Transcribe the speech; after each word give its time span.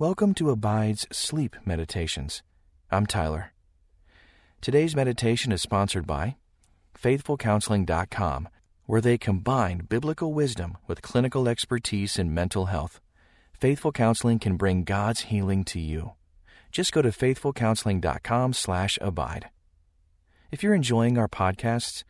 Welcome 0.00 0.32
to 0.36 0.48
Abide's 0.48 1.06
Sleep 1.12 1.54
Meditations. 1.66 2.42
I'm 2.90 3.04
Tyler. 3.04 3.52
Today's 4.62 4.96
meditation 4.96 5.52
is 5.52 5.60
sponsored 5.60 6.06
by 6.06 6.36
FaithfulCounseling.com, 6.98 8.48
where 8.86 9.02
they 9.02 9.18
combine 9.18 9.80
biblical 9.80 10.32
wisdom 10.32 10.78
with 10.86 11.02
clinical 11.02 11.46
expertise 11.46 12.18
in 12.18 12.32
mental 12.32 12.64
health. 12.64 12.98
Faithful 13.52 13.92
Counseling 13.92 14.38
can 14.38 14.56
bring 14.56 14.84
God's 14.84 15.20
healing 15.20 15.64
to 15.64 15.78
you. 15.78 16.12
Just 16.72 16.92
go 16.92 17.02
to 17.02 17.10
faithfulcounseling.com/abide. 17.10 19.50
If 20.50 20.62
you're 20.62 20.74
enjoying 20.74 21.18
our 21.18 21.28
podcasts, 21.28 22.04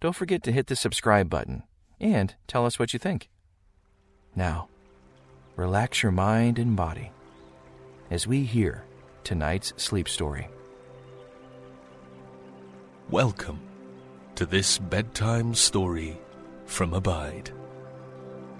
don't 0.00 0.16
forget 0.16 0.42
to 0.42 0.50
hit 0.50 0.66
the 0.66 0.74
subscribe 0.74 1.30
button 1.30 1.62
and 2.00 2.34
tell 2.48 2.66
us 2.66 2.80
what 2.80 2.92
you 2.92 2.98
think. 2.98 3.30
Now, 4.34 4.66
relax 5.54 6.02
your 6.02 6.10
mind 6.10 6.58
and 6.58 6.74
body 6.74 7.12
as 8.10 8.26
we 8.26 8.44
hear 8.44 8.84
tonight's 9.24 9.72
sleep 9.76 10.08
story. 10.08 10.48
Welcome 13.10 13.60
to 14.36 14.46
this 14.46 14.78
bedtime 14.78 15.54
story 15.54 16.20
from 16.66 16.94
Abide, 16.94 17.50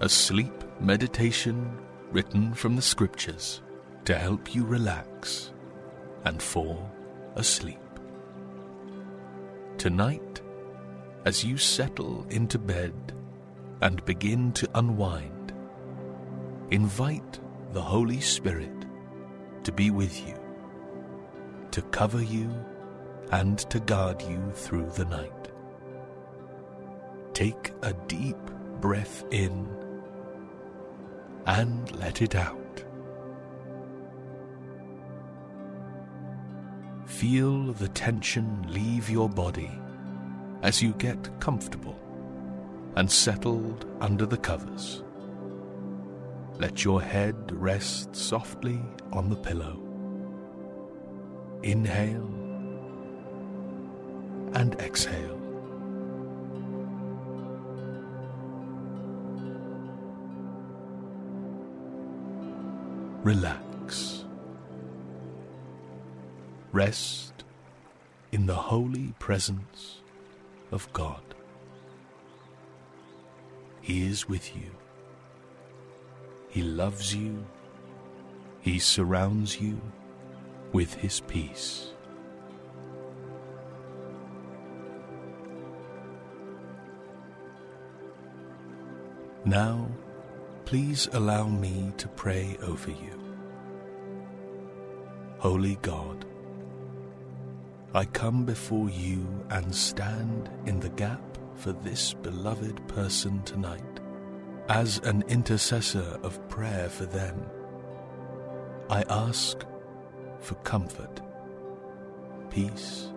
a 0.01 0.09
sleep 0.09 0.65
meditation 0.80 1.79
written 2.11 2.55
from 2.55 2.77
the 2.77 2.83
scriptures 2.83 3.62
to 4.05 4.17
help 4.17 4.55
you 4.55 4.65
relax 4.65 5.53
and 6.25 6.42
fall 6.42 6.91
asleep. 7.37 7.78
Tonight, 9.78 10.41
as 11.25 11.45
you 11.45 11.56
settle 11.56 12.27
into 12.31 12.59
bed 12.59 12.95
and 13.81 14.05
begin 14.05 14.53
to 14.53 14.69
unwind, 14.75 15.53
invite 16.70 17.39
the 17.73 17.83
Holy 17.83 18.20
Spirit 18.20 18.76
to 19.66 19.73
be 19.73 19.91
with 19.91 20.25
you, 20.25 20.38
to 21.72 21.83
cover 21.83 22.22
you, 22.22 22.48
and 23.33 23.59
to 23.59 23.81
guard 23.81 24.22
you 24.22 24.41
through 24.55 24.89
the 24.91 25.05
night. 25.06 25.48
Take 27.34 27.72
a 27.83 27.92
deep 28.06 28.39
breath 28.81 29.25
in 29.33 29.69
and 31.47 31.91
let 31.97 32.22
it 32.22 32.37
out. 32.37 32.84
Feel 37.06 37.72
the 37.72 37.89
tension 37.89 38.64
leave 38.69 39.11
your 39.11 39.28
body 39.28 39.72
as 40.62 40.81
you 40.81 40.92
get 40.92 41.41
comfortable 41.41 41.98
and 42.94 43.11
settled 43.11 43.84
under 44.00 44.27
the 44.27 44.39
covers. 44.39 45.03
Let 46.56 46.84
your 46.84 47.03
head 47.03 47.50
rest 47.50 48.14
softly 48.14 48.81
on 49.12 49.31
the 49.31 49.37
pillow. 49.37 49.79
Inhale 51.62 52.33
and 54.55 54.75
exhale. 54.81 55.39
Relax. 63.23 64.25
Rest 66.73 67.45
in 68.33 68.47
the 68.47 68.55
holy 68.55 69.15
presence 69.19 70.03
of 70.71 70.93
God. 70.93 71.23
He 73.81 74.07
is 74.07 74.29
with 74.29 74.55
you. 74.57 74.71
He 76.49 76.62
loves 76.62 77.15
you. 77.15 77.45
He 78.67 78.81
surrounds 78.81 79.61
you 79.61 79.81
with 80.72 80.92
His 80.95 81.20
peace. 81.20 81.92
Now, 89.44 89.87
please 90.65 91.09
allow 91.12 91.47
me 91.47 91.93
to 91.97 92.09
pray 92.09 92.59
over 92.60 92.91
you. 92.91 93.37
Holy 95.38 95.77
God, 95.83 96.25
I 97.94 98.04
come 98.06 98.44
before 98.44 98.91
you 98.91 99.28
and 99.50 99.72
stand 99.72 100.50
in 100.66 100.81
the 100.81 100.88
gap 100.88 101.38
for 101.54 101.71
this 101.71 102.15
beloved 102.15 102.84
person 102.88 103.44
tonight 103.44 104.00
as 104.69 104.98
an 105.04 105.22
intercessor 105.28 106.19
of 106.25 106.48
prayer 106.48 106.88
for 106.88 107.06
them. 107.06 107.48
I 108.88 109.02
ask 109.08 109.64
for 110.38 110.54
comfort, 110.56 111.20
peace, 112.50 113.08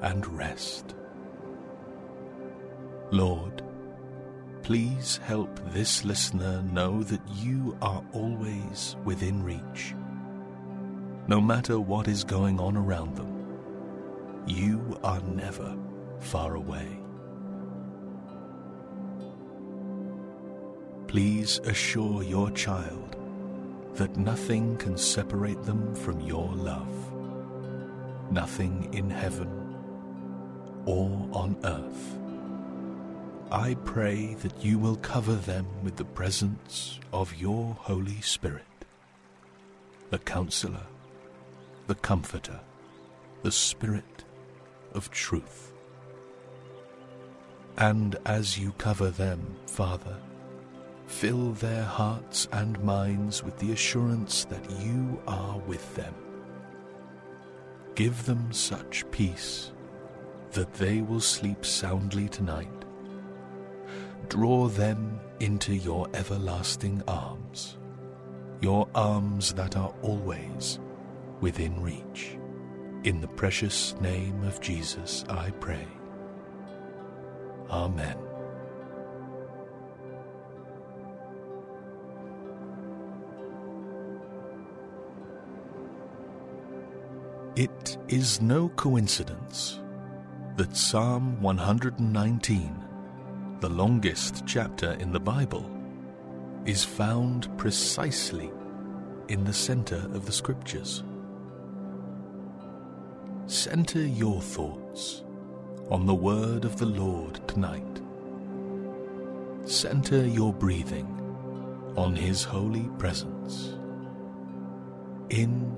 and 0.00 0.26
rest. 0.26 0.94
Lord, 3.10 3.62
please 4.62 5.18
help 5.24 5.60
this 5.74 6.06
listener 6.06 6.62
know 6.62 7.02
that 7.02 7.20
you 7.34 7.76
are 7.82 8.02
always 8.14 8.96
within 9.04 9.42
reach. 9.42 9.94
No 11.26 11.38
matter 11.38 11.78
what 11.78 12.08
is 12.08 12.24
going 12.24 12.58
on 12.58 12.78
around 12.78 13.16
them, 13.16 13.46
you 14.46 14.98
are 15.04 15.20
never 15.20 15.76
far 16.18 16.54
away. 16.54 16.98
Please 21.08 21.58
assure 21.64 22.22
your 22.22 22.50
child 22.52 23.16
that 23.94 24.16
nothing 24.16 24.76
can 24.76 24.96
separate 24.96 25.62
them 25.64 25.94
from 25.94 26.20
your 26.20 26.52
love. 26.52 27.12
Nothing 28.30 28.92
in 28.92 29.10
heaven 29.10 29.48
or 30.86 31.28
on 31.32 31.56
earth. 31.64 32.18
I 33.52 33.74
pray 33.84 34.34
that 34.34 34.64
you 34.64 34.78
will 34.78 34.96
cover 34.96 35.34
them 35.34 35.66
with 35.82 35.96
the 35.96 36.04
presence 36.04 37.00
of 37.12 37.34
your 37.34 37.74
Holy 37.74 38.20
Spirit, 38.20 38.62
the 40.10 40.18
Counselor, 40.18 40.86
the 41.88 41.96
Comforter, 41.96 42.60
the 43.42 43.50
Spirit 43.50 44.24
of 44.94 45.10
truth. 45.10 45.72
And 47.76 48.16
as 48.24 48.58
you 48.58 48.72
cover 48.78 49.10
them, 49.10 49.56
Father, 49.66 50.16
fill 51.10 51.52
their 51.54 51.82
hearts 51.82 52.48
and 52.52 52.82
minds 52.84 53.42
with 53.42 53.58
the 53.58 53.72
assurance 53.72 54.44
that 54.44 54.70
you 54.80 55.20
are 55.26 55.58
with 55.66 55.94
them. 55.96 56.14
Give 57.96 58.24
them 58.24 58.52
such 58.52 59.04
peace 59.10 59.72
that 60.52 60.72
they 60.74 61.02
will 61.02 61.20
sleep 61.20 61.66
soundly 61.66 62.28
tonight. 62.28 62.84
Draw 64.28 64.68
them 64.68 65.18
into 65.40 65.74
your 65.74 66.06
everlasting 66.14 67.02
arms, 67.08 67.76
your 68.60 68.88
arms 68.94 69.52
that 69.54 69.76
are 69.76 69.92
always 70.02 70.78
within 71.40 71.82
reach. 71.82 72.38
In 73.02 73.20
the 73.20 73.28
precious 73.28 73.94
name 74.00 74.44
of 74.44 74.60
Jesus, 74.60 75.24
I 75.28 75.50
pray. 75.50 75.86
Amen. 77.68 78.16
It 87.60 87.98
is 88.08 88.40
no 88.40 88.70
coincidence 88.70 89.80
that 90.56 90.74
Psalm 90.74 91.42
119, 91.42 92.74
the 93.60 93.68
longest 93.68 94.44
chapter 94.46 94.92
in 94.92 95.12
the 95.12 95.20
Bible, 95.20 95.70
is 96.64 96.86
found 96.86 97.54
precisely 97.58 98.50
in 99.28 99.44
the 99.44 99.52
center 99.52 99.96
of 100.14 100.24
the 100.24 100.32
Scriptures. 100.32 101.04
Center 103.44 104.06
your 104.06 104.40
thoughts 104.40 105.22
on 105.90 106.06
the 106.06 106.14
word 106.14 106.64
of 106.64 106.78
the 106.78 106.86
Lord 106.86 107.46
tonight. 107.46 108.00
Center 109.66 110.26
your 110.26 110.54
breathing 110.54 111.08
on 111.94 112.16
His 112.16 112.42
holy 112.42 112.88
presence. 112.96 113.74
In 115.28 115.70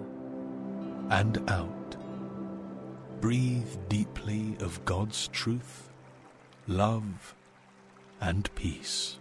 and 1.13 1.39
out. 1.51 1.82
Breathe 3.23 3.77
deeply 3.89 4.57
of 4.59 4.85
God's 4.85 5.29
truth, 5.29 5.89
love, 6.67 7.37
and 8.21 8.53
peace. 8.57 9.17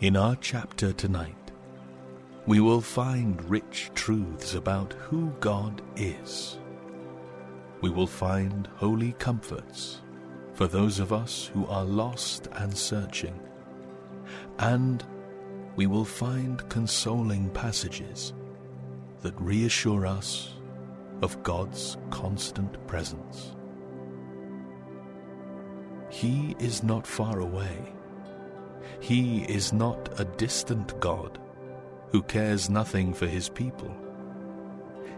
In 0.00 0.16
our 0.16 0.34
chapter 0.40 0.92
tonight, 0.92 1.52
we 2.44 2.58
will 2.58 2.80
find 2.80 3.48
rich 3.48 3.92
truths 3.94 4.54
about 4.54 4.94
who 4.94 5.30
God 5.38 5.80
is. 5.94 6.58
We 7.82 7.90
will 7.90 8.08
find 8.08 8.66
holy 8.74 9.12
comforts 9.20 10.00
for 10.54 10.66
those 10.66 10.98
of 10.98 11.12
us 11.12 11.48
who 11.54 11.68
are 11.68 11.84
lost 11.84 12.48
and 12.50 12.76
searching, 12.76 13.38
and 14.58 15.04
we 15.76 15.86
will 15.86 16.04
find 16.04 16.68
consoling 16.70 17.50
passages 17.50 18.32
that 19.20 19.38
reassure 19.40 20.06
us 20.06 20.54
of 21.22 21.42
God's 21.42 21.98
constant 22.10 22.84
presence. 22.86 23.54
He 26.08 26.56
is 26.58 26.82
not 26.82 27.06
far 27.06 27.40
away. 27.40 27.92
He 29.00 29.42
is 29.42 29.72
not 29.72 30.18
a 30.18 30.24
distant 30.24 30.98
God 31.00 31.38
who 32.10 32.22
cares 32.22 32.70
nothing 32.70 33.12
for 33.12 33.26
his 33.26 33.48
people. 33.48 33.94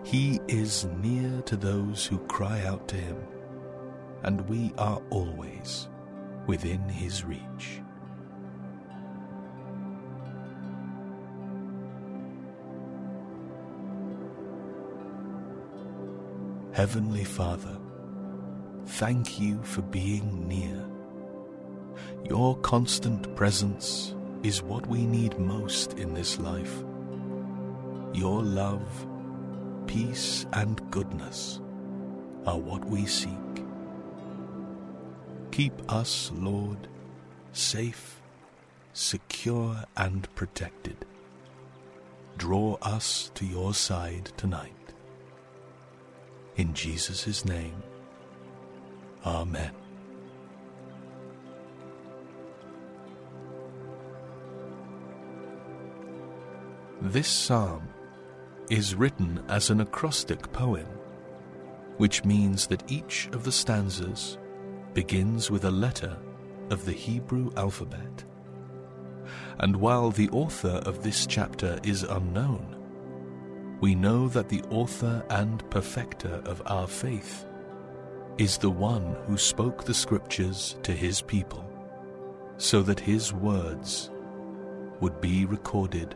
He 0.02 0.40
is 0.49 0.87
near 1.02 1.43
to 1.43 1.56
those 1.56 2.04
who 2.04 2.19
cry 2.26 2.64
out 2.64 2.88
to 2.88 2.96
him, 2.96 3.19
and 4.22 4.49
we 4.49 4.72
are 4.78 5.00
always 5.11 5.88
within 6.46 6.81
his 6.88 7.25
reach. 7.25 7.82
Heavenly 16.78 17.25
Father, 17.25 17.76
thank 18.86 19.40
you 19.40 19.60
for 19.64 19.82
being 19.82 20.46
near. 20.46 20.86
Your 22.30 22.56
constant 22.58 23.34
presence 23.34 24.14
is 24.44 24.62
what 24.62 24.86
we 24.86 25.04
need 25.04 25.40
most 25.40 25.94
in 25.94 26.14
this 26.14 26.38
life. 26.38 26.84
Your 28.14 28.44
love, 28.44 29.08
peace, 29.88 30.46
and 30.52 30.80
goodness 30.92 31.60
are 32.46 32.60
what 32.60 32.84
we 32.84 33.06
seek. 33.06 33.64
Keep 35.50 35.92
us, 35.92 36.30
Lord, 36.32 36.86
safe, 37.50 38.22
secure, 38.92 39.82
and 39.96 40.32
protected. 40.36 41.04
Draw 42.36 42.78
us 42.82 43.32
to 43.34 43.44
your 43.44 43.75
side 43.75 44.30
tonight. 44.36 44.77
In 46.58 46.75
Jesus' 46.75 47.44
name, 47.44 47.82
Amen. 49.25 49.70
This 57.00 57.28
psalm 57.28 57.88
is 58.70 58.96
written 58.96 59.40
as 59.49 59.70
an 59.70 59.81
acrostic 59.81 60.50
poem, 60.52 60.88
which 61.96 62.25
means 62.25 62.66
that 62.66 62.90
each 62.90 63.28
of 63.32 63.44
the 63.44 63.52
stanzas 63.52 64.37
begins 64.94 65.52
with 65.52 65.64
a 65.64 65.70
letter 65.70 66.19
of 66.70 66.84
the 66.84 66.93
Hebrew 66.93 67.52
alphabet. 67.56 68.25
And 69.61 69.76
while 69.76 70.11
the 70.11 70.28
author 70.31 70.82
of 70.84 71.04
this 71.04 71.25
chapter 71.25 71.78
is 71.84 72.02
unknown, 72.02 72.77
we 73.80 73.94
know 73.94 74.28
that 74.28 74.48
the 74.48 74.62
author 74.70 75.25
and 75.30 75.69
perfecter 75.70 76.42
of 76.44 76.62
our 76.66 76.86
faith 76.86 77.46
is 78.36 78.58
the 78.58 78.70
one 78.70 79.16
who 79.26 79.36
spoke 79.36 79.84
the 79.84 79.94
scriptures 79.94 80.76
to 80.82 80.92
his 80.92 81.20
people, 81.22 81.64
so 82.56 82.82
that 82.82 83.00
his 83.00 83.32
words 83.32 84.10
would 85.00 85.20
be 85.20 85.44
recorded 85.44 86.14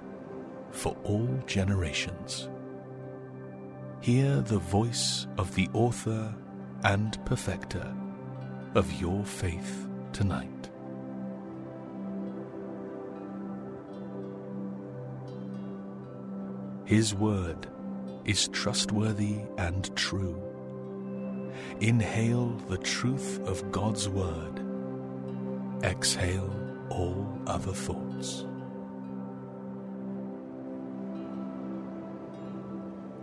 for 0.71 0.97
all 1.05 1.29
generations. 1.47 2.49
Hear 4.01 4.41
the 4.41 4.59
voice 4.59 5.29
of 5.39 5.55
the 5.55 5.69
author 5.73 6.35
and 6.85 7.25
perfecter 7.25 7.95
of 8.75 9.01
your 9.01 9.25
faith 9.25 9.87
tonight. 10.13 10.62
His 16.85 17.15
word 17.15 17.67
is 18.25 18.49
trustworthy 18.49 19.39
and 19.59 19.95
true. 19.97 20.41
Inhale 21.81 22.51
the 22.69 22.79
truth 22.79 23.41
of 23.47 23.71
God's 23.73 24.09
word. 24.09 24.61
Exhale 25.83 26.53
all 26.91 27.27
other 27.47 27.73
thoughts. 27.73 28.47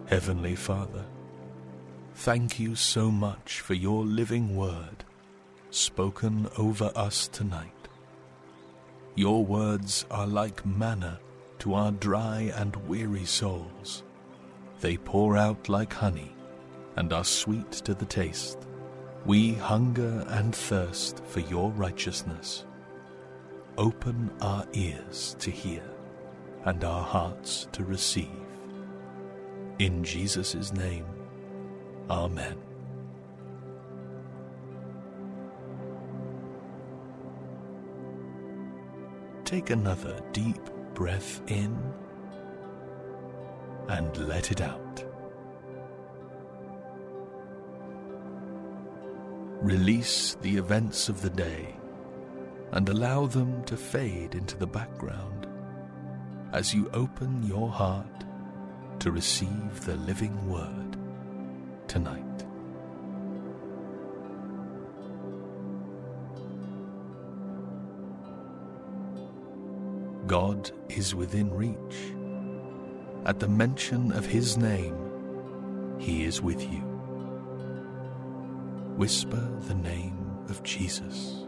Heavenly 0.08 0.56
Father, 0.56 1.06
thank 2.16 2.60
you 2.60 2.76
so 2.76 3.12
much 3.12 3.62
for 3.62 3.76
your 3.76 4.04
living 4.04 4.56
word 4.56 5.06
spoken 5.72 6.48
over 6.58 6.92
us 6.96 7.28
tonight. 7.28 7.88
Your 9.16 9.46
words 9.46 10.06
are 10.10 10.28
like 10.28 10.66
manna 10.66 11.20
to 11.60 11.74
our 11.74 11.92
dry 11.92 12.52
and 12.56 12.76
weary 12.88 13.26
souls. 13.26 14.04
They 14.82 14.98
pour 14.98 15.38
out 15.38 15.70
like 15.70 15.94
honey 15.94 16.34
and 16.96 17.12
are 17.14 17.24
sweet 17.24 17.72
to 17.72 17.94
the 17.94 18.06
taste. 18.06 18.68
We 19.26 19.54
hunger 19.54 20.26
and 20.30 20.56
thirst 20.56 21.24
for 21.26 21.42
your 21.42 21.72
righteousness. 21.72 22.66
Open 23.78 24.32
our 24.42 24.66
ears 24.74 25.36
to 25.40 25.52
hear 25.52 25.84
and 26.66 26.84
our 26.84 27.04
hearts 27.04 27.68
to 27.74 27.84
receive. 27.84 28.28
In 29.80 30.04
Jesus' 30.04 30.74
name, 30.74 31.06
Amen. 32.10 32.58
Take 39.46 39.70
another 39.70 40.22
deep 40.32 40.60
breath 41.00 41.42
in 41.48 41.74
and 43.88 44.18
let 44.28 44.52
it 44.52 44.60
out. 44.60 45.06
Release 49.62 50.36
the 50.42 50.58
events 50.58 51.08
of 51.08 51.22
the 51.22 51.30
day 51.30 51.74
and 52.74 52.90
allow 52.90 53.28
them 53.28 53.64
to 53.64 53.78
fade 53.78 54.36
into 54.36 54.58
the 54.58 54.68
background 54.68 55.48
as 56.52 56.74
you 56.74 56.90
open 56.94 57.44
your 57.44 57.70
heart 57.70 58.26
to 59.00 59.10
receive 59.10 59.86
the 59.86 59.96
living 59.96 60.36
word 60.50 60.98
tonight. 61.88 62.29
God 70.30 70.70
is 70.90 71.16
within 71.16 71.52
reach. 71.52 72.14
At 73.26 73.40
the 73.40 73.48
mention 73.48 74.12
of 74.12 74.28
His 74.28 74.58
name, 74.58 75.98
He 75.98 76.24
is 76.24 76.40
with 76.40 76.62
you. 76.62 76.82
Whisper 78.96 79.50
the 79.62 79.74
name 79.74 80.38
of 80.48 80.62
Jesus. 80.62 81.46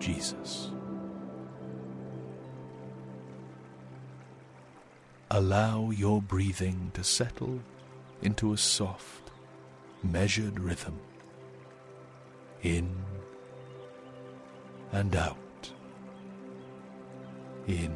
Jesus. 0.00 0.72
Allow 5.30 5.90
your 5.90 6.20
breathing 6.20 6.90
to 6.94 7.04
settle 7.04 7.60
into 8.20 8.52
a 8.52 8.58
soft, 8.58 9.30
measured 10.02 10.58
rhythm. 10.58 10.98
In 12.64 12.96
and 14.90 15.14
out. 15.14 15.47
In 17.68 17.94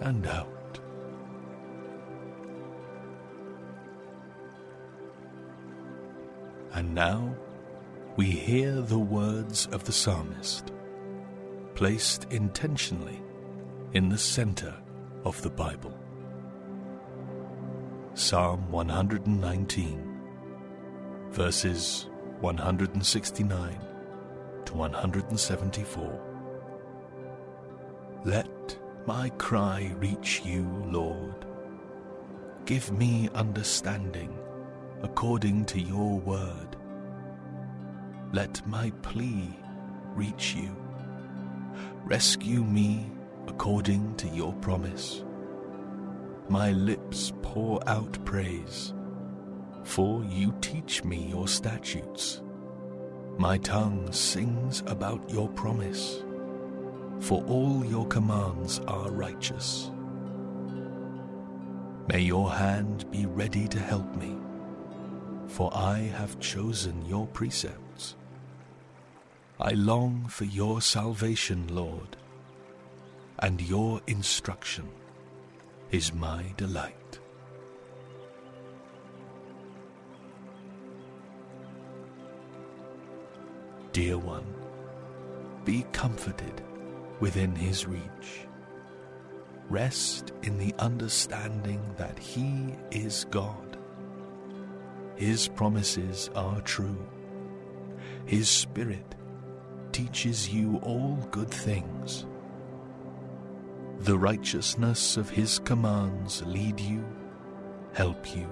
and 0.00 0.26
out. 0.26 0.80
And 6.72 6.94
now 6.94 7.34
we 8.16 8.26
hear 8.26 8.80
the 8.80 8.98
words 8.98 9.66
of 9.72 9.84
the 9.84 9.92
psalmist, 9.92 10.72
placed 11.74 12.24
intentionally 12.30 13.22
in 13.92 14.08
the 14.08 14.18
center 14.18 14.74
of 15.26 15.40
the 15.42 15.50
Bible. 15.50 15.94
Psalm 18.14 18.70
119, 18.72 20.18
verses 21.30 22.08
169 22.40 23.78
to 24.64 24.74
174. 24.74 26.25
Let 28.26 28.76
my 29.06 29.28
cry 29.38 29.94
reach 30.00 30.42
you, 30.44 30.64
Lord. 30.90 31.46
Give 32.64 32.90
me 32.90 33.28
understanding 33.36 34.36
according 35.04 35.66
to 35.66 35.80
your 35.80 36.18
word. 36.18 36.74
Let 38.32 38.66
my 38.66 38.90
plea 39.02 39.56
reach 40.16 40.56
you. 40.56 40.76
Rescue 42.04 42.64
me 42.64 43.08
according 43.46 44.16
to 44.16 44.26
your 44.26 44.54
promise. 44.54 45.22
My 46.48 46.72
lips 46.72 47.32
pour 47.42 47.80
out 47.88 48.18
praise, 48.24 48.92
for 49.84 50.24
you 50.24 50.52
teach 50.60 51.04
me 51.04 51.28
your 51.28 51.46
statutes. 51.46 52.42
My 53.38 53.58
tongue 53.58 54.10
sings 54.10 54.82
about 54.88 55.30
your 55.30 55.48
promise, 55.50 56.24
for 57.20 57.42
all 57.44 57.84
your 57.84 58.06
commands 58.06 58.80
are 58.86 59.10
righteous. 59.10 59.90
May 62.08 62.20
your 62.20 62.52
hand 62.52 63.10
be 63.10 63.26
ready 63.26 63.66
to 63.68 63.78
help 63.78 64.14
me, 64.16 64.36
for 65.48 65.70
I 65.74 65.98
have 65.98 66.38
chosen 66.38 67.04
your 67.04 67.26
precepts. 67.26 68.16
I 69.58 69.70
long 69.72 70.26
for 70.28 70.44
your 70.44 70.80
salvation, 70.80 71.66
Lord, 71.74 72.16
and 73.40 73.60
your 73.60 74.00
instruction 74.06 74.88
is 75.90 76.12
my 76.12 76.44
delight. 76.56 77.18
Dear 83.92 84.18
one, 84.18 84.44
be 85.64 85.86
comforted 85.92 86.62
within 87.20 87.54
his 87.54 87.86
reach. 87.86 88.46
Rest 89.68 90.32
in 90.42 90.58
the 90.58 90.74
understanding 90.78 91.80
that 91.96 92.18
he 92.18 92.74
is 92.90 93.26
God. 93.30 93.78
His 95.16 95.48
promises 95.48 96.30
are 96.34 96.60
true. 96.60 97.04
His 98.26 98.48
Spirit 98.48 99.14
teaches 99.92 100.52
you 100.52 100.76
all 100.82 101.16
good 101.30 101.50
things. 101.50 102.26
The 104.00 104.18
righteousness 104.18 105.16
of 105.16 105.30
his 105.30 105.58
commands 105.58 106.42
lead 106.44 106.78
you, 106.78 107.04
help 107.94 108.36
you, 108.36 108.46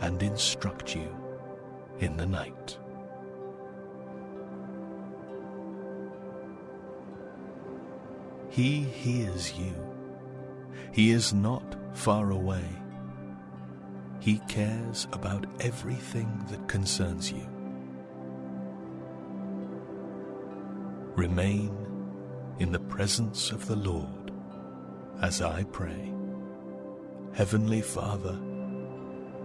and 0.00 0.20
instruct 0.22 0.96
you 0.96 1.08
in 2.00 2.16
the 2.16 2.26
night. 2.26 2.76
He 8.52 8.80
hears 8.80 9.54
you. 9.58 9.72
He 10.92 11.10
is 11.10 11.32
not 11.32 11.74
far 11.94 12.32
away. 12.32 12.68
He 14.20 14.40
cares 14.40 15.08
about 15.14 15.46
everything 15.60 16.44
that 16.50 16.68
concerns 16.68 17.32
you. 17.32 17.48
Remain 21.16 21.74
in 22.58 22.72
the 22.72 22.78
presence 22.78 23.52
of 23.52 23.66
the 23.66 23.76
Lord 23.76 24.30
as 25.22 25.40
I 25.40 25.64
pray. 25.64 26.12
Heavenly 27.32 27.80
Father, 27.80 28.38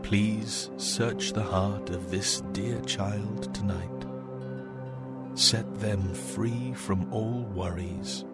please 0.03 0.69
search 0.75 1.31
the 1.31 1.43
heart 1.43 1.91
of 1.91 2.11
this 2.11 2.41
dear 2.51 2.81
child 2.81 3.55
tonight. 3.55 4.05
Set 5.33 5.79
them 5.79 6.13
free 6.13 6.73
from 6.73 7.13
all 7.13 7.43
worries 7.55 8.25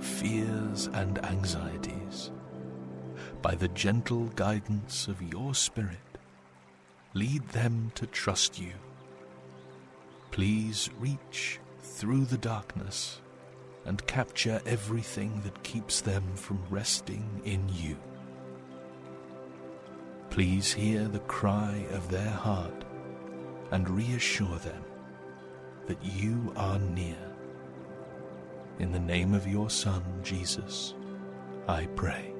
fears, 0.00 0.88
and 0.92 1.24
anxieties. 1.24 2.30
By 3.42 3.54
the 3.54 3.68
gentle 3.68 4.26
guidance 4.36 5.08
of 5.08 5.22
your 5.22 5.54
Spirit, 5.54 5.98
lead 7.14 7.46
them 7.48 7.92
to 7.94 8.06
trust 8.06 8.60
you. 8.60 8.72
Please 10.30 10.90
reach 10.98 11.60
through 11.80 12.24
the 12.26 12.38
darkness 12.38 13.20
and 13.84 14.06
capture 14.06 14.60
everything 14.66 15.40
that 15.42 15.62
keeps 15.62 16.00
them 16.00 16.24
from 16.34 16.60
resting 16.68 17.40
in 17.44 17.68
you. 17.68 17.96
Please 20.30 20.72
hear 20.72 21.08
the 21.08 21.20
cry 21.20 21.86
of 21.92 22.10
their 22.10 22.30
heart 22.30 22.84
and 23.70 23.88
reassure 23.88 24.58
them 24.58 24.84
that 25.86 26.02
you 26.04 26.52
are 26.56 26.78
near 26.78 27.25
in 28.78 28.92
the 28.92 28.98
name 28.98 29.34
of 29.34 29.46
your 29.46 29.70
Son, 29.70 30.02
Jesus, 30.22 30.94
I 31.68 31.86
pray. 31.96 32.32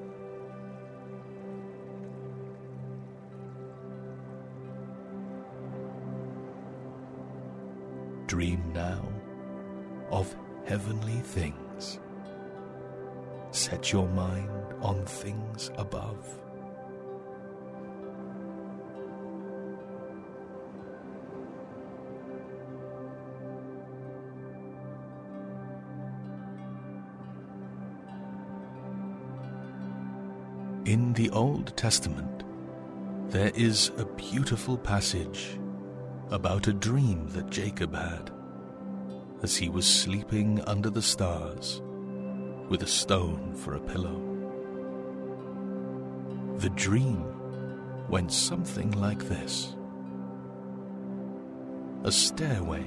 Dream 8.27 8.71
now 8.73 9.07
of 10.11 10.35
heavenly 10.65 11.19
things. 11.21 11.99
Set 13.51 13.91
your 13.91 14.07
mind 14.09 14.49
on 14.81 15.05
things 15.05 15.71
above. 15.77 16.46
In 30.87 31.11
the 31.11 31.29
Old 31.31 31.75
Testament, 31.75 32.45
there 33.29 33.51
is 33.53 33.91
a 33.97 34.05
beautiful 34.05 34.77
passage 34.77 35.59
about 36.29 36.67
a 36.67 36.73
dream 36.73 37.27
that 37.31 37.49
Jacob 37.49 37.93
had 37.93 38.31
as 39.43 39.57
he 39.57 39.67
was 39.67 39.85
sleeping 39.85 40.61
under 40.61 40.89
the 40.89 41.01
stars 41.01 41.81
with 42.69 42.83
a 42.83 42.87
stone 42.87 43.53
for 43.53 43.75
a 43.75 43.81
pillow. 43.81 44.17
The 46.59 46.69
dream 46.69 47.35
went 48.07 48.31
something 48.31 48.91
like 48.91 49.27
this 49.27 49.75
A 52.05 52.11
stairway 52.13 52.85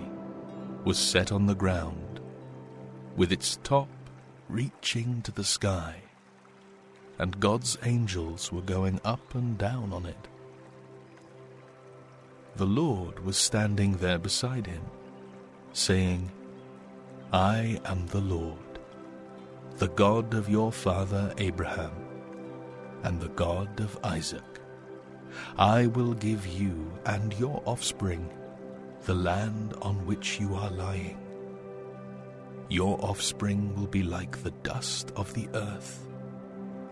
was 0.85 0.99
set 0.99 1.33
on 1.33 1.45
the 1.45 1.55
ground, 1.55 2.23
with 3.15 3.31
its 3.31 3.59
top 3.63 3.91
reaching 4.49 5.21
to 5.21 5.33
the 5.33 5.45
sky 5.45 5.97
and 7.21 7.39
God's 7.39 7.77
angels 7.85 8.51
were 8.51 8.63
going 8.63 8.99
up 9.05 9.35
and 9.35 9.59
down 9.59 9.93
on 9.93 10.07
it. 10.07 10.29
The 12.57 12.65
Lord 12.65 13.23
was 13.23 13.37
standing 13.37 13.99
there 13.99 14.19
beside 14.19 14.67
him, 14.67 14.81
saying, 15.75 16.33
I 17.31 17.79
am 17.85 18.07
the 18.07 18.23
Lord, 18.23 18.81
the 19.77 19.89
God 19.89 20.33
of 20.33 20.49
your 20.49 20.73
father 20.73 21.35
Abraham, 21.37 21.93
and 23.03 23.21
the 23.21 23.29
God 23.29 23.81
of 23.81 23.99
Isaac. 24.03 24.59
I 25.59 25.89
will 25.89 26.15
give 26.15 26.47
you 26.47 26.91
and 27.05 27.35
your 27.35 27.63
offspring 27.67 28.31
the 29.05 29.15
land 29.15 29.75
on 29.83 30.07
which 30.07 30.41
you 30.41 30.55
are 30.55 30.71
lying. 30.71 31.19
Your 32.71 32.99
offspring 33.05 33.75
will 33.77 33.89
be 33.89 34.03
like 34.03 34.43
the 34.43 34.53
dust 34.63 35.13
of 35.17 35.35
the 35.35 35.49
earth 35.53 36.07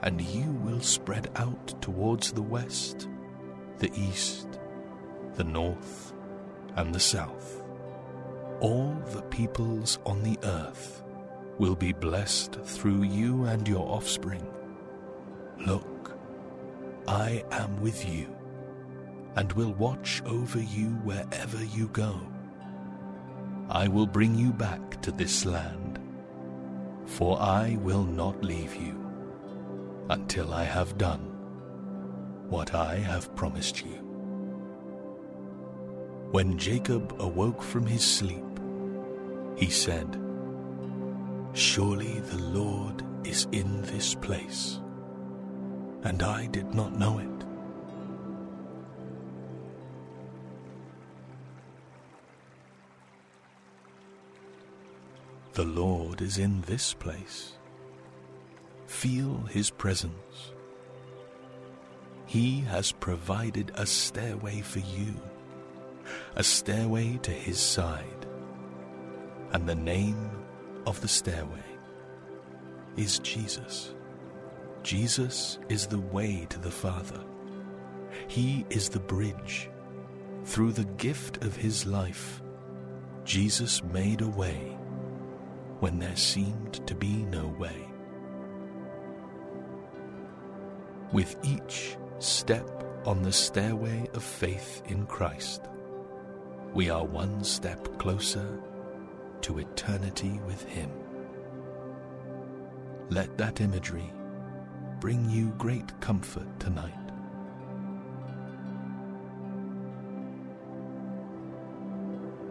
and 0.02 0.20
you 0.20 0.50
will 0.64 0.80
spread 0.80 1.28
out 1.36 1.80
towards 1.82 2.32
the 2.32 2.42
west, 2.42 3.08
the 3.78 3.90
east, 3.94 4.60
the 5.34 5.44
north, 5.44 6.12
and 6.76 6.94
the 6.94 7.00
south. 7.00 7.62
All 8.60 8.94
the 9.12 9.22
peoples 9.22 9.98
on 10.06 10.22
the 10.22 10.38
earth 10.42 11.02
will 11.58 11.74
be 11.74 11.92
blessed 11.92 12.54
through 12.64 13.02
you 13.02 13.44
and 13.44 13.66
your 13.66 13.88
offspring. 13.88 14.46
Look, 15.58 16.16
I 17.08 17.44
am 17.50 17.80
with 17.80 18.08
you, 18.08 18.34
and 19.36 19.52
will 19.52 19.72
watch 19.74 20.22
over 20.26 20.60
you 20.60 20.90
wherever 21.02 21.64
you 21.64 21.88
go. 21.88 22.20
I 23.68 23.88
will 23.88 24.06
bring 24.06 24.34
you 24.36 24.52
back 24.52 25.02
to 25.02 25.10
this 25.10 25.44
land, 25.44 25.98
for 27.06 27.40
I 27.40 27.76
will 27.80 28.04
not 28.04 28.44
leave 28.44 28.74
you 28.76 29.07
until 30.10 30.54
I 30.54 30.64
have 30.64 30.96
done 30.96 31.20
what 32.48 32.74
I 32.74 32.96
have 32.96 33.34
promised 33.36 33.84
you. 33.84 33.96
When 36.30 36.58
Jacob 36.58 37.14
awoke 37.18 37.62
from 37.62 37.86
his 37.86 38.02
sleep, 38.02 38.44
he 39.56 39.70
said, 39.70 40.18
Surely 41.52 42.20
the 42.20 42.38
Lord 42.38 43.02
is 43.26 43.46
in 43.52 43.82
this 43.82 44.14
place, 44.14 44.80
and 46.04 46.22
I 46.22 46.46
did 46.46 46.74
not 46.74 46.98
know 46.98 47.18
it. 47.18 47.28
The 55.52 55.64
Lord 55.64 56.22
is 56.22 56.38
in 56.38 56.62
this 56.62 56.94
place 56.94 57.57
Feel 58.88 59.42
His 59.50 59.70
presence. 59.70 60.52
He 62.24 62.60
has 62.62 62.90
provided 62.90 63.70
a 63.74 63.86
stairway 63.86 64.62
for 64.62 64.80
you, 64.80 65.14
a 66.34 66.42
stairway 66.42 67.18
to 67.18 67.30
His 67.30 67.60
side. 67.60 68.26
And 69.52 69.68
the 69.68 69.74
name 69.74 70.30
of 70.86 71.00
the 71.00 71.06
stairway 71.06 71.62
is 72.96 73.20
Jesus. 73.20 73.94
Jesus 74.82 75.58
is 75.68 75.86
the 75.86 76.00
way 76.00 76.46
to 76.48 76.58
the 76.58 76.70
Father. 76.70 77.22
He 78.26 78.64
is 78.70 78.88
the 78.88 79.00
bridge. 79.00 79.70
Through 80.44 80.72
the 80.72 80.86
gift 80.96 81.44
of 81.44 81.54
His 81.54 81.86
life, 81.86 82.42
Jesus 83.24 83.84
made 83.84 84.22
a 84.22 84.28
way 84.28 84.76
when 85.80 85.98
there 85.98 86.16
seemed 86.16 86.86
to 86.86 86.94
be 86.94 87.24
no 87.24 87.46
way. 87.46 87.87
With 91.12 91.36
each 91.42 91.96
step 92.18 92.84
on 93.06 93.22
the 93.22 93.32
stairway 93.32 94.10
of 94.12 94.22
faith 94.22 94.82
in 94.86 95.06
Christ, 95.06 95.62
we 96.74 96.90
are 96.90 97.04
one 97.04 97.42
step 97.42 97.98
closer 97.98 98.60
to 99.40 99.58
eternity 99.58 100.38
with 100.46 100.62
Him. 100.64 100.90
Let 103.08 103.38
that 103.38 103.62
imagery 103.62 104.12
bring 105.00 105.30
you 105.30 105.54
great 105.56 105.98
comfort 106.00 106.46
tonight. 106.60 106.92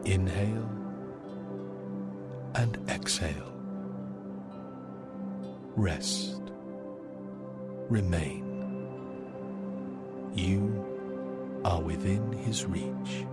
Inhale 0.03 0.69
and 2.55 2.79
exhale. 2.89 3.53
Rest. 5.75 6.41
Remain. 7.89 8.46
You 10.37 11.61
are 11.65 11.81
within 11.81 12.31
His 12.31 12.63
reach. 12.63 13.25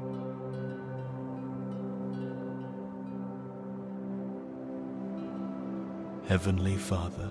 Heavenly 6.26 6.78
Father, 6.78 7.30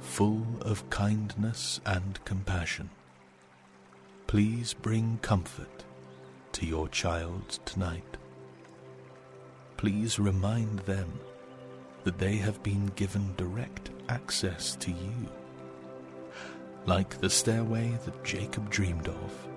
full 0.00 0.46
of 0.62 0.88
kindness 0.88 1.82
and 1.84 2.18
compassion, 2.24 2.88
please 4.26 4.72
bring 4.72 5.18
comfort 5.20 5.84
to 6.52 6.64
your 6.64 6.88
child 6.88 7.58
tonight. 7.66 8.16
Please 9.76 10.18
remind 10.18 10.78
them 10.80 11.20
that 12.04 12.16
they 12.16 12.36
have 12.36 12.62
been 12.62 12.86
given 12.96 13.34
direct 13.36 13.90
access 14.08 14.74
to 14.76 14.90
you. 14.90 15.43
Like 16.86 17.18
the 17.18 17.30
stairway 17.30 17.96
that 18.04 18.24
Jacob 18.24 18.68
dreamed 18.68 19.08
of, 19.08 19.48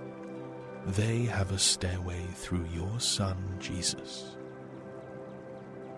they 0.95 1.23
have 1.23 1.51
a 1.51 1.59
stairway 1.59 2.25
through 2.35 2.65
your 2.73 2.99
Son, 3.01 3.37
Jesus. 3.59 4.37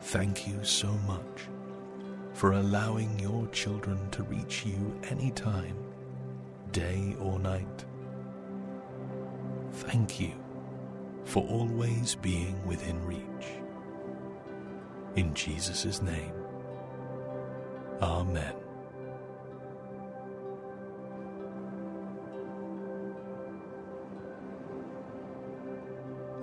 Thank 0.02 0.48
you 0.48 0.64
so 0.64 0.88
much 1.06 1.44
for 2.34 2.54
allowing 2.54 3.20
your 3.20 3.46
children 3.48 4.10
to 4.10 4.24
reach 4.24 4.66
you 4.66 5.00
anytime, 5.10 5.76
day 6.72 7.16
or 7.20 7.38
night. 7.38 7.86
Thank 9.72 10.20
you 10.20 10.34
for 11.26 11.46
always 11.46 12.16
being 12.16 12.66
within 12.66 13.06
reach. 13.06 13.48
In 15.16 15.34
Jesus' 15.36 16.02
name, 16.02 16.34
Amen. 18.02 18.56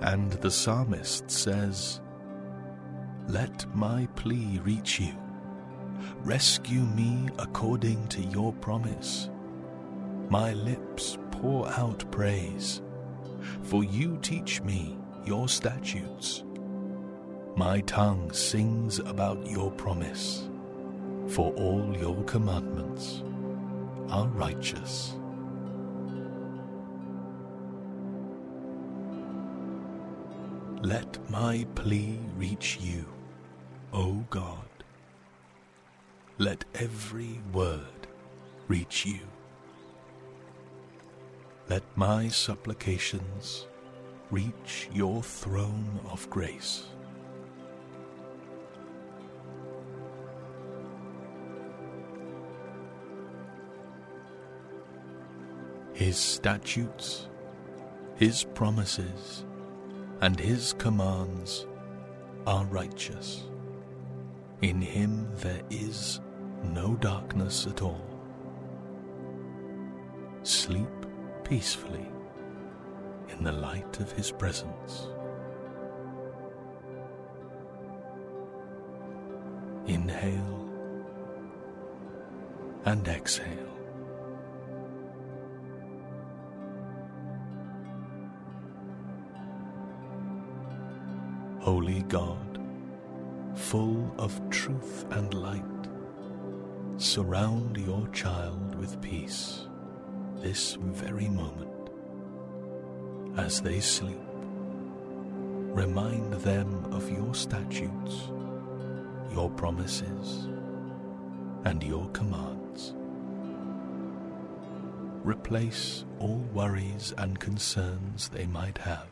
And 0.07 0.31
the 0.31 0.51
psalmist 0.51 1.29
says, 1.29 2.01
Let 3.27 3.65
my 3.75 4.07
plea 4.15 4.59
reach 4.63 4.99
you 4.99 5.13
Rescue 6.23 6.81
me 6.81 7.27
according 7.39 8.07
to 8.09 8.21
your 8.21 8.53
promise. 8.53 9.29
My 10.29 10.53
lips 10.53 11.17
pour 11.31 11.67
out 11.69 12.09
praise, 12.11 12.81
for 13.63 13.83
you 13.83 14.17
teach 14.21 14.61
me 14.61 14.97
your 15.25 15.47
statutes. 15.47 16.43
My 17.55 17.81
tongue 17.81 18.31
sings 18.31 18.99
about 18.99 19.49
your 19.49 19.71
promise, 19.71 20.49
for 21.27 21.53
all 21.53 21.95
your 21.97 22.23
commandments 22.25 23.23
are 24.09 24.27
righteous. 24.27 25.16
Let 30.87 31.19
my 31.29 31.67
plea 31.75 32.17
reach 32.37 32.79
you, 32.79 33.03
O 33.91 34.23
God 34.29 34.63
let 36.37 36.63
every 36.75 37.41
word 37.51 38.07
reach 38.69 39.05
you. 39.05 39.19
Let 41.67 41.83
my 41.97 42.29
supplications 42.29 43.67
reach 44.31 44.87
your 44.93 45.21
throne 45.23 45.99
of 46.09 46.29
grace. 46.29 46.85
His 55.91 56.15
statutes, 56.15 57.27
His 58.15 58.45
promises, 58.45 59.43
and 60.21 60.39
His 60.39 60.73
commands 60.73 61.67
are 62.45 62.65
righteous. 62.65 63.43
In 64.61 64.81
Him 64.81 65.29
there 65.35 65.61
is 65.69 66.21
no 66.63 66.95
darkness 66.95 67.67
at 67.67 67.81
all. 67.81 68.01
Sleep 70.43 70.89
peacefully 71.43 72.07
in 73.29 73.43
the 73.43 73.51
light 73.51 73.99
of 73.99 74.11
His 74.11 74.31
presence. 74.31 75.07
Inhale 79.85 80.69
and 82.85 83.07
exhale. 83.07 83.76
Holy 91.67 92.01
God, 92.03 92.59
full 93.53 94.15
of 94.17 94.39
truth 94.49 95.05
and 95.11 95.33
light, 95.33 95.65
surround 96.95 97.75
your 97.75 98.07
child 98.13 98.73
with 98.75 99.01
peace 99.01 99.67
this 100.37 100.75
very 100.79 101.27
moment. 101.27 101.89
As 103.35 103.59
they 103.59 103.81
sleep, 103.81 104.29
remind 105.75 106.31
them 106.35 106.85
of 106.93 107.11
your 107.11 107.35
statutes, 107.35 108.29
your 109.33 109.49
promises, 109.49 110.47
and 111.65 111.83
your 111.83 112.07
commands. 112.11 112.93
Replace 115.25 116.05
all 116.19 116.45
worries 116.53 117.13
and 117.17 117.37
concerns 117.37 118.29
they 118.29 118.45
might 118.45 118.77
have 118.77 119.09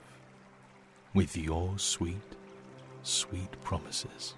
with 1.14 1.38
your 1.38 1.78
sweet, 1.78 2.36
sweet 3.06 3.52
promises. 3.64 4.34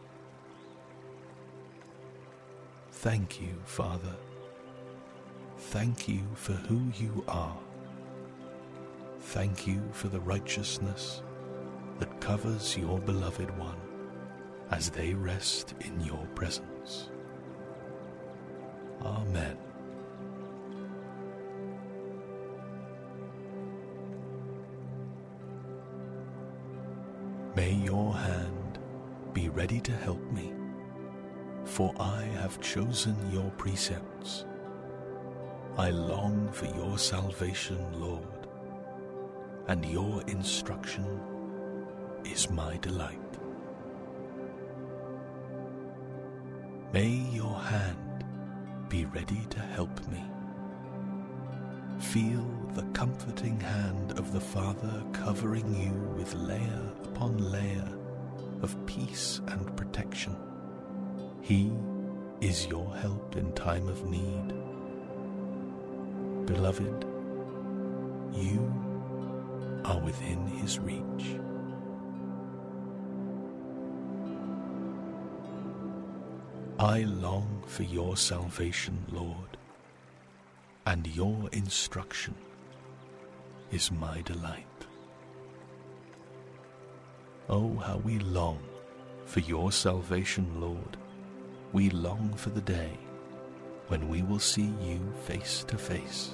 Thank 2.92 3.42
you, 3.42 3.56
Father. 3.64 4.16
Thank 5.58 6.08
you 6.08 6.24
for 6.36 6.54
who 6.54 6.92
you 6.96 7.24
are. 7.28 7.58
Thank 9.20 9.68
you 9.68 9.82
for 9.92 10.10
the 10.10 10.20
righteousness 10.20 11.22
that 12.00 12.20
covers 12.20 12.78
your 12.78 13.00
beloved 13.00 13.58
one 13.58 13.80
as 14.72 14.90
they 14.90 15.14
rest 15.14 15.74
in 15.82 16.00
your 16.02 16.26
presence. 16.36 17.10
Amen. 19.02 19.58
May 27.56 27.74
your 27.74 28.14
hand 28.14 28.47
be 29.38 29.50
ready 29.50 29.80
to 29.80 29.92
help 29.92 30.24
me 30.32 30.52
for 31.68 31.94
I 32.00 32.24
have 32.42 32.60
chosen 32.62 33.16
your 33.32 33.52
precepts. 33.52 34.46
I 35.78 35.92
long 35.92 36.50
for 36.52 36.66
your 36.66 36.98
salvation, 36.98 37.78
Lord, 38.02 38.48
and 39.68 39.86
your 39.86 40.24
instruction 40.24 41.06
is 42.24 42.50
my 42.50 42.78
delight. 42.78 43.20
May 46.94 47.10
your 47.10 47.60
hand 47.60 48.24
be 48.90 49.06
ready 49.06 49.46
to 49.52 49.60
help 49.60 50.08
me. 50.08 50.24
Feel 52.00 52.48
the 52.74 52.88
comforting 52.94 53.60
hand 53.60 54.14
of 54.14 54.32
the 54.32 54.42
Father 54.42 55.04
covering 55.14 55.76
you 55.76 55.94
with 56.18 56.34
layer 56.34 56.92
upon 57.04 57.38
layer 57.52 57.97
of 58.62 58.76
peace 58.86 59.42
and 59.48 59.76
protection. 59.76 60.36
He 61.42 61.72
is 62.42 62.68
your 62.68 62.94
help 62.96 63.36
in 63.36 63.52
time 63.54 63.88
of 63.88 64.06
need. 64.06 64.54
Beloved, 66.46 67.06
you 68.34 68.74
are 69.86 70.00
within 70.00 70.46
his 70.48 70.80
reach. 70.80 71.40
I 76.80 77.02
long 77.04 77.64
for 77.66 77.84
your 77.84 78.16
salvation, 78.18 79.04
Lord, 79.12 79.58
and 80.86 81.08
your 81.08 81.50
instruction 81.52 82.36
is 83.72 83.92
my 83.92 84.22
delight. 84.22 84.77
Oh, 87.50 87.78
how 87.78 87.98
we 88.00 88.20
long 88.20 88.60
for 89.26 89.40
your 89.40 89.72
salvation, 89.72 90.60
Lord. 90.60 90.98
We 91.72 91.90
long 91.92 92.34
for 92.34 92.50
the 92.50 92.60
day 92.60 92.92
when 93.88 94.10
we 94.10 94.22
will 94.22 94.40
see 94.40 94.74
you 94.82 95.00
face 95.24 95.64
to 95.70 95.78
face. 95.78 96.32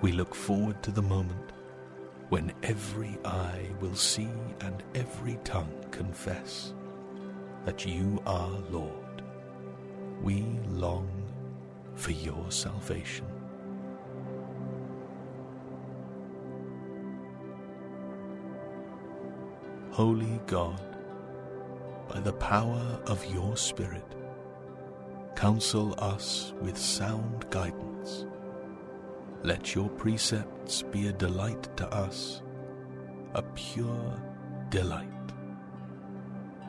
We 0.00 0.12
look 0.12 0.34
forward 0.34 0.82
to 0.82 0.90
the 0.90 1.02
moment 1.02 1.52
when 2.30 2.54
every 2.62 3.18
eye 3.22 3.68
will 3.80 3.94
see 3.94 4.30
and 4.62 4.82
every 4.94 5.38
tongue 5.44 5.84
confess 5.90 6.72
that 7.66 7.84
you 7.84 8.22
are 8.24 8.56
Lord. 8.70 9.22
We 10.22 10.42
long 10.68 11.10
for 11.96 12.12
your 12.12 12.50
salvation. 12.50 13.29
Holy 20.00 20.40
God, 20.46 20.96
by 22.08 22.20
the 22.20 22.32
power 22.32 22.98
of 23.04 23.22
your 23.26 23.54
Spirit, 23.54 24.16
counsel 25.36 25.94
us 25.98 26.54
with 26.62 26.78
sound 26.78 27.44
guidance. 27.50 28.24
Let 29.42 29.74
your 29.74 29.90
precepts 29.90 30.80
be 30.80 31.08
a 31.08 31.12
delight 31.12 31.68
to 31.76 31.86
us, 31.94 32.40
a 33.34 33.42
pure 33.42 34.18
delight. 34.70 35.34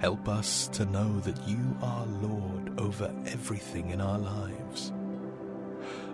Help 0.01 0.27
us 0.27 0.67
to 0.67 0.83
know 0.83 1.21
that 1.21 1.47
you 1.47 1.77
are 1.81 2.05
Lord 2.05 2.77
over 2.81 3.15
everything 3.27 3.91
in 3.91 4.01
our 4.01 4.19
lives. 4.19 4.91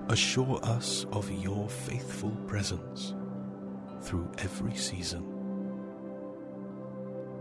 Assure 0.09 0.59
us 0.61 1.07
of 1.11 1.31
your 1.31 1.67
faithful 1.67 2.37
presence 2.45 3.15
through 4.03 4.31
every 4.37 4.75
season. 4.75 5.36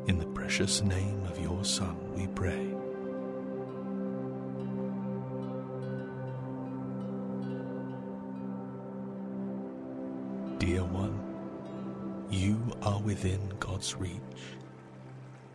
In 0.07 0.19
the 0.19 0.27
precious 0.27 0.83
name 0.83 1.21
of 1.25 1.40
your 1.40 1.64
Son, 1.64 1.97
we 2.14 2.29
pray. 2.29 2.73
Dear 10.59 10.85
one, 10.85 11.19
you 12.31 12.62
are 12.83 13.01
within 13.01 13.53
God's 13.59 13.97
reach. 13.97 14.21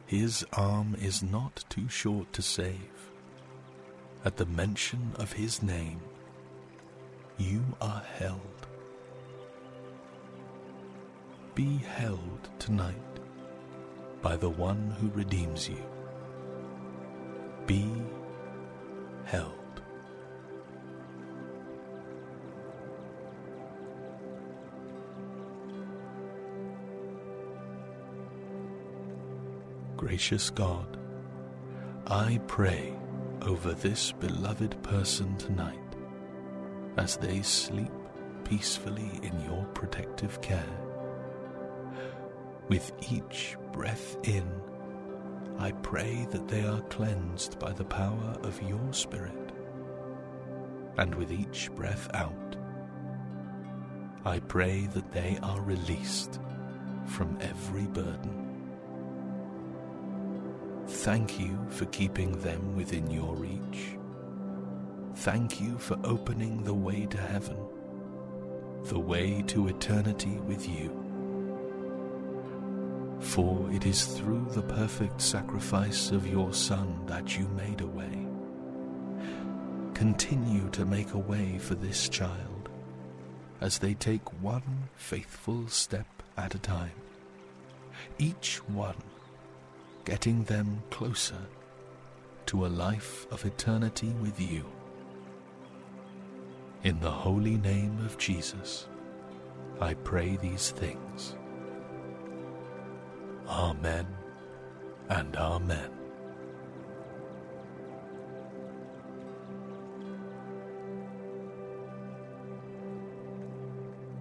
His 0.06 0.46
arm 0.52 0.98
is 1.02 1.24
not 1.24 1.64
too 1.70 1.88
short 1.88 2.34
to 2.34 2.42
save. 2.42 3.12
At 4.26 4.36
the 4.36 4.46
mention 4.46 5.14
of 5.16 5.32
his 5.32 5.64
name, 5.64 6.02
you 7.38 7.64
are 7.80 8.04
held. 8.18 8.68
Be 11.56 11.78
held 11.78 12.50
tonight 12.60 13.11
by 14.22 14.36
the 14.36 14.50
one 14.50 14.96
who 15.00 15.10
redeems 15.10 15.68
you. 15.68 15.84
Be 17.66 17.92
held. 19.26 19.56
Gracious 29.98 30.50
God, 30.50 30.98
I 32.08 32.40
pray 32.48 32.94
over 33.44 33.74
this 33.74 34.12
beloved 34.12 34.82
person 34.84 35.38
tonight 35.38 35.78
as 36.98 37.18
they 37.18 37.42
sleep 37.42 37.92
peacefully 38.44 39.20
in 39.24 39.40
your 39.46 39.64
protective 39.74 40.42
care. 40.42 40.91
With 42.72 42.94
each 43.12 43.58
breath 43.74 44.16
in, 44.24 44.50
I 45.60 45.74
pray 45.84 46.26
that 46.32 46.48
they 46.48 46.64
are 46.64 46.80
cleansed 46.84 47.60
by 47.60 47.74
the 47.74 47.84
power 47.84 48.38
of 48.44 48.62
your 48.64 48.94
Spirit. 48.94 49.52
And 50.98 51.14
with 51.16 51.34
each 51.34 51.70
breath 51.76 52.10
out, 52.14 52.56
I 54.24 54.40
pray 54.40 54.88
that 54.94 55.12
they 55.12 55.38
are 55.44 55.60
released 55.60 56.40
from 57.08 57.38
every 57.42 57.88
burden. 57.88 58.48
Thank 60.88 61.42
you 61.42 61.60
for 61.72 61.88
keeping 61.88 62.40
them 62.40 62.78
within 62.78 63.12
your 63.12 63.36
reach. 63.36 63.98
Thank 65.16 65.60
you 65.60 65.78
for 65.78 66.00
opening 66.06 66.64
the 66.64 66.74
way 66.74 67.06
to 67.08 67.18
heaven, 67.18 67.58
the 68.86 69.00
way 69.00 69.42
to 69.48 69.68
eternity 69.68 70.40
with 70.48 70.70
you. 70.70 71.01
For 73.32 73.66
it 73.72 73.86
is 73.86 74.04
through 74.04 74.48
the 74.52 74.62
perfect 74.62 75.22
sacrifice 75.22 76.12
of 76.12 76.28
your 76.28 76.54
Son 76.54 77.02
that 77.06 77.38
you 77.38 77.48
made 77.56 77.80
a 77.80 77.88
way. 77.88 78.28
Continue 79.94 80.68
to 80.72 80.86
make 80.86 81.14
a 81.14 81.18
way 81.18 81.58
for 81.58 81.76
this 81.76 82.10
child 82.10 82.68
as 83.62 83.80
they 83.80 83.94
take 83.94 84.44
one 84.44 84.90
faithful 84.98 85.66
step 85.70 86.08
at 86.36 86.56
a 86.56 86.60
time, 86.60 86.92
each 88.18 88.58
one 88.68 89.02
getting 90.04 90.44
them 90.44 90.84
closer 90.90 91.48
to 92.48 92.66
a 92.66 92.68
life 92.68 93.28
of 93.32 93.46
eternity 93.46 94.10
with 94.22 94.42
you. 94.42 94.66
In 96.84 97.00
the 97.00 97.10
holy 97.10 97.56
name 97.56 97.98
of 98.04 98.18
Jesus, 98.18 98.90
I 99.80 99.94
pray 99.94 100.36
these 100.36 100.72
things. 100.72 101.38
Amen 103.52 104.08
and 105.10 105.36
Amen. 105.36 105.92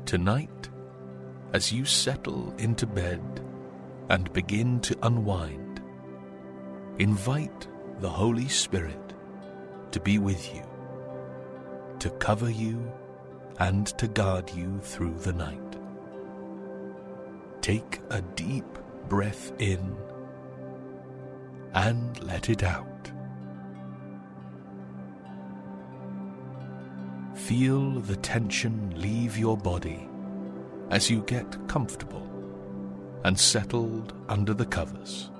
Tonight, 0.04 0.68
as 1.52 1.70
you 1.70 1.84
settle 1.84 2.52
into 2.58 2.88
bed 2.88 3.22
and 4.08 4.32
begin 4.32 4.80
to 4.80 4.98
unwind, 5.04 5.80
invite 6.98 7.68
the 8.00 8.10
Holy 8.10 8.48
Spirit 8.48 9.14
to 9.92 10.00
be 10.00 10.18
with 10.18 10.52
you, 10.52 10.64
to 12.00 12.10
cover 12.10 12.50
you, 12.50 12.92
and 13.60 13.86
to 13.98 14.08
guard 14.08 14.50
you 14.50 14.80
through 14.82 15.14
the 15.18 15.32
night. 15.32 15.76
Take 17.60 18.00
a 18.10 18.22
deep 18.22 18.66
breath 19.10 19.52
in 19.58 19.96
and 21.74 22.22
let 22.22 22.48
it 22.48 22.62
out. 22.62 23.10
Feel 27.34 28.00
the 28.00 28.16
tension 28.16 28.94
leave 28.96 29.36
your 29.36 29.56
body 29.56 30.08
as 30.90 31.10
you 31.10 31.22
get 31.22 31.68
comfortable 31.68 32.26
and 33.24 33.38
settled 33.38 34.14
under 34.28 34.54
the 34.54 34.66
covers. 34.66 35.30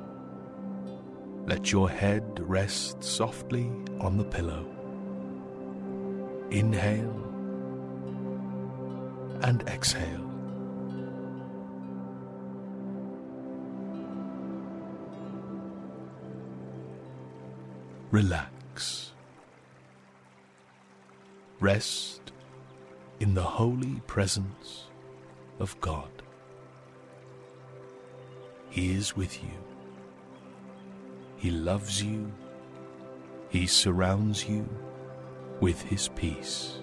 Let 1.47 1.71
your 1.71 1.89
head 1.89 2.25
rest 2.41 3.03
softly 3.03 3.71
on 4.01 4.17
the 4.17 4.25
pillow. 4.25 4.67
Inhale 6.51 7.25
and 9.43 9.63
exhale. 9.69 10.30
Relax. 18.11 19.13
Rest 21.61 22.33
in 23.21 23.35
the 23.35 23.43
holy 23.43 24.01
presence 24.09 24.87
of 25.61 25.81
God. 25.81 26.11
He 28.69 28.95
is 28.95 29.15
with 29.15 29.41
you. 29.45 29.51
He 31.37 31.53
loves 31.53 32.03
you. 32.03 32.33
He 33.49 33.69
surrounds 33.69 34.49
you 34.49 34.69
with 35.61 35.81
His 35.83 36.09
peace. 36.09 36.79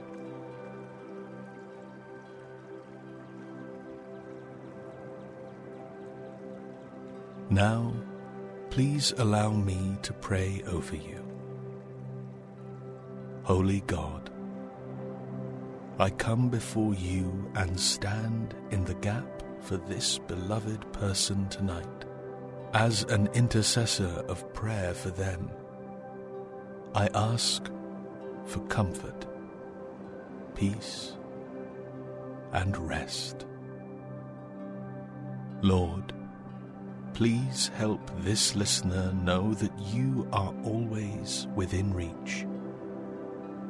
Now, 7.49 7.91
please 8.77 9.11
allow 9.17 9.49
me 9.49 9.97
to 10.03 10.13
pray 10.13 10.61
over 10.67 10.95
you. 10.95 11.19
Holy 13.41 13.81
God, 13.87 14.29
I 15.97 16.11
come 16.11 16.49
before 16.49 16.93
you 16.93 17.51
and 17.55 17.79
stand 17.79 18.53
in 18.69 18.85
the 18.85 18.93
gap 18.93 19.41
for 19.61 19.77
this 19.77 20.19
beloved 20.19 20.93
person 20.93 21.49
tonight 21.49 22.05
as 22.75 23.01
an 23.05 23.29
intercessor 23.33 24.23
of 24.27 24.53
prayer 24.53 24.93
for 24.93 25.09
them. 25.09 25.49
I 26.93 27.09
ask 27.15 27.71
for 28.45 28.59
comfort, 28.67 29.25
peace, 30.53 31.13
and 32.53 32.77
rest. 32.77 33.47
Lord, 35.63 36.13
please 37.17 37.71
help 37.73 37.99
this 38.19 38.55
listener 38.55 39.11
know 39.23 39.51
that 39.55 39.71
you 39.79 40.27
are 40.31 40.53
always 40.63 41.47
within 41.55 41.91
reach. 41.91 42.45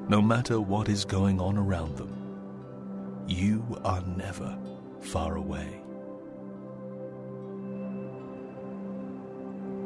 No 0.10 0.22
matter 0.22 0.60
what 0.60 0.90
is 0.90 1.06
going 1.06 1.40
on 1.40 1.58
around 1.58 1.96
them, 1.96 2.14
you 3.26 3.64
are 3.86 4.02
never 4.18 4.60
far 5.00 5.38
away. 5.38 5.80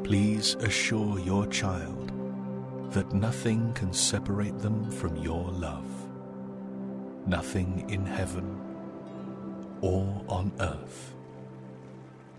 Please 0.02 0.56
assure 0.56 1.20
your 1.20 1.46
child 1.46 2.10
that 2.92 3.12
nothing 3.12 3.72
can 3.74 3.92
separate 3.92 4.58
them 4.58 4.90
from 4.90 5.14
your 5.18 5.48
love. 5.52 5.86
Nothing 7.28 7.88
in 7.88 8.04
heaven 8.04 8.60
or 9.80 10.24
on 10.26 10.50
earth. 10.58 11.14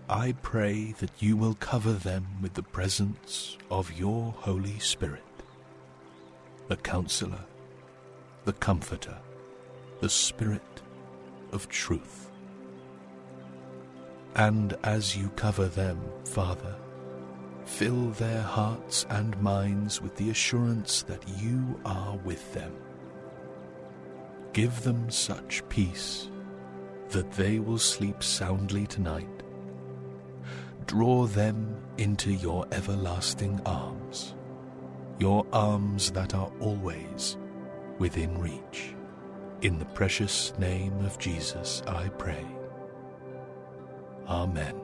I 0.08 0.34
pray 0.42 0.92
that 0.98 1.22
you 1.22 1.34
will 1.34 1.54
cover 1.54 1.94
them 1.94 2.26
with 2.42 2.52
the 2.52 2.62
presence 2.62 3.56
of 3.70 3.98
your 3.98 4.34
Holy 4.36 4.78
Spirit, 4.78 5.24
the 6.68 6.76
Counselor, 6.76 7.46
the 8.44 8.52
Comforter, 8.52 9.16
the 10.00 10.10
Spirit 10.10 10.82
of 11.52 11.70
truth. 11.70 12.30
And 14.34 14.76
as 14.84 15.16
you 15.16 15.30
cover 15.36 15.68
them, 15.68 15.98
Father, 16.26 16.76
fill 17.64 18.10
their 18.10 18.42
hearts 18.42 19.06
and 19.08 19.40
minds 19.40 20.02
with 20.02 20.16
the 20.16 20.28
assurance 20.28 21.00
that 21.04 21.26
you 21.38 21.80
are 21.86 22.18
with 22.18 22.52
them. 22.52 22.76
Give 24.52 24.82
them 24.82 25.10
such 25.10 25.66
peace 25.70 26.28
that 27.08 27.32
they 27.32 27.58
will 27.58 27.78
sleep 27.78 28.22
soundly 28.22 28.86
tonight. 28.86 29.33
Draw 30.86 31.26
them 31.26 31.76
into 31.98 32.32
your 32.32 32.66
everlasting 32.70 33.60
arms, 33.64 34.34
your 35.18 35.46
arms 35.52 36.10
that 36.12 36.34
are 36.34 36.52
always 36.60 37.36
within 37.98 38.38
reach. 38.38 38.94
In 39.62 39.78
the 39.78 39.86
precious 39.86 40.52
name 40.58 41.04
of 41.04 41.18
Jesus, 41.18 41.82
I 41.86 42.08
pray. 42.10 42.44
Amen. 44.28 44.80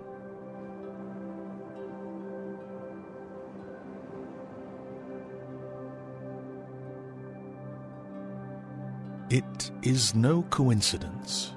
It 9.30 9.70
is 9.82 10.14
no 10.16 10.42
coincidence 10.50 11.52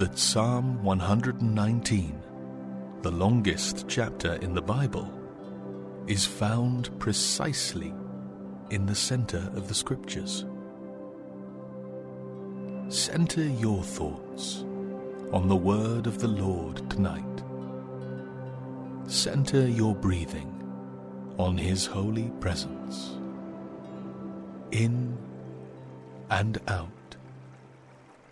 that 0.00 0.18
Psalm 0.18 0.82
119, 0.82 2.22
the 3.02 3.10
longest 3.10 3.86
chapter 3.88 4.34
in 4.34 4.54
the 4.54 4.62
Bible, 4.62 5.12
is 6.08 6.24
found 6.24 6.96
precisely 6.98 7.94
in 8.70 8.86
the 8.86 8.94
center 8.94 9.50
of 9.54 9.68
the 9.68 9.74
Scriptures. 9.74 10.44
Center 12.88 13.44
your 13.44 13.82
thoughts 13.82 14.64
on 15.32 15.46
the 15.46 15.56
word 15.56 16.06
of 16.06 16.18
the 16.18 16.28
Lord 16.28 16.90
tonight. 16.90 17.24
Center 19.06 19.68
your 19.68 19.94
breathing 19.94 20.54
on 21.38 21.56
His 21.56 21.86
holy 21.86 22.30
presence. 22.40 23.16
In 24.70 25.16
and 26.30 26.58
out. 26.68 26.88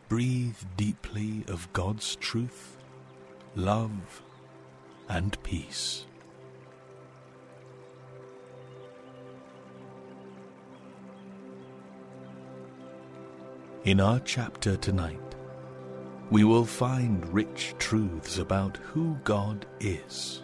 Breathe 0.08 0.58
deeply 0.76 1.44
of 1.48 1.72
God's 1.72 2.16
truth, 2.16 2.76
love, 3.54 4.22
and 5.08 5.40
peace. 5.42 6.04
In 13.84 14.00
our 14.00 14.18
chapter 14.20 14.76
tonight, 14.76 15.20
we 16.30 16.42
will 16.42 16.64
find 16.64 17.26
rich 17.32 17.74
truths 17.78 18.38
about 18.38 18.78
who 18.78 19.16
God 19.22 19.64
is. 19.78 20.42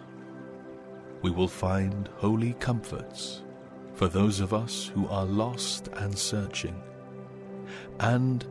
We 1.21 1.31
will 1.31 1.49
find 1.49 2.09
holy 2.17 2.53
comforts 2.53 3.41
for 3.93 4.07
those 4.07 4.39
of 4.39 4.53
us 4.53 4.91
who 4.93 5.07
are 5.07 5.25
lost 5.25 5.89
and 5.95 6.17
searching 6.17 6.81
and 7.99 8.45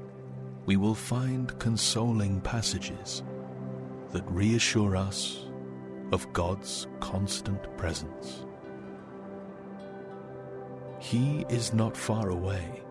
we 0.66 0.76
will 0.76 0.94
find 0.94 1.58
consoling 1.58 2.40
passages 2.40 3.22
that 4.12 4.24
reassure 4.30 4.96
us 4.96 5.46
of 6.12 6.32
God's 6.32 6.86
constant 7.00 7.76
presence. 7.76 8.46
He 11.00 11.44
is 11.48 11.72
not 11.74 11.96
far 11.96 12.28
away. 12.30 12.82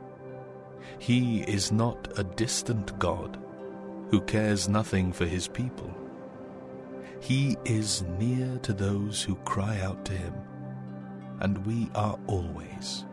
He 0.99 1.41
is 1.41 1.71
not 1.71 2.19
a 2.19 2.23
distant 2.23 2.97
God 2.99 3.39
who 4.09 4.19
cares 4.21 4.67
nothing 4.67 5.13
for 5.13 5.25
his 5.25 5.47
people. 5.47 5.95
He 7.21 7.55
is 7.63 8.03
near 8.19 8.57
to 8.63 8.73
those 8.73 9.21
who 9.21 9.35
cry 9.45 9.79
out 9.79 10.03
to 10.05 10.13
him, 10.13 10.33
and 11.39 11.65
we 11.65 11.89
are 11.95 12.19
always 12.27 13.05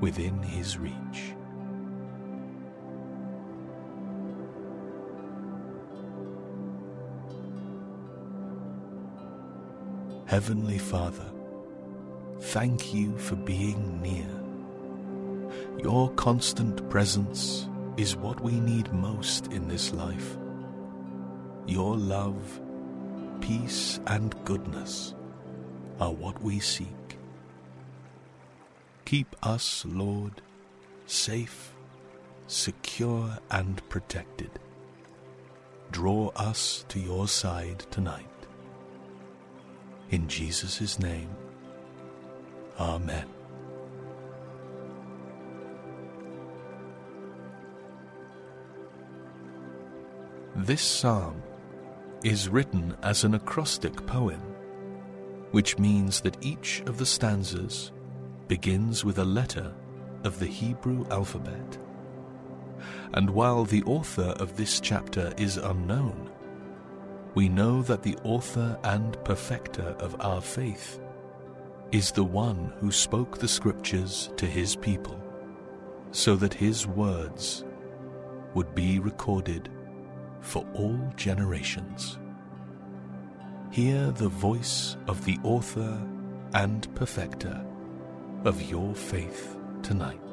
within 0.00 0.40
his 0.42 0.78
reach. 0.78 1.34
Heavenly 10.28 10.76
Father, 10.76 11.24
thank 12.38 12.92
you 12.92 13.16
for 13.16 13.34
being 13.34 14.02
near. 14.02 14.28
Your 15.82 16.10
constant 16.16 16.86
presence 16.90 17.66
is 17.96 18.14
what 18.14 18.38
we 18.42 18.60
need 18.60 18.92
most 18.92 19.46
in 19.46 19.68
this 19.68 19.94
life. 19.94 20.36
Your 21.66 21.96
love, 21.96 22.60
peace, 23.40 24.00
and 24.06 24.34
goodness 24.44 25.14
are 25.98 26.12
what 26.12 26.42
we 26.42 26.60
seek. 26.60 27.18
Keep 29.06 29.34
us, 29.42 29.82
Lord, 29.88 30.42
safe, 31.06 31.72
secure, 32.48 33.38
and 33.50 33.80
protected. 33.88 34.50
Draw 35.90 36.32
us 36.36 36.84
to 36.90 37.00
your 37.00 37.28
side 37.28 37.86
tonight. 37.90 38.37
In 40.10 40.26
Jesus' 40.26 40.98
name, 40.98 41.28
Amen. 42.80 43.26
This 50.56 50.82
psalm 50.82 51.42
is 52.24 52.48
written 52.48 52.96
as 53.02 53.24
an 53.24 53.34
acrostic 53.34 54.06
poem, 54.06 54.40
which 55.50 55.78
means 55.78 56.20
that 56.22 56.36
each 56.40 56.82
of 56.86 56.98
the 56.98 57.06
stanzas 57.06 57.92
begins 58.48 59.04
with 59.04 59.18
a 59.18 59.24
letter 59.24 59.74
of 60.24 60.38
the 60.38 60.46
Hebrew 60.46 61.06
alphabet. 61.10 61.78
And 63.12 63.30
while 63.30 63.64
the 63.64 63.82
author 63.84 64.34
of 64.38 64.56
this 64.56 64.80
chapter 64.80 65.32
is 65.36 65.58
unknown, 65.58 66.30
we 67.34 67.48
know 67.48 67.82
that 67.82 68.02
the 68.02 68.16
author 68.24 68.78
and 68.84 69.22
perfecter 69.24 69.94
of 70.00 70.20
our 70.20 70.40
faith 70.40 71.00
is 71.92 72.10
the 72.10 72.24
one 72.24 72.72
who 72.80 72.92
spoke 72.92 73.38
the 73.38 73.48
scriptures 73.48 74.30
to 74.36 74.46
his 74.46 74.76
people, 74.76 75.18
so 76.10 76.36
that 76.36 76.52
his 76.54 76.86
words 76.86 77.64
would 78.54 78.74
be 78.74 78.98
recorded 78.98 79.68
for 80.40 80.66
all 80.74 80.98
generations. 81.16 82.18
Hear 83.70 84.10
the 84.10 84.28
voice 84.28 84.96
of 85.06 85.24
the 85.24 85.38
author 85.42 86.00
and 86.54 86.94
perfecter 86.94 87.64
of 88.44 88.62
your 88.70 88.94
faith 88.94 89.56
tonight. 89.82 90.27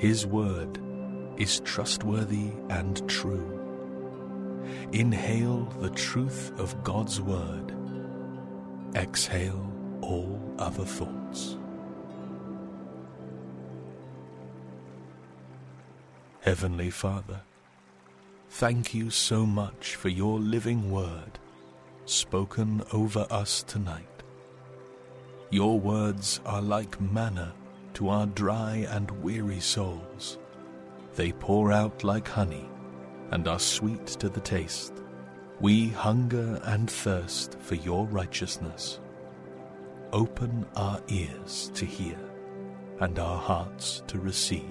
His 0.00 0.26
word 0.26 0.80
is 1.36 1.60
trustworthy 1.60 2.52
and 2.70 3.06
true. 3.06 3.60
Inhale 4.92 5.64
the 5.78 5.90
truth 5.90 6.58
of 6.58 6.82
God's 6.82 7.20
word. 7.20 7.74
Exhale 8.94 9.70
all 10.00 10.40
other 10.58 10.86
thoughts. 10.86 11.58
Heavenly 16.40 16.88
Father, 16.88 17.42
thank 18.48 18.94
you 18.94 19.10
so 19.10 19.44
much 19.44 19.96
for 19.96 20.08
your 20.08 20.38
living 20.38 20.90
word, 20.90 21.38
spoken 22.06 22.82
over 22.94 23.26
us 23.30 23.62
tonight. 23.64 24.22
Your 25.50 25.78
words 25.78 26.40
are 26.46 26.62
like 26.62 26.98
manna 27.02 27.52
to 27.94 28.08
our 28.08 28.26
dry 28.26 28.86
and 28.90 29.10
weary 29.22 29.60
souls. 29.60 30.38
They 31.14 31.32
pour 31.32 31.72
out 31.72 32.04
like 32.04 32.28
honey 32.28 32.68
and 33.30 33.46
are 33.46 33.58
sweet 33.58 34.06
to 34.06 34.28
the 34.28 34.40
taste. 34.40 34.94
We 35.60 35.88
hunger 35.88 36.60
and 36.64 36.90
thirst 36.90 37.58
for 37.60 37.74
your 37.74 38.06
righteousness. 38.06 39.00
Open 40.12 40.66
our 40.76 41.00
ears 41.08 41.70
to 41.74 41.84
hear 41.84 42.18
and 43.00 43.18
our 43.18 43.38
hearts 43.38 44.02
to 44.08 44.18
receive. 44.18 44.64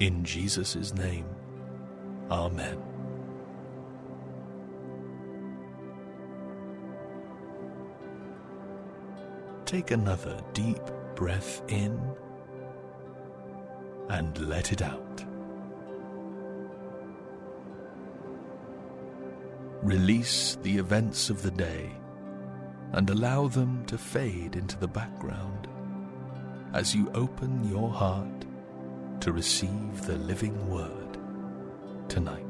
In 0.00 0.24
Jesus' 0.24 0.94
name, 0.94 1.26
Amen. 2.30 2.82
Take 9.64 9.90
another 9.90 10.40
deep 10.52 10.80
breath 11.16 11.62
in 11.68 11.98
and 14.08 14.38
let 14.48 14.70
it 14.70 14.82
out. 14.82 15.24
Release 19.82 20.56
the 20.62 20.76
events 20.76 21.30
of 21.30 21.42
the 21.42 21.50
day 21.50 21.90
and 22.92 23.10
allow 23.10 23.48
them 23.48 23.84
to 23.86 23.98
fade 23.98 24.56
into 24.56 24.78
the 24.78 24.88
background 24.88 25.66
as 26.74 26.94
you 26.94 27.10
open 27.14 27.68
your 27.68 27.90
heart 27.90 28.46
to 29.20 29.32
receive 29.32 30.02
the 30.06 30.16
living 30.16 30.68
word 30.68 31.18
tonight. 32.08 32.45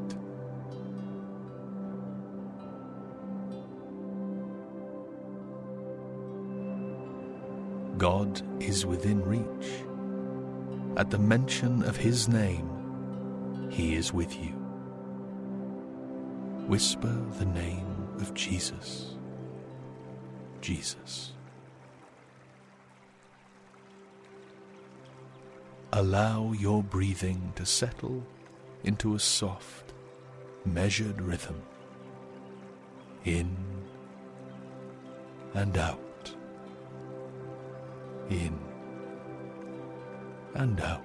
God 7.99 8.43
is 8.63 8.85
within 8.85 9.23
reach. 9.25 9.71
At 10.99 11.11
the 11.11 11.19
mention 11.19 11.83
of 11.83 11.97
His 11.97 12.29
name, 12.29 13.69
He 13.71 13.95
is 13.95 14.13
with 14.13 14.37
you. 14.37 14.53
Whisper 16.67 17.15
the 17.39 17.47
name 17.47 18.09
of 18.21 18.35
Jesus. 18.35 19.15
Jesus. 20.61 21.33
Allow 25.93 26.53
your 26.53 26.83
breathing 26.83 27.53
to 27.57 27.65
settle 27.65 28.23
into 28.85 29.15
a 29.15 29.19
soft, 29.19 29.95
measured 30.65 31.21
rhythm. 31.23 31.63
In 33.25 33.57
and 35.55 35.79
out 35.79 36.06
in 38.31 38.59
and 40.55 40.81
out. 40.81 41.03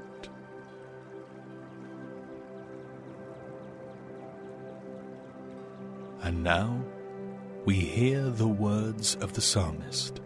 And 6.23 6.43
now 6.43 6.84
we 7.65 7.75
hear 7.75 8.29
the 8.29 8.47
words 8.47 9.15
of 9.15 9.34
the 9.34 9.41
psalmist, 9.41 10.21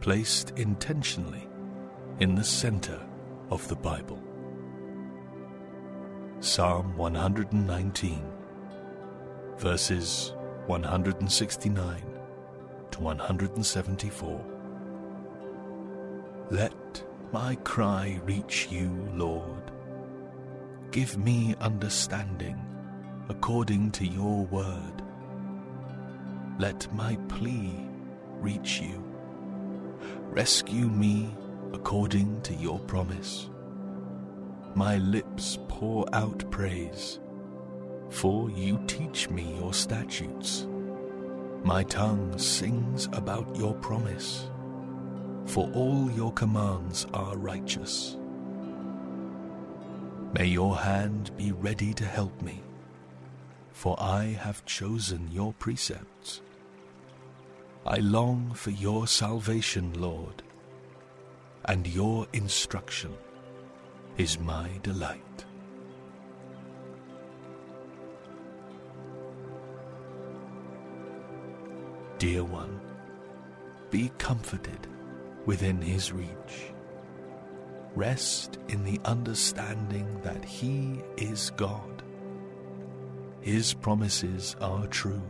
placed 0.00 0.50
intentionally 0.58 1.48
in 2.20 2.34
the 2.34 2.44
center 2.44 3.00
of 3.50 3.66
the 3.68 3.76
Bible. 3.76 4.22
Psalm 6.40 6.96
119, 6.96 8.22
verses 9.56 10.34
169 10.66 12.02
to 12.90 13.00
174. 13.00 14.57
Let 16.50 17.04
my 17.30 17.56
cry 17.56 18.18
reach 18.24 18.68
you, 18.70 18.88
Lord. 19.12 19.70
Give 20.90 21.18
me 21.18 21.54
understanding 21.60 22.58
according 23.28 23.90
to 23.90 24.06
your 24.06 24.46
word. 24.46 25.02
Let 26.58 26.90
my 26.94 27.16
plea 27.28 27.86
reach 28.40 28.80
you. 28.80 29.04
Rescue 30.30 30.88
me 30.88 31.36
according 31.74 32.40
to 32.42 32.54
your 32.54 32.78
promise. 32.78 33.50
My 34.74 34.96
lips 34.96 35.58
pour 35.68 36.06
out 36.14 36.50
praise, 36.50 37.20
for 38.08 38.48
you 38.48 38.82
teach 38.86 39.28
me 39.28 39.54
your 39.60 39.74
statutes. 39.74 40.66
My 41.62 41.82
tongue 41.82 42.38
sings 42.38 43.04
about 43.12 43.54
your 43.54 43.74
promise 43.74 44.48
for 45.46 45.70
all 45.74 46.10
your 46.10 46.32
commands 46.32 47.06
are 47.14 47.36
righteous. 47.36 48.16
May 50.32 50.46
your 50.46 50.76
hand 50.76 51.36
be 51.36 51.52
ready 51.52 51.94
to 51.94 52.04
help 52.04 52.42
me, 52.42 52.60
for 53.72 53.96
I 53.98 54.36
have 54.40 54.64
chosen 54.66 55.30
your 55.32 55.52
precepts. 55.54 56.42
I 57.86 57.96
long 57.96 58.52
for 58.54 58.70
your 58.70 59.06
salvation, 59.06 59.94
Lord, 60.00 60.42
and 61.64 61.86
your 61.86 62.26
instruction 62.32 63.14
is 64.18 64.38
my 64.38 64.68
delight. 64.82 65.44
Dear 72.18 72.44
one, 72.44 72.80
be 73.90 74.10
comforted 74.18 74.86
within 75.48 75.80
his 75.80 76.12
reach. 76.12 76.74
Rest 77.94 78.58
in 78.68 78.84
the 78.84 79.00
understanding 79.06 80.20
that 80.20 80.44
he 80.44 81.00
is 81.16 81.52
God. 81.56 82.02
His 83.40 83.72
promises 83.72 84.56
are 84.60 84.86
true. 84.88 85.22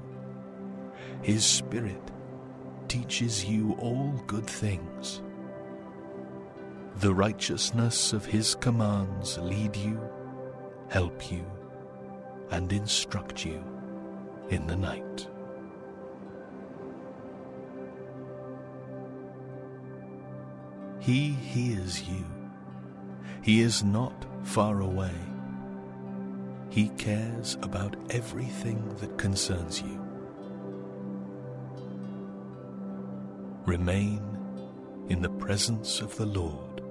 His 1.22 1.44
Spirit 1.44 2.02
teaches 2.88 3.44
you 3.44 3.76
all 3.78 4.12
good 4.26 4.48
things. 4.48 5.22
The 6.96 7.14
righteousness 7.14 8.12
of 8.12 8.26
his 8.26 8.56
commands 8.56 9.38
lead 9.38 9.76
you, 9.76 10.00
help 10.88 11.30
you, 11.30 11.46
and 12.50 12.72
instruct 12.72 13.44
you 13.44 13.62
in 14.48 14.66
the 14.66 14.74
night. 14.74 15.28
He 21.08 21.30
hears 21.30 22.02
you. 22.06 22.22
He 23.40 23.62
is 23.62 23.82
not 23.82 24.26
far 24.42 24.82
away. 24.82 25.14
He 26.68 26.90
cares 26.98 27.56
about 27.62 27.96
everything 28.10 28.94
that 28.96 29.16
concerns 29.16 29.80
you. 29.80 29.98
Remain 33.64 34.20
in 35.08 35.22
the 35.22 35.30
presence 35.30 36.02
of 36.02 36.14
the 36.16 36.26
Lord 36.26 36.82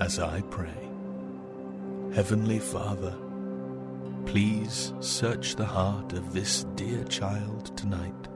as 0.00 0.18
I 0.18 0.40
pray. 0.48 0.88
Heavenly 2.14 2.58
Father, 2.58 3.14
please 4.24 4.94
search 5.00 5.56
the 5.56 5.66
heart 5.66 6.14
of 6.14 6.32
this 6.32 6.64
dear 6.74 7.04
child 7.04 7.76
tonight. 7.76 8.28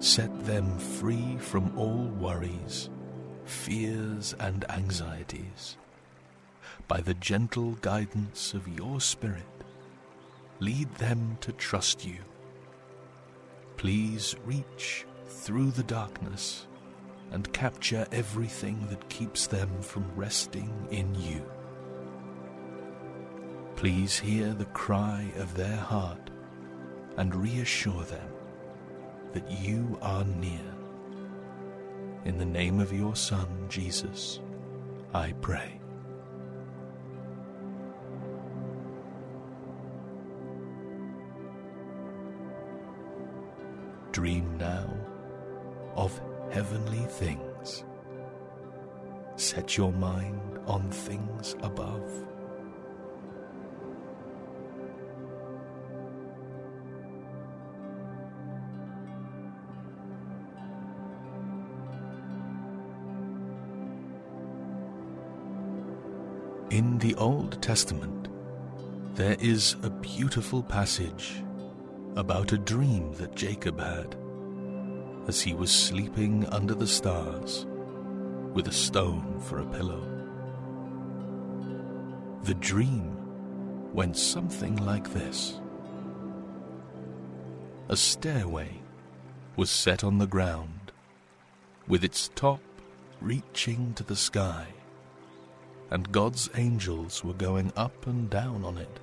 Set 0.00 0.46
them 0.46 0.80
free 0.80 1.38
from 1.38 1.78
all 1.78 2.08
worries 2.18 2.90
fears, 3.48 4.34
and 4.38 4.64
anxieties. 4.70 5.76
By 6.86 7.00
the 7.00 7.14
gentle 7.14 7.72
guidance 7.80 8.54
of 8.54 8.68
your 8.68 9.00
Spirit, 9.00 9.42
lead 10.60 10.92
them 10.96 11.38
to 11.40 11.52
trust 11.52 12.06
you. 12.06 12.18
Please 13.76 14.34
reach 14.44 15.06
through 15.26 15.70
the 15.70 15.82
darkness 15.82 16.66
and 17.30 17.52
capture 17.52 18.06
everything 18.10 18.86
that 18.88 19.08
keeps 19.08 19.46
them 19.46 19.70
from 19.82 20.10
resting 20.16 20.72
in 20.90 21.14
you. 21.14 21.44
Please 23.76 24.18
hear 24.18 24.54
the 24.54 24.64
cry 24.66 25.30
of 25.36 25.54
their 25.54 25.76
heart 25.76 26.30
and 27.16 27.34
reassure 27.34 28.02
them 28.04 28.28
that 29.32 29.50
you 29.50 29.98
are 30.02 30.24
near 30.24 30.77
in 32.24 32.38
the 32.38 32.44
name 32.44 32.80
of 32.80 32.92
your 32.92 33.16
Son, 33.16 33.66
Jesus, 33.68 34.40
I 35.14 35.32
pray. 35.40 35.80
Dream 44.12 44.56
now 44.58 44.88
of 45.94 46.20
heavenly 46.50 47.04
things. 47.06 47.84
Set 49.36 49.76
your 49.76 49.92
mind 49.92 50.58
on 50.66 50.90
things 50.90 51.54
above. 51.62 52.10
In 66.78 66.96
the 66.98 67.16
Old 67.16 67.60
Testament, 67.60 68.28
there 69.16 69.36
is 69.40 69.74
a 69.82 69.90
beautiful 69.90 70.62
passage 70.62 71.42
about 72.14 72.52
a 72.52 72.56
dream 72.56 73.12
that 73.14 73.34
Jacob 73.34 73.80
had 73.80 74.14
as 75.26 75.40
he 75.40 75.54
was 75.54 75.72
sleeping 75.72 76.46
under 76.50 76.76
the 76.76 76.86
stars 76.86 77.66
with 78.54 78.68
a 78.68 78.72
stone 78.72 79.40
for 79.40 79.58
a 79.58 79.66
pillow. 79.66 80.04
The 82.44 82.54
dream 82.54 83.92
went 83.92 84.16
something 84.16 84.76
like 84.76 85.12
this 85.12 85.60
A 87.88 87.96
stairway 87.96 88.70
was 89.56 89.68
set 89.68 90.04
on 90.04 90.18
the 90.18 90.28
ground, 90.28 90.92
with 91.88 92.04
its 92.04 92.30
top 92.36 92.60
reaching 93.20 93.94
to 93.94 94.04
the 94.04 94.14
sky, 94.14 94.68
and 95.90 96.12
God's 96.12 96.50
angels 96.56 97.24
were 97.24 97.34
going 97.34 97.72
up 97.76 98.06
and 98.06 98.28
down 98.28 98.64
on 98.64 98.78
it. 98.78 99.00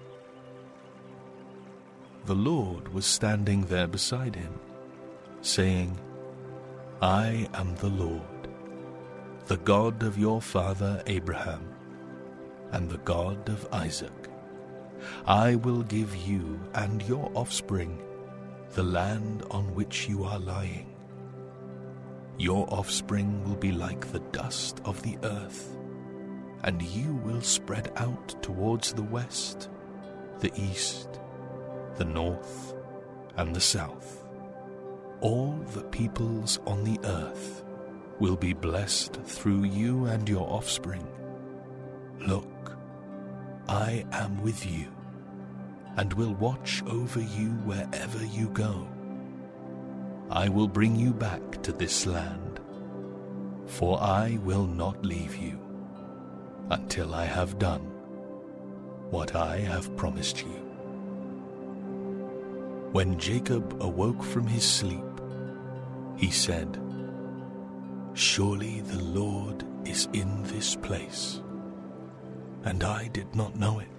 The 2.26 2.36
Lord 2.36 2.88
was 2.94 3.06
standing 3.06 3.66
there 3.66 3.88
beside 3.88 4.36
him, 4.36 4.60
saying, 5.42 6.00
I 7.02 7.48
am 7.54 7.76
the 7.76 7.90
Lord, 7.90 8.22
the 9.48 9.58
God 9.58 10.02
of 10.04 10.18
your 10.18 10.42
father 10.42 11.04
Abraham, 11.06 11.68
and 12.72 12.90
the 12.90 12.98
God 13.00 13.50
of 13.50 13.68
Isaac. 13.72 14.30
I 15.28 15.56
will 15.56 15.84
give 15.84 16.16
you 16.16 16.60
and 16.74 17.02
your 17.04 17.32
offspring 17.36 18.02
the 18.74 18.84
land 18.84 19.44
on 19.52 19.74
which 19.76 20.10
you 20.10 20.24
are 20.24 20.40
lying. 20.40 20.88
Your 22.38 22.68
offspring 22.74 23.44
will 23.46 23.56
be 23.56 23.72
like 23.72 24.12
the 24.12 24.20
dust 24.32 24.82
of 24.84 25.02
the 25.02 25.18
earth, 25.24 25.78
and 26.64 26.82
you 26.82 27.14
will 27.24 27.42
spread 27.42 27.92
out 27.96 28.42
towards 28.42 28.94
the 28.94 29.04
west, 29.04 29.70
the 30.40 30.52
east, 30.56 31.20
the 31.96 32.06
north, 32.06 32.74
and 33.38 33.56
the 33.56 33.62
south. 33.62 34.24
All 35.22 35.54
the 35.74 35.84
peoples 35.84 36.60
on 36.66 36.84
the 36.84 37.00
earth 37.04 37.64
will 38.20 38.36
be 38.36 38.54
blessed 38.54 39.16
through 39.24 39.64
you 39.64 40.06
and 40.06 40.28
your 40.28 40.50
offspring. 40.50 41.08
Look, 42.20 42.78
I 43.68 44.06
am 44.12 44.42
with 44.42 44.66
you 44.66 44.88
and 45.98 46.14
will 46.14 46.34
watch 46.36 46.84
over 46.88 47.20
you 47.20 47.50
wherever 47.66 48.24
you 48.26 48.50
go. 48.50 48.88
I 50.30 50.50
will 50.50 50.68
bring 50.68 50.96
you 50.96 51.14
back 51.14 51.62
to 51.64 51.72
this 51.72 52.06
land, 52.06 52.60
for 53.66 54.02
I 54.02 54.40
will 54.44 54.66
not 54.66 55.06
leave 55.06 55.36
you 55.36 55.65
until 56.70 57.14
I 57.14 57.26
have 57.26 57.60
done 57.60 57.82
what 59.12 59.36
I 59.36 59.58
have 59.58 59.96
promised 59.96 60.42
you. 60.42 60.66
When 62.92 63.20
Jacob 63.20 63.78
awoke 63.82 64.24
from 64.24 64.48
his 64.48 64.64
sleep, 64.64 65.04
he 66.18 66.32
said, 66.32 66.82
Surely 68.14 68.82
the 68.82 69.04
Lord 69.04 69.64
is 69.86 70.08
in 70.14 70.44
this 70.44 70.76
place, 70.76 71.42
and 72.64 72.84
I 72.84 73.10
did 73.10 73.36
not 73.36 73.56
know 73.56 73.80
it. 73.80 73.90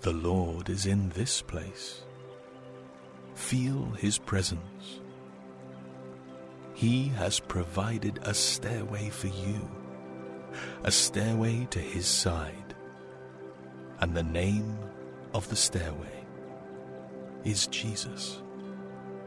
The 0.00 0.12
Lord 0.12 0.68
is 0.68 0.84
in 0.84 1.10
this 1.10 1.40
place. 1.40 2.02
Feel 3.42 3.90
His 3.98 4.18
presence. 4.18 5.00
He 6.74 7.08
has 7.08 7.38
provided 7.38 8.18
a 8.22 8.32
stairway 8.32 9.10
for 9.10 9.26
you, 9.26 9.70
a 10.84 10.90
stairway 10.92 11.66
to 11.70 11.78
His 11.78 12.06
side. 12.06 12.74
And 14.00 14.14
the 14.14 14.22
name 14.22 14.78
of 15.34 15.48
the 15.50 15.56
stairway 15.56 16.24
is 17.44 17.66
Jesus. 17.66 18.40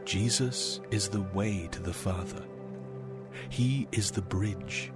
Jesus 0.04 0.80
is 0.90 1.08
the 1.08 1.22
way 1.34 1.68
to 1.70 1.82
the 1.82 1.92
Father. 1.92 2.42
He 3.48 3.86
is 3.92 4.10
the 4.10 4.22
bridge. 4.22 4.92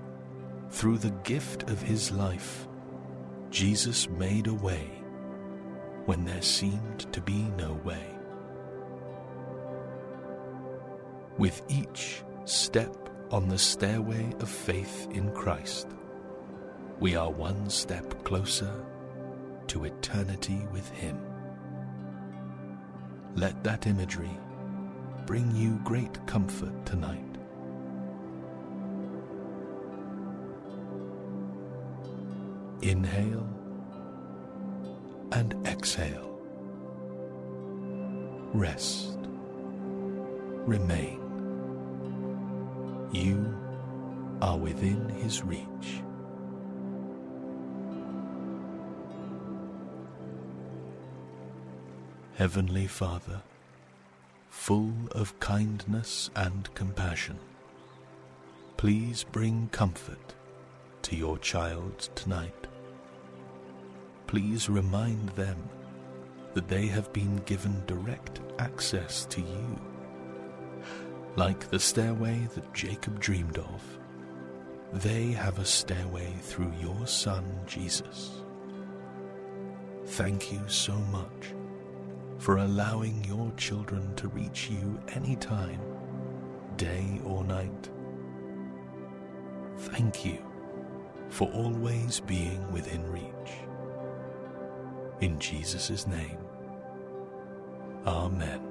Through 0.71 0.99
the 0.99 1.15
gift 1.25 1.71
of 1.71 1.81
His 1.81 2.11
life, 2.11 2.67
Jesus 3.51 4.09
made 4.09 4.49
a 4.49 4.55
way 4.55 4.91
when 6.07 6.25
there 6.25 6.43
seemed 6.43 7.01
to 7.13 7.21
be 7.21 7.45
no 7.57 7.75
way. 7.85 8.10
With 11.39 11.63
each 11.69 12.23
step 12.45 13.09
on 13.31 13.49
the 13.49 13.59
stairway 13.59 14.33
of 14.41 14.49
faith 14.49 15.09
in 15.13 15.33
Christ, 15.33 15.89
we 16.99 17.17
are 17.17 17.31
one 17.31 17.71
step 17.71 18.25
closer 18.25 18.73
to 19.69 19.85
eternity 19.85 20.67
with 20.73 20.89
Him. 20.91 21.19
Let 23.37 23.63
that 23.65 23.87
imagery 23.87 24.37
bring 25.27 25.55
you 25.55 25.81
great 25.85 26.27
comfort 26.27 26.85
tonight. 26.85 27.25
Inhale 32.83 33.49
and 35.33 35.55
exhale. 35.67 36.39
Rest. 38.53 39.20
Remain. 40.67 41.19
You 43.13 43.55
are 44.41 44.57
within 44.57 45.09
his 45.09 45.43
reach. 45.43 46.03
Heavenly 52.37 52.87
Father, 52.87 53.43
full 54.49 54.95
of 55.13 55.39
kindness 55.41 56.31
and 56.37 56.73
compassion, 56.75 57.39
please 58.77 59.25
bring 59.25 59.69
comfort 59.73 60.35
to 61.03 61.17
your 61.17 61.37
child 61.39 62.09
tonight 62.15 62.67
please 64.31 64.69
remind 64.69 65.29
them 65.31 65.57
that 66.55 66.69
they 66.69 66.87
have 66.87 67.13
been 67.13 67.35
given 67.47 67.83
direct 67.89 68.39
access 68.61 69.27
to 69.27 69.41
you. 69.41 69.90
Like 71.37 71.71
the 71.71 71.79
stairway 71.79 72.49
that 72.55 72.75
Jacob 72.75 73.21
dreamed 73.21 73.59
of, 73.59 73.99
they 74.93 75.29
have 75.33 75.59
a 75.59 75.65
stairway 75.65 76.35
through 76.41 76.73
your 76.81 77.07
Son, 77.07 77.45
Jesus. 77.67 78.43
Thank 80.07 80.53
you 80.53 80.61
so 80.67 80.95
much 80.95 81.55
for 82.39 82.57
allowing 82.57 83.25
your 83.25 83.53
children 83.57 84.15
to 84.17 84.29
reach 84.29 84.69
you 84.71 85.01
anytime, 85.09 85.81
day 86.77 87.21
or 87.25 87.45
night. 87.45 87.91
Thank 89.77 90.25
you 90.25 90.45
for 91.29 91.49
always 91.53 92.19
being 92.21 92.71
within 92.73 93.09
reach. 93.11 93.53
In 95.21 95.39
Jesus' 95.39 96.07
name, 96.07 96.39
Amen. 98.07 98.70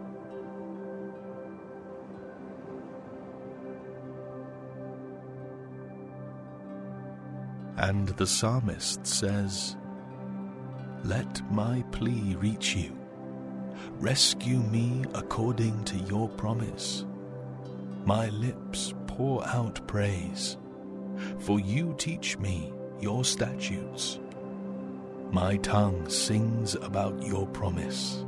And 7.79 8.09
the 8.09 8.27
psalmist 8.27 9.07
says, 9.07 9.77
Let 11.05 11.41
my 11.49 11.81
plea 11.91 12.35
reach 12.35 12.75
you. 12.75 12.93
Rescue 13.99 14.57
me 14.57 15.05
according 15.13 15.85
to 15.85 15.97
your 15.99 16.27
promise. 16.27 17.05
My 18.03 18.27
lips 18.29 18.93
pour 19.07 19.47
out 19.47 19.85
praise, 19.87 20.57
for 21.39 21.61
you 21.61 21.95
teach 21.97 22.37
me 22.37 22.73
your 22.99 23.23
statutes. 23.23 24.19
My 25.31 25.55
tongue 25.57 26.09
sings 26.09 26.75
about 26.75 27.21
your 27.25 27.47
promise, 27.47 28.25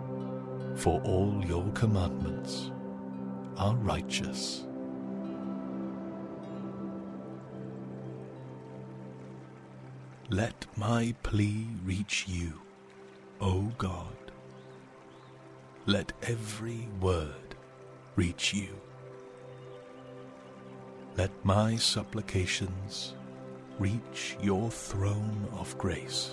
for 0.76 1.02
all 1.02 1.44
your 1.46 1.70
commandments 1.74 2.72
are 3.58 3.76
righteous. 3.76 4.66
Let 10.32 10.66
my 10.78 11.14
plea 11.24 11.68
reach 11.84 12.26
you, 12.26 12.54
O 13.42 13.64
God. 13.78 14.32
Let 15.86 16.14
every 16.24 16.88
word 17.02 17.56
reach 18.16 18.54
you. 18.54 18.70
Let 21.18 21.32
my 21.44 21.76
supplications 21.76 23.14
reach 23.78 24.38
your 24.42 24.72
throne 24.72 25.50
of 25.52 25.78
grace. 25.78 26.32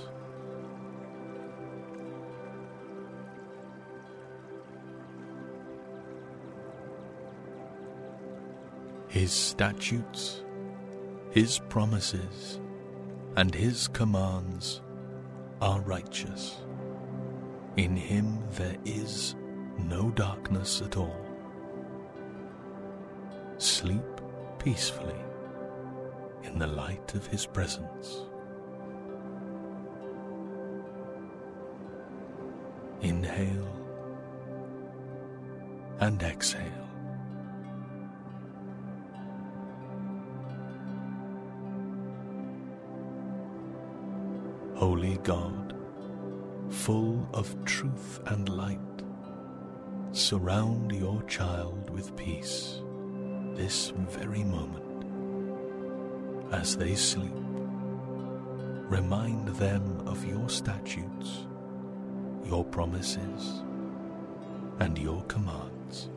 His 9.09 9.33
statutes, 9.33 10.45
His 11.33 11.59
promises, 11.69 12.61
and 13.37 13.55
His 13.55 13.89
commands 13.89 14.83
are 15.61 15.81
righteous. 15.81 16.57
In 17.77 17.97
Him 17.97 18.43
there 18.53 18.77
is 18.85 19.37
no 19.79 20.11
darkness 20.11 20.83
at 20.83 20.97
all. 20.97 21.25
Sleep 23.59 24.03
peacefully 24.59 25.21
in 26.43 26.59
the 26.59 26.67
light 26.67 27.15
of 27.15 27.27
His 27.27 27.47
presence. 27.47 28.23
Inhale 33.01 33.69
and 36.01 36.21
exhale. 36.23 36.88
Holy 44.79 45.17
God, 45.25 45.75
full 46.71 47.29
of 47.35 47.65
truth 47.65 48.21
and 48.27 48.49
light, 48.49 48.79
surround 50.13 50.93
your 50.93 51.21
child 51.25 51.91
with 51.91 52.15
peace 52.15 52.81
this 53.57 53.93
very 53.97 54.45
moment. 54.45 55.05
As 56.55 56.77
they 56.77 56.95
sleep, 56.95 57.35
remind 58.89 59.49
them 59.57 60.07
of 60.07 60.25
your 60.25 60.49
statutes, 60.49 61.49
your 62.45 62.65
promises, 62.65 63.65
and 64.79 64.97
your 64.97 65.23
commands. 65.25 66.09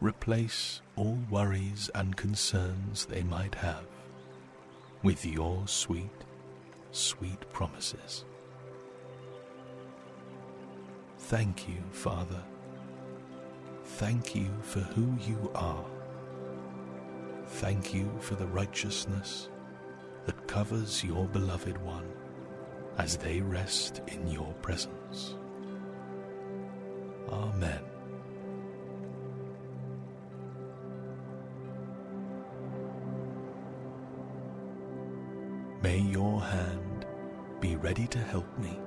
Replace 0.00 0.80
all 0.96 1.18
worries 1.28 1.90
and 1.94 2.16
concerns 2.16 3.04
they 3.04 3.22
might 3.24 3.56
have 3.56 3.84
with 5.02 5.24
your 5.24 5.66
sweet, 5.66 6.10
sweet 6.92 7.48
promises. 7.52 8.24
Thank 11.18 11.68
you, 11.68 11.82
Father. 11.92 12.42
Thank 13.84 14.34
you 14.34 14.48
for 14.62 14.80
who 14.80 15.16
you 15.20 15.50
are. 15.54 15.84
Thank 17.46 17.92
you 17.92 18.10
for 18.20 18.34
the 18.34 18.46
righteousness 18.46 19.48
that 20.26 20.46
covers 20.46 21.04
your 21.04 21.26
beloved 21.26 21.76
one 21.84 22.08
as 22.98 23.16
they 23.16 23.40
rest 23.40 24.02
in 24.08 24.26
your 24.26 24.52
presence. 24.62 25.34
Amen. 27.28 27.89
May 35.90 35.98
your 35.98 36.40
hand 36.40 37.04
be 37.58 37.74
ready 37.74 38.06
to 38.06 38.18
help 38.18 38.46
me, 38.60 38.78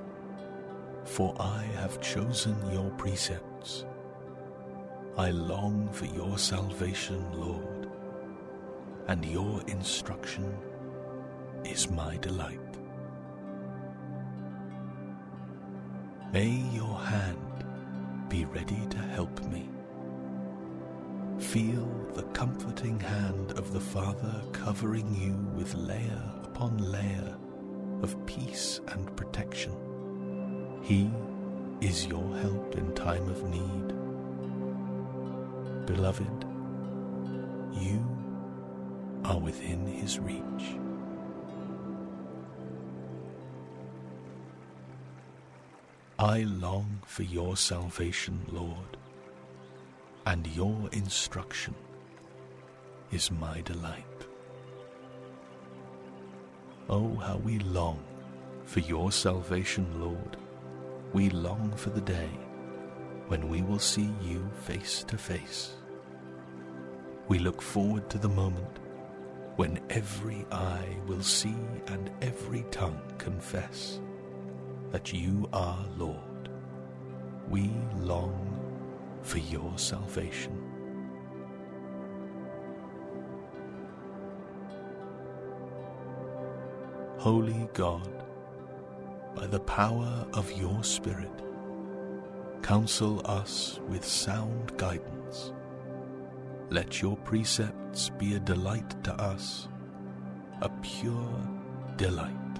for 1.04 1.36
I 1.38 1.64
have 1.76 2.00
chosen 2.00 2.56
your 2.72 2.90
precepts. 2.92 3.84
I 5.18 5.32
long 5.32 5.90
for 5.92 6.06
your 6.06 6.38
salvation, 6.38 7.22
Lord, 7.34 7.90
and 9.10 9.26
your 9.26 9.62
instruction 9.68 10.58
is 11.66 11.92
my 11.92 12.16
delight. 12.20 12.72
May 16.32 16.52
your 16.72 16.98
hand 17.00 17.66
be 18.30 18.46
ready 18.46 18.88
to 18.92 18.98
help 18.98 19.44
me. 19.48 19.70
Feel 21.38 21.86
the 22.14 22.24
comforting 22.32 22.98
hand 22.98 23.52
of 23.60 23.74
the 23.74 23.82
Father 23.82 24.42
covering 24.54 25.14
you 25.14 25.36
with 25.54 25.76
layer 25.76 26.43
upon 26.64 26.92
layer 26.92 27.36
of 28.02 28.26
peace 28.26 28.80
and 28.90 29.16
protection. 29.18 29.76
He 30.82 31.10
is 31.82 32.08
your 32.08 32.38
help 32.38 32.76
in 32.78 32.94
time 32.96 33.28
of 33.30 33.44
need. 33.50 33.88
Beloved, 35.86 36.46
you 37.74 38.02
are 39.26 39.40
within 39.40 39.86
his 39.86 40.20
reach. 40.20 40.78
I 46.18 46.44
long 46.44 47.02
for 47.06 47.24
your 47.24 47.58
salvation, 47.58 48.40
Lord, 48.50 48.98
and 50.26 50.48
your 50.48 50.90
instruction 50.94 51.76
is 53.12 53.32
my 53.32 53.60
delight. 53.62 54.13
Oh, 56.90 57.16
how 57.16 57.38
we 57.38 57.60
long 57.60 58.00
for 58.66 58.82
your 58.82 59.12
salvation, 59.12 59.88
Lord. 60.02 60.38
We 61.14 61.30
long 61.30 61.72
for 61.76 61.92
the 61.92 62.02
day 62.02 62.30
when 63.28 63.48
we 63.48 63.62
will 63.62 63.80
see 63.80 64.14
you 64.22 64.50
face 64.64 65.04
to 65.06 65.18
face. 65.18 65.76
We 67.30 67.40
look 67.40 67.62
forward 67.62 68.10
to 68.10 68.18
the 68.18 68.30
moment 68.30 68.80
when 69.56 69.80
every 69.90 70.46
eye 70.52 70.98
will 71.08 71.22
see 71.22 71.56
and 71.88 72.12
every 72.22 72.66
tongue 72.72 73.02
confess 73.18 74.02
that 74.92 75.14
you 75.14 75.48
are 75.54 75.86
Lord. 75.98 76.50
We 77.50 77.72
long 77.98 78.60
for 79.22 79.38
your 79.38 79.78
salvation. 79.78 80.63
Holy 87.24 87.70
God, 87.74 88.26
by 89.34 89.48
the 89.48 89.62
power 89.62 90.28
of 90.34 90.52
your 90.60 90.84
Spirit, 90.84 91.32
counsel 92.62 93.22
us 93.24 93.80
with 93.88 94.04
sound 94.04 94.78
guidance. 94.78 95.54
Let 96.70 97.02
your 97.02 97.16
precepts 97.16 98.10
be 98.10 98.36
a 98.36 98.42
delight 98.42 99.02
to 99.06 99.14
us, 99.14 99.70
a 100.60 100.68
pure 100.82 101.40
delight. 101.96 102.60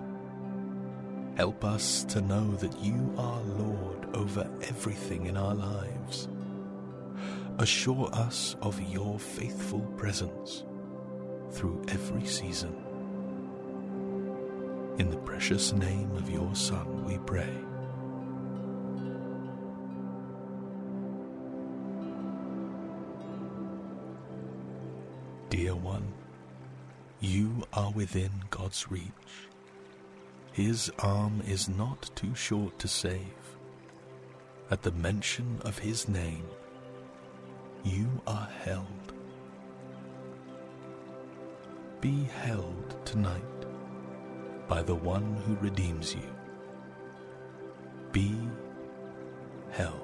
Help 1.36 1.66
us 1.66 2.06
to 2.06 2.22
know 2.22 2.56
that 2.56 2.80
you 2.80 3.14
are 3.18 3.42
Lord 3.42 4.16
over 4.16 4.50
everything 4.62 5.26
in 5.26 5.36
our 5.36 5.56
lives. 5.56 6.30
Assure 7.58 8.10
us 8.14 8.56
of 8.62 8.82
your 8.90 9.20
faithful 9.20 9.82
presence 9.98 10.64
through 11.52 11.84
every 11.90 12.26
season. 12.26 12.93
In 15.00 15.10
the 15.10 15.18
precious 15.18 15.74
name 15.74 16.12
of 16.12 16.30
your 16.30 16.56
Son, 16.56 17.04
we 17.04 17.18
pray. 17.18 17.52
Dear 25.50 25.76
one, 25.76 26.14
you 27.22 27.64
are 27.74 27.90
within 27.92 28.30
God's 28.52 28.92
reach. 28.92 29.10
His 30.52 30.92
arm 31.00 31.42
is 31.48 31.68
not 31.68 32.12
too 32.14 32.36
short 32.36 32.78
to 32.78 32.88
save. 32.88 33.58
At 34.70 34.84
the 34.84 34.92
mention 34.92 35.60
of 35.66 35.80
his 35.80 36.08
name, 36.08 36.46
you 37.84 38.22
are 38.28 38.48
held. 38.64 39.14
Be 42.00 42.26
held 42.26 42.96
tonight 43.06 43.53
by 44.68 44.82
the 44.82 44.96
one 44.96 45.36
who 45.46 45.56
redeems 45.56 46.16
you. 46.16 46.36
Be 48.12 48.36
held. 49.72 50.00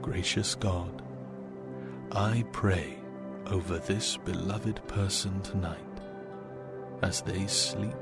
Gracious 0.00 0.54
God, 0.54 1.02
I 2.12 2.44
pray 2.52 2.96
over 3.46 3.78
this 3.78 4.16
beloved 4.18 4.86
person 4.86 5.40
tonight 5.42 5.78
as 7.02 7.22
they 7.22 7.46
sleep 7.46 7.94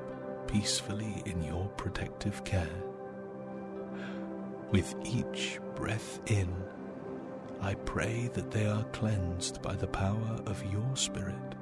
peacefully 0.47 1.23
in 1.25 1.43
your 1.43 1.69
protective 1.77 2.43
care. 2.45 2.83
With 4.71 4.95
each 5.05 5.59
breath 5.81 6.21
in, 6.27 6.55
I 7.63 7.75
pray 7.75 8.29
that 8.35 8.51
they 8.51 8.67
are 8.67 8.85
cleansed 8.93 9.63
by 9.63 9.75
the 9.77 9.87
power 9.87 10.39
of 10.45 10.63
your 10.71 10.95
Spirit. 10.95 11.55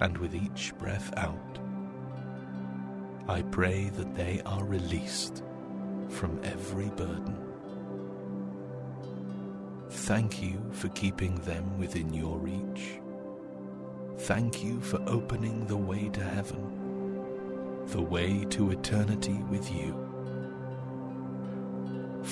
And 0.00 0.16
with 0.16 0.34
each 0.34 0.72
breath 0.78 1.12
out, 1.18 1.58
I 3.28 3.42
pray 3.42 3.90
that 3.90 4.14
they 4.14 4.40
are 4.46 4.64
released 4.64 5.44
from 6.08 6.40
every 6.42 6.88
burden. 6.90 7.38
Thank 9.90 10.42
you 10.42 10.62
for 10.72 10.88
keeping 10.90 11.34
them 11.42 11.78
within 11.78 12.14
your 12.14 12.38
reach. 12.38 13.00
Thank 14.20 14.64
you 14.64 14.80
for 14.80 15.02
opening 15.06 15.66
the 15.66 15.76
way 15.76 16.08
to 16.10 16.22
heaven. 16.24 16.78
the 17.88 18.00
way 18.02 18.44
to 18.50 18.70
eternity 18.70 19.38
with 19.50 19.70
you. 19.72 20.09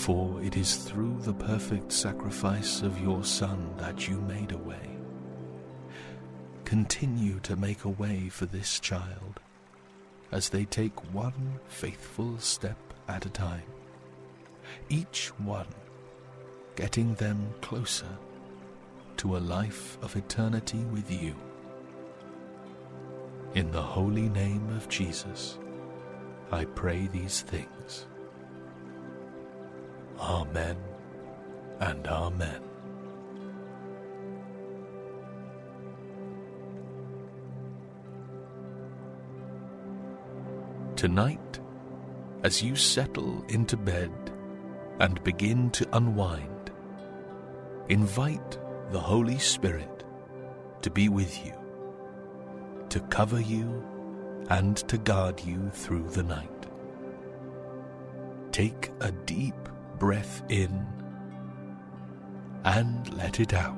For 0.09 0.43
it 0.43 0.57
is 0.57 0.77
through 0.77 1.19
the 1.21 1.35
perfect 1.35 1.93
sacrifice 1.93 2.81
of 2.81 2.99
your 2.99 3.25
Son 3.25 3.75
that 3.77 4.09
you 4.09 4.23
made 4.23 4.53
a 4.53 4.57
way. 4.57 4.97
Continue 6.65 7.41
to 7.41 7.57
make 7.57 7.85
a 7.85 7.91
way 7.91 8.31
for 8.31 8.47
this 8.47 8.81
child 8.81 9.39
as 10.33 10.49
they 10.49 10.65
take 10.65 11.13
one 11.13 11.61
faithful 11.69 12.39
step 12.39 12.79
at 13.07 13.27
a 13.27 13.29
time, 13.29 13.71
each 14.89 15.29
one 15.41 15.69
getting 16.75 17.13
them 17.17 17.53
closer 17.61 18.17
to 19.19 19.37
a 19.37 19.47
life 19.57 19.99
of 20.01 20.17
eternity 20.17 20.85
with 20.91 21.11
you. 21.11 21.35
In 23.55 23.71
the 23.73 23.83
holy 23.83 24.31
name 24.31 24.71
of 24.71 24.89
Jesus, 24.89 25.59
I 26.51 26.65
pray 26.65 27.09
these 27.09 27.43
things. 27.43 28.07
Amen 30.21 30.77
and 31.81 32.07
Amen. 32.07 32.63
Tonight, 40.97 41.61
as 42.43 42.63
you 42.63 42.75
settle 42.75 43.45
into 43.49 43.77
bed 43.77 44.11
and 44.99 45.23
begin 45.23 45.71
to 45.71 45.87
unwind, 45.97 46.73
invite 47.89 48.59
the 48.91 48.99
Holy 48.99 49.39
Spirit 49.39 50.05
to 50.83 50.91
be 50.91 51.09
with 51.09 51.47
you, 51.47 51.55
to 52.89 52.99
cover 53.11 53.41
you, 53.41 53.85
and 54.51 54.77
to 54.89 54.99
guard 54.99 55.41
you 55.41 55.71
through 55.73 56.09
the 56.11 56.23
night. 56.23 56.67
Take 58.51 58.91
a 59.01 59.13
deep 59.13 59.69
breath 59.99 60.43
in 60.49 60.87
and 62.65 63.13
let 63.15 63.41
it 63.41 63.55
out. 63.55 63.75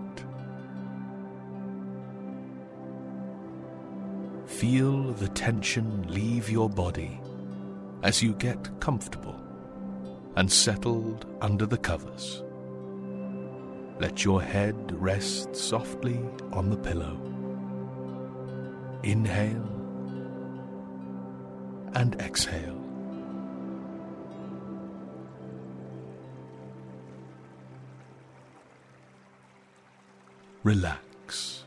Feel 4.47 5.12
the 5.12 5.29
tension 5.29 6.07
leave 6.09 6.51
your 6.51 6.68
body 6.68 7.21
as 8.03 8.23
you 8.23 8.35
get 8.35 8.81
comfortable 8.81 9.41
and 10.37 10.51
settled 10.51 11.27
under 11.41 11.66
the 11.66 11.79
covers. 11.79 12.43
Let 13.99 14.25
your 14.25 14.43
head 14.43 14.93
rest 14.93 15.55
softly 15.55 16.21
on 16.53 16.71
the 16.71 16.77
pillow. 16.77 17.21
Inhale 19.03 19.68
and 21.95 22.14
exhale. 22.21 22.89
Relax. 30.63 31.65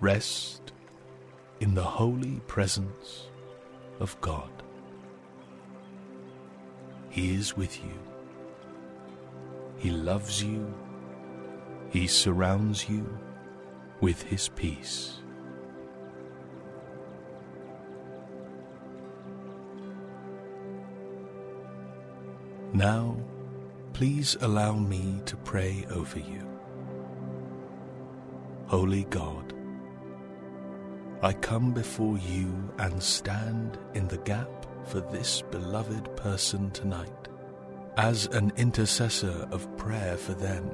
Rest 0.00 0.72
in 1.60 1.74
the 1.74 1.82
holy 1.82 2.40
presence 2.46 3.28
of 4.00 4.18
God. 4.22 4.50
He 7.10 7.34
is 7.34 7.54
with 7.54 7.84
you. 7.84 7.92
He 9.76 9.90
loves 9.90 10.42
you. 10.42 10.72
He 11.90 12.06
surrounds 12.06 12.88
you 12.88 13.06
with 14.00 14.22
His 14.22 14.48
peace. 14.48 15.18
Now, 22.72 23.16
please 23.98 24.36
allow 24.42 24.74
me 24.74 25.20
to 25.26 25.36
pray 25.38 25.84
over 25.90 26.20
you. 26.20 26.48
Holy 28.68 29.02
God, 29.10 29.52
I 31.20 31.32
come 31.32 31.72
before 31.72 32.16
you 32.16 32.72
and 32.78 33.02
stand 33.02 33.76
in 33.94 34.06
the 34.06 34.18
gap 34.18 34.66
for 34.86 35.00
this 35.00 35.42
beloved 35.50 36.14
person 36.14 36.70
tonight 36.70 37.26
as 37.96 38.26
an 38.26 38.52
intercessor 38.56 39.48
of 39.50 39.76
prayer 39.76 40.16
for 40.16 40.34
them. 40.34 40.70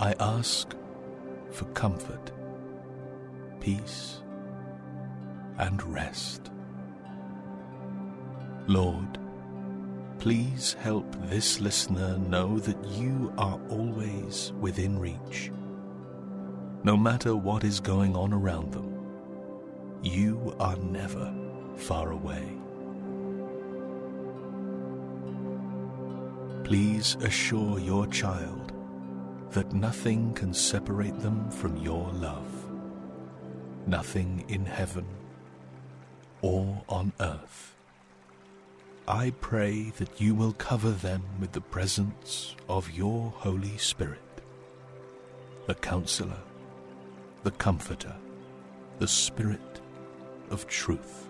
I 0.00 0.14
ask 0.20 0.74
for 1.50 1.64
comfort, 1.72 2.30
peace, 3.58 4.20
and 5.56 5.82
rest. 5.84 6.50
Lord, 8.66 9.19
please 10.20 10.74
help 10.74 11.06
this 11.30 11.60
listener 11.60 12.18
know 12.18 12.58
that 12.58 12.76
you 12.88 13.32
are 13.38 13.58
always 13.70 14.52
within 14.60 14.98
reach. 14.98 15.50
No 16.84 16.94
matter 16.94 17.34
what 17.34 17.64
is 17.64 17.80
going 17.80 18.14
on 18.14 18.34
around 18.34 18.70
them, 18.70 18.94
you 20.02 20.54
are 20.60 20.76
never 20.76 21.32
far 21.76 22.12
away. 22.12 22.52
Please 26.64 27.16
assure 27.22 27.78
your 27.78 28.06
child 28.06 28.74
that 29.52 29.72
nothing 29.72 30.34
can 30.34 30.52
separate 30.52 31.18
them 31.20 31.50
from 31.50 31.78
your 31.78 32.10
love, 32.12 32.70
nothing 33.86 34.44
in 34.48 34.66
heaven 34.66 35.06
or 36.42 36.82
on 36.90 37.10
earth. 37.20 37.74
I 39.10 39.32
pray 39.40 39.90
that 39.98 40.20
you 40.20 40.36
will 40.36 40.52
cover 40.52 40.92
them 40.92 41.24
with 41.40 41.50
the 41.50 41.60
presence 41.60 42.54
of 42.68 42.92
your 42.92 43.30
Holy 43.30 43.76
Spirit, 43.76 44.20
the 45.66 45.74
Counselor, 45.74 46.38
the 47.42 47.50
Comforter, 47.50 48.14
the 49.00 49.08
Spirit 49.08 49.80
of 50.50 50.68
truth. 50.68 51.28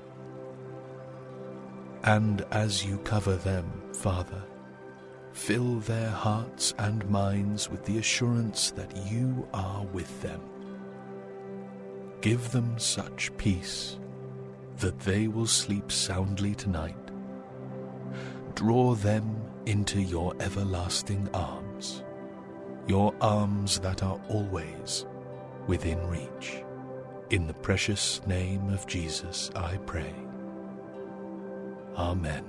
And 2.02 2.44
as 2.50 2.84
you 2.84 2.98
cover 2.98 3.36
them, 3.36 3.72
Father, 3.94 4.42
fill 5.32 5.76
their 5.76 6.10
hearts 6.10 6.74
and 6.78 7.08
minds 7.08 7.70
with 7.70 7.86
the 7.86 7.96
assurance 7.96 8.72
that 8.72 8.94
you 9.10 9.48
are 9.54 9.86
with 9.86 10.20
them. 10.20 10.42
Give 12.20 12.50
them 12.50 12.78
such 12.78 13.34
peace 13.38 13.96
that 14.80 15.00
they 15.00 15.28
will 15.28 15.46
sleep 15.46 15.90
soundly 15.90 16.54
tonight. 16.54 16.99
Draw 18.61 18.96
them 18.96 19.40
into 19.64 20.02
your 20.02 20.34
everlasting 20.38 21.30
arms, 21.32 22.04
your 22.86 23.14
arms 23.22 23.78
that 23.78 24.02
are 24.02 24.20
always 24.28 25.06
within 25.66 25.98
reach. 26.06 26.62
In 27.30 27.46
the 27.46 27.54
precious 27.54 28.20
name 28.26 28.68
of 28.68 28.86
Jesus, 28.86 29.50
I 29.56 29.78
pray. 29.86 30.12
Amen. 31.96 32.44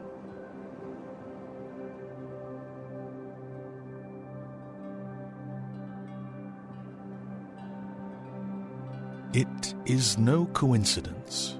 It 9.32 9.76
is 9.86 10.18
no 10.18 10.46
coincidence 10.48 11.58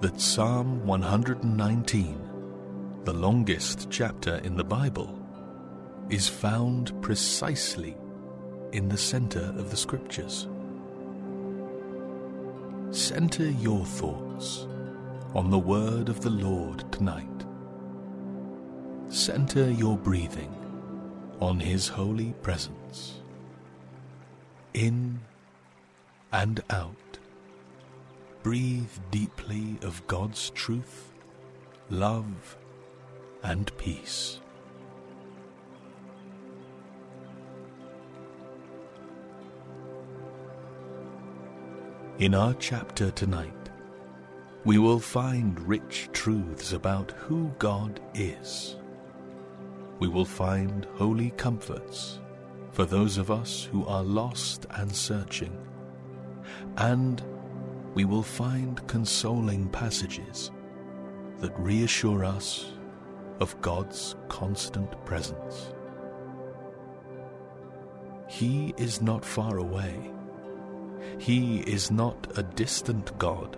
that 0.00 0.20
Psalm 0.20 0.84
119, 0.84 2.27
the 3.08 3.14
longest 3.14 3.88
chapter 3.88 4.36
in 4.44 4.54
the 4.54 4.62
Bible, 4.62 5.18
is 6.10 6.28
found 6.28 6.92
precisely 7.00 7.96
in 8.72 8.86
the 8.86 8.98
center 8.98 9.54
of 9.56 9.70
the 9.70 9.76
Scriptures. 9.78 10.46
Center 12.90 13.48
your 13.48 13.86
thoughts 13.86 14.66
on 15.34 15.48
the 15.48 15.58
word 15.58 16.10
of 16.10 16.20
the 16.20 16.28
Lord 16.28 16.84
tonight. 16.92 17.46
Center 19.08 19.70
your 19.70 19.96
breathing 19.96 20.54
on 21.40 21.58
His 21.58 21.88
holy 21.88 22.34
presence. 22.42 23.22
In 24.74 25.18
and 26.30 26.62
out. 26.68 27.18
Breathe 28.42 28.98
deeply 29.10 29.78
of 29.80 30.06
God's 30.08 30.50
truth, 30.50 31.10
love, 31.88 32.57
and 33.42 33.76
peace. 33.78 34.40
In 42.18 42.34
our 42.34 42.52
chapter 42.54 43.12
tonight, 43.12 43.54
we 44.64 44.76
will 44.78 44.98
find 44.98 45.60
rich 45.60 46.08
truths 46.12 46.72
about 46.72 47.12
who 47.12 47.52
God 47.60 48.00
is. 48.12 48.76
We 50.00 50.08
will 50.08 50.24
find 50.24 50.84
holy 50.94 51.30
comforts 51.30 52.18
for 52.72 52.84
those 52.84 53.18
of 53.18 53.30
us 53.30 53.62
who 53.70 53.86
are 53.86 54.02
lost 54.02 54.66
and 54.70 54.94
searching, 54.94 55.56
and 56.76 57.22
we 57.94 58.04
will 58.04 58.22
find 58.22 58.84
consoling 58.88 59.68
passages 59.68 60.50
that 61.38 61.56
reassure 61.58 62.24
us 62.24 62.72
of 63.40 63.60
God's 63.60 64.16
constant 64.28 64.90
presence. 65.04 65.72
He 68.28 68.74
is 68.76 69.00
not 69.00 69.24
far 69.24 69.58
away. 69.58 70.10
He 71.18 71.60
is 71.60 71.90
not 71.90 72.38
a 72.38 72.42
distant 72.42 73.16
God 73.18 73.56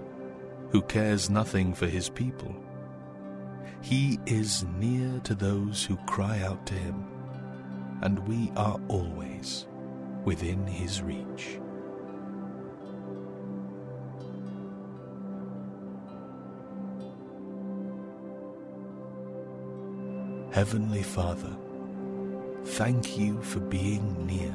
who 0.71 0.83
cares 0.83 1.29
nothing 1.29 1.75
for 1.75 1.87
his 1.87 2.09
people. 2.09 2.55
He 3.83 4.21
is 4.27 4.65
near 4.79 5.19
to 5.21 5.35
those 5.35 5.85
who 5.85 5.97
cry 6.07 6.41
out 6.43 6.67
to 6.67 6.75
him, 6.75 7.05
and 8.03 8.29
we 8.29 8.53
are 8.57 8.79
always 8.89 9.67
within 10.25 10.67
his 10.67 11.03
reach. 11.03 11.59
Heavenly 20.61 21.03
Father, 21.03 21.57
thank 22.77 23.17
you 23.17 23.41
for 23.41 23.61
being 23.61 24.27
near. 24.27 24.55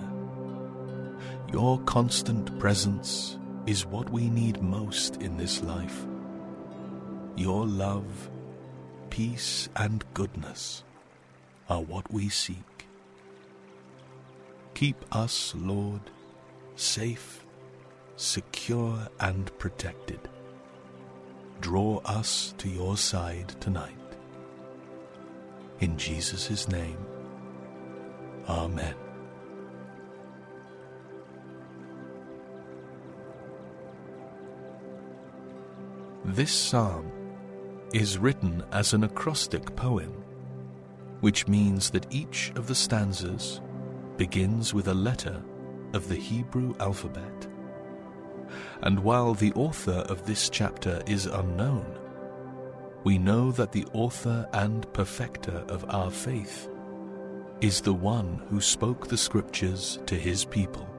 Your 1.52 1.80
constant 1.80 2.60
presence 2.60 3.40
is 3.66 3.88
what 3.88 4.12
we 4.12 4.30
need 4.30 4.62
most 4.62 5.16
in 5.24 5.36
this 5.36 5.64
life. 5.64 6.06
Your 7.36 7.66
love, 7.66 8.30
peace, 9.10 9.68
and 9.78 10.06
goodness 10.14 10.84
are 11.70 11.82
what 11.82 12.14
we 12.14 12.30
seek. 12.30 12.86
Keep 14.76 15.04
us, 15.12 15.56
Lord, 15.58 16.12
safe, 16.76 17.44
secure, 18.16 19.08
and 19.20 19.58
protected. 19.58 20.20
Draw 21.62 21.98
us 22.06 22.54
to 22.60 22.70
your 22.70 22.96
side 22.96 23.56
tonight. 23.60 24.05
In 25.80 25.98
Jesus' 25.98 26.68
name, 26.68 26.98
Amen. 28.48 28.96
This 36.24 36.52
psalm 36.52 37.12
is 37.94 38.18
written 38.18 38.64
as 38.72 38.94
an 38.94 39.04
acrostic 39.04 39.76
poem, 39.76 40.12
which 41.22 41.48
means 41.48 41.90
that 41.92 42.08
each 42.10 42.52
of 42.56 42.68
the 42.68 42.76
stanzas 42.76 43.62
begins 44.18 44.74
with 44.74 44.88
a 44.88 44.94
letter 44.94 45.42
of 45.94 46.08
the 46.10 46.16
Hebrew 46.16 46.76
alphabet. 46.80 47.48
And 48.82 49.00
while 49.00 49.34
the 49.34 49.54
author 49.54 50.06
of 50.10 50.26
this 50.26 50.50
chapter 50.50 51.02
is 51.06 51.26
unknown, 51.26 51.86
we 53.06 53.20
know 53.20 53.52
that 53.52 53.72
the 53.72 53.86
author 53.94 54.50
and 54.52 54.92
perfecter 54.92 55.64
of 55.70 55.86
our 55.94 56.10
faith 56.10 56.68
is 57.62 57.80
the 57.80 57.94
one 57.94 58.44
who 58.50 58.60
spoke 58.60 59.08
the 59.08 59.16
scriptures 59.16 60.00
to 60.08 60.16
his 60.16 60.44
people, 60.44 60.90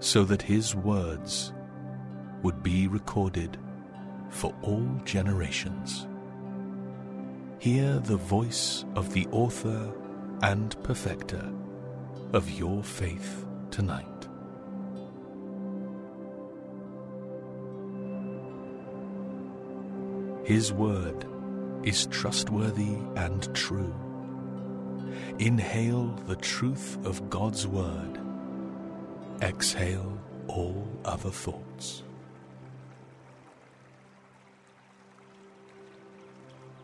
so 0.00 0.22
that 0.22 0.42
his 0.42 0.76
words 0.76 1.54
would 2.42 2.62
be 2.62 2.86
recorded 2.88 3.56
for 4.28 4.54
all 4.60 4.86
generations. 5.06 6.06
Hear 7.58 7.98
the 8.00 8.18
voice 8.18 8.84
of 8.94 9.14
the 9.14 9.26
author 9.32 9.90
and 10.42 10.76
perfecter 10.82 11.50
of 12.34 12.50
your 12.50 12.82
faith 12.84 13.46
tonight. 13.70 14.13
His 20.44 20.74
word 20.74 21.26
is 21.84 22.06
trustworthy 22.06 22.96
and 23.16 23.52
true. 23.54 23.94
Inhale 25.38 26.08
the 26.26 26.36
truth 26.36 26.98
of 27.06 27.30
God's 27.30 27.66
word. 27.66 28.20
Exhale 29.40 30.18
all 30.46 30.86
other 31.06 31.30
thoughts. 31.30 32.02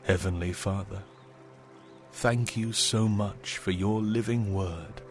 Heavenly 0.05 0.55
Father, 0.55 1.03
thank 2.13 2.57
you 2.57 2.73
so 2.73 3.07
much 3.07 3.59
for 3.59 3.73
your 3.73 4.01
living 4.01 4.55
word 4.55 5.03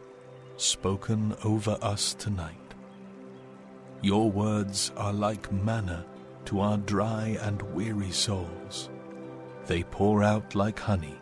spoken 0.58 1.36
over 1.44 1.78
us 1.82 2.16
tonight. 2.16 2.56
Your 4.02 4.32
words 4.32 4.92
are 4.98 5.14
like 5.14 5.52
manna 5.52 6.04
to 6.46 6.62
our 6.62 6.78
dry 6.78 7.38
and 7.42 7.62
weary 7.74 8.12
souls. 8.12 8.90
They 9.68 9.84
pour 9.84 10.24
out 10.24 10.56
like 10.56 10.80
honey 10.80 11.20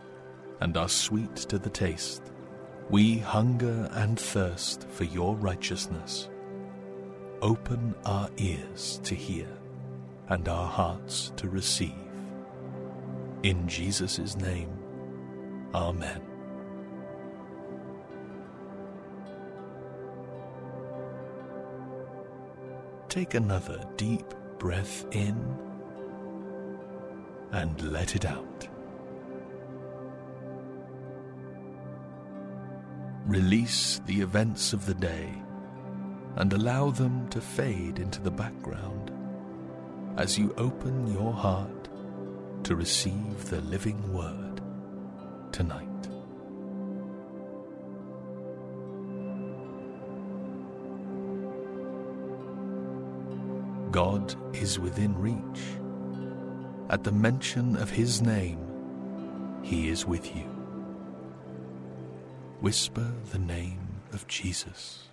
and 0.60 0.76
are 0.78 0.90
sweet 0.90 1.36
to 1.36 1.60
the 1.60 1.70
taste. 1.70 2.32
We 2.90 3.18
hunger 3.18 3.90
and 3.92 4.20
thirst 4.20 4.88
for 4.90 5.04
your 5.04 5.36
righteousness. 5.36 6.30
Open 7.42 7.94
our 8.06 8.30
ears 8.38 9.00
to 9.04 9.16
hear 9.16 9.50
and 10.30 10.48
our 10.48 10.68
hearts 10.68 11.34
to 11.38 11.50
receive. 11.50 11.94
In 13.44 13.68
Jesus' 13.68 14.36
name, 14.38 14.72
Amen. 15.76 16.22
Take 23.10 23.34
another 23.34 23.84
deep 23.96 24.34
breath 24.60 25.06
in 25.12 25.36
and 27.52 27.82
let 27.92 28.16
it 28.16 28.26
out. 28.26 28.68
Release 33.26 34.00
the 34.06 34.22
events 34.22 34.74
of 34.74 34.86
the 34.86 34.94
day 34.94 35.34
and 36.38 36.54
allow 36.54 36.90
them 36.90 37.28
to 37.30 37.42
fade 37.42 38.00
into 38.00 38.22
the 38.22 38.32
background 38.32 39.12
as 40.18 40.38
you 40.38 40.54
open 40.58 41.12
your 41.12 41.34
heart 41.34 41.90
to 42.64 42.76
receive 42.76 43.50
the 43.50 43.62
living 43.62 44.14
word 44.14 44.62
tonight. 45.52 46.17
God 53.98 54.36
is 54.56 54.78
within 54.78 55.18
reach. 55.18 55.64
At 56.92 57.04
the 57.04 57.12
mention 57.12 57.76
of 57.78 57.90
His 57.90 58.22
name, 58.22 58.60
He 59.64 59.90
is 59.90 60.06
with 60.06 60.36
you. 60.36 60.44
Whisper 62.62 63.12
the 63.32 63.40
name 63.40 63.80
of 64.14 64.28
Jesus. 64.28 65.10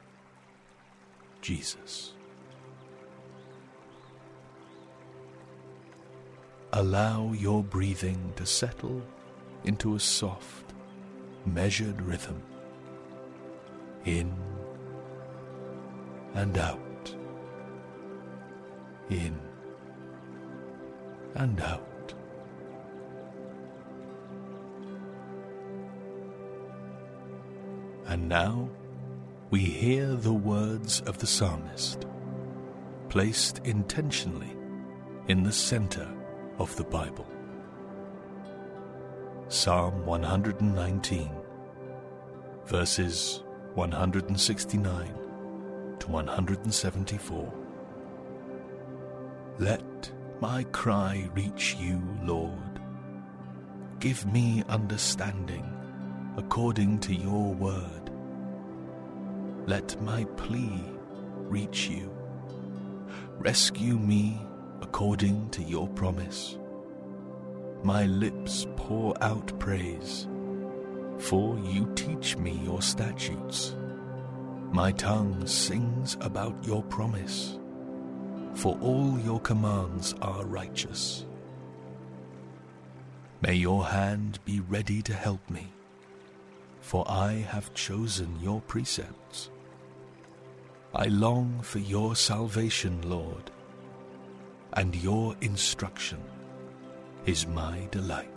Jesus. 1.41 2.13
Allow 6.75 7.33
your 7.33 7.65
breathing 7.65 8.35
to 8.37 8.45
settle 8.45 9.01
into 9.65 9.95
a 9.95 9.99
soft, 9.99 10.75
measured 11.47 12.03
rhythm. 12.03 12.43
In 14.05 14.31
and 16.35 16.59
out 16.59 16.94
in 19.11 19.39
and 21.35 21.61
out. 21.61 22.15
And 28.07 28.29
now 28.29 28.69
we 29.51 29.61
hear 29.61 30.15
the 30.15 30.33
words 30.33 31.01
of 31.03 31.19
the 31.19 31.27
psalmist, 31.27 32.07
placed 33.09 33.61
intentionally 33.65 34.57
in 35.29 35.43
the 35.43 35.53
center 35.53 36.09
of 36.59 36.75
the 36.77 36.85
Bible. 36.85 37.27
Psalm 39.49 40.05
119, 40.07 41.31
verses 42.67 43.43
169 43.75 45.15
to 45.99 46.11
174. 46.11 47.64
Let 49.59 50.11
my 50.41 50.65
cry 50.73 51.31
reach 51.33 51.77
you, 51.79 52.03
Lord. 52.25 52.81
Give 54.01 54.27
me 54.27 54.65
understanding 54.69 55.65
according 56.37 56.99
to 57.01 57.15
your 57.15 57.55
word. 57.55 58.11
Let 59.67 60.01
my 60.03 60.25
plea 60.37 60.83
reach 61.37 61.89
you. 61.89 62.13
Rescue 63.39 63.97
me 63.97 64.45
according 64.83 65.51
to 65.51 65.63
your 65.63 65.87
promise. 65.87 66.59
My 67.85 68.07
lips 68.07 68.67
pour 68.75 69.15
out 69.23 69.57
praise, 69.61 70.27
for 71.19 71.57
you 71.61 71.93
teach 71.95 72.37
me 72.37 72.61
your 72.65 72.83
statutes. 72.83 73.77
My 74.73 74.91
tongue 74.91 75.47
sings 75.47 76.17
about 76.21 76.67
your 76.67 76.83
promise 76.83 77.61
for 78.55 78.79
all 78.81 79.19
your 79.19 79.41
commands 79.41 80.15
are 80.23 80.45
righteous. 80.45 81.27
May 83.41 83.55
your 83.55 83.85
hand 83.85 84.39
be 84.45 84.61
ready 84.61 85.03
to 85.03 85.13
help 85.13 85.51
me, 85.51 85.69
for 86.81 87.05
I 87.09 87.33
have 87.51 87.75
chosen 87.75 88.41
your 88.41 88.61
precepts. 88.63 89.51
I 90.95 91.07
long 91.07 91.61
for 91.61 91.81
your 91.81 92.17
salvation, 92.17 93.03
Lord, 93.09 93.51
and 94.73 94.95
your 94.97 95.35
instruction 95.41 96.23
is 97.27 97.47
my 97.47 97.89
delight. 97.91 98.29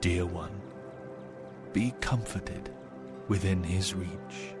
Dear 0.00 0.26
one, 0.26 0.60
be 1.72 1.92
comforted 2.00 2.70
within 3.28 3.62
his 3.62 3.94
reach. 3.94 4.54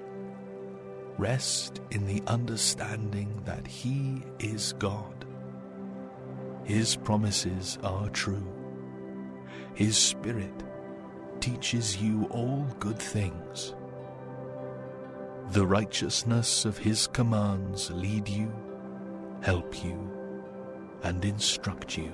Rest 1.18 1.80
in 1.90 2.06
the 2.06 2.22
understanding 2.26 3.42
that 3.44 3.66
he 3.66 4.22
is 4.38 4.74
God. 4.78 5.24
His 6.64 6.94
promises 6.96 7.78
are 7.82 8.08
true. 8.10 8.46
His 9.74 9.96
Spirit 9.96 10.62
teaches 11.40 11.96
you 11.96 12.24
all 12.30 12.66
good 12.78 12.98
things. 12.98 13.74
The 15.50 15.66
righteousness 15.66 16.64
of 16.64 16.76
his 16.76 17.06
commands 17.06 17.90
lead 17.90 18.28
you, 18.28 18.52
help 19.40 19.82
you, 19.82 19.98
and 21.02 21.24
instruct 21.24 21.96
you 21.96 22.12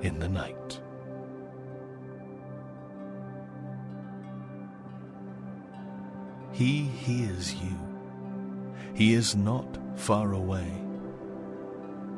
in 0.00 0.18
the 0.18 0.28
night. 0.28 0.80
He 6.58 6.82
hears 6.82 7.54
you. 7.54 7.78
He 8.92 9.14
is 9.14 9.36
not 9.36 9.78
far 9.94 10.32
away. 10.32 10.72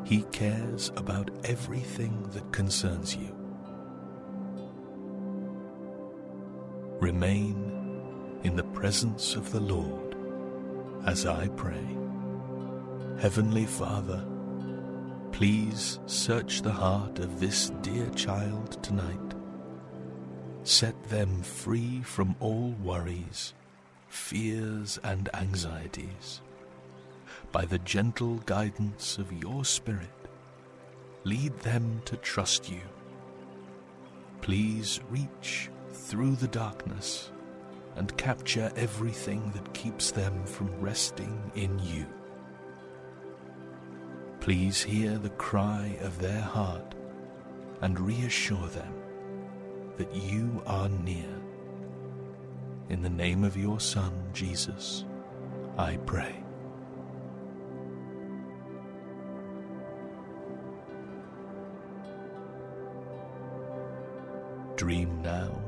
He 0.02 0.22
cares 0.32 0.90
about 0.96 1.30
everything 1.44 2.22
that 2.32 2.50
concerns 2.50 3.14
you. 3.14 3.36
Remain 7.00 8.40
in 8.42 8.56
the 8.56 8.64
presence 8.64 9.34
of 9.34 9.52
the 9.52 9.60
Lord 9.60 10.16
as 11.04 11.26
I 11.26 11.48
pray. 11.48 11.98
Heavenly 13.20 13.66
Father, 13.66 14.24
please 15.32 16.00
search 16.06 16.62
the 16.62 16.72
heart 16.72 17.18
of 17.18 17.40
this 17.40 17.72
dear 17.82 18.08
child 18.12 18.82
tonight. 18.82 19.34
Set 20.62 20.94
them 21.10 21.42
free 21.42 22.00
from 22.00 22.34
all 22.40 22.74
worries 22.82 23.52
fears, 24.10 24.98
and 25.04 25.28
anxieties. 25.34 26.42
By 27.52 27.64
the 27.64 27.78
gentle 27.78 28.36
guidance 28.46 29.18
of 29.18 29.32
your 29.32 29.64
Spirit, 29.64 30.08
lead 31.24 31.56
them 31.60 32.02
to 32.04 32.16
trust 32.16 32.68
you. 32.68 32.80
Please 34.40 35.00
reach 35.08 35.70
through 35.92 36.36
the 36.36 36.48
darkness 36.48 37.30
and 37.96 38.16
capture 38.16 38.72
everything 38.76 39.50
that 39.52 39.74
keeps 39.74 40.10
them 40.10 40.44
from 40.44 40.68
resting 40.80 41.50
in 41.54 41.78
you. 41.78 42.06
Please 44.40 44.82
hear 44.82 45.18
the 45.18 45.30
cry 45.30 45.96
of 46.00 46.18
their 46.18 46.40
heart 46.40 46.94
and 47.80 48.00
reassure 48.00 48.68
them 48.68 48.94
that 49.98 50.14
you 50.14 50.62
are 50.66 50.88
near 50.88 51.39
in 52.90 53.02
the 53.02 53.08
name 53.08 53.44
of 53.44 53.56
your 53.56 53.78
Son, 53.78 54.12
Jesus, 54.32 55.04
I 55.78 55.96
pray. 55.98 56.34
Dream 64.74 65.22
now 65.22 65.62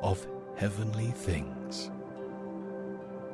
of 0.00 0.26
heavenly 0.56 1.10
things. 1.10 1.90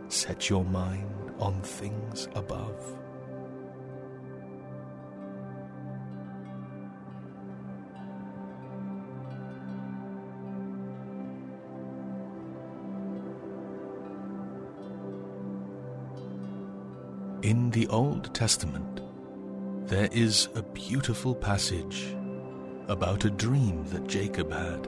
Set 0.09 0.51
your 0.51 0.65
mind 0.65 1.33
on 1.39 1.63
things 1.63 2.29
above. 2.35 2.98
In 17.49 17.71
the 17.71 17.89
Old 17.89 18.35
Testament, 18.35 19.01
there 19.89 20.11
is 20.13 20.51
a 20.55 20.61
beautiful 20.63 21.35
passage 21.35 22.15
about 22.89 23.25
a 23.25 23.31
dream 23.31 23.87
that 23.89 24.07
Jacob 24.07 24.53
had 24.53 24.87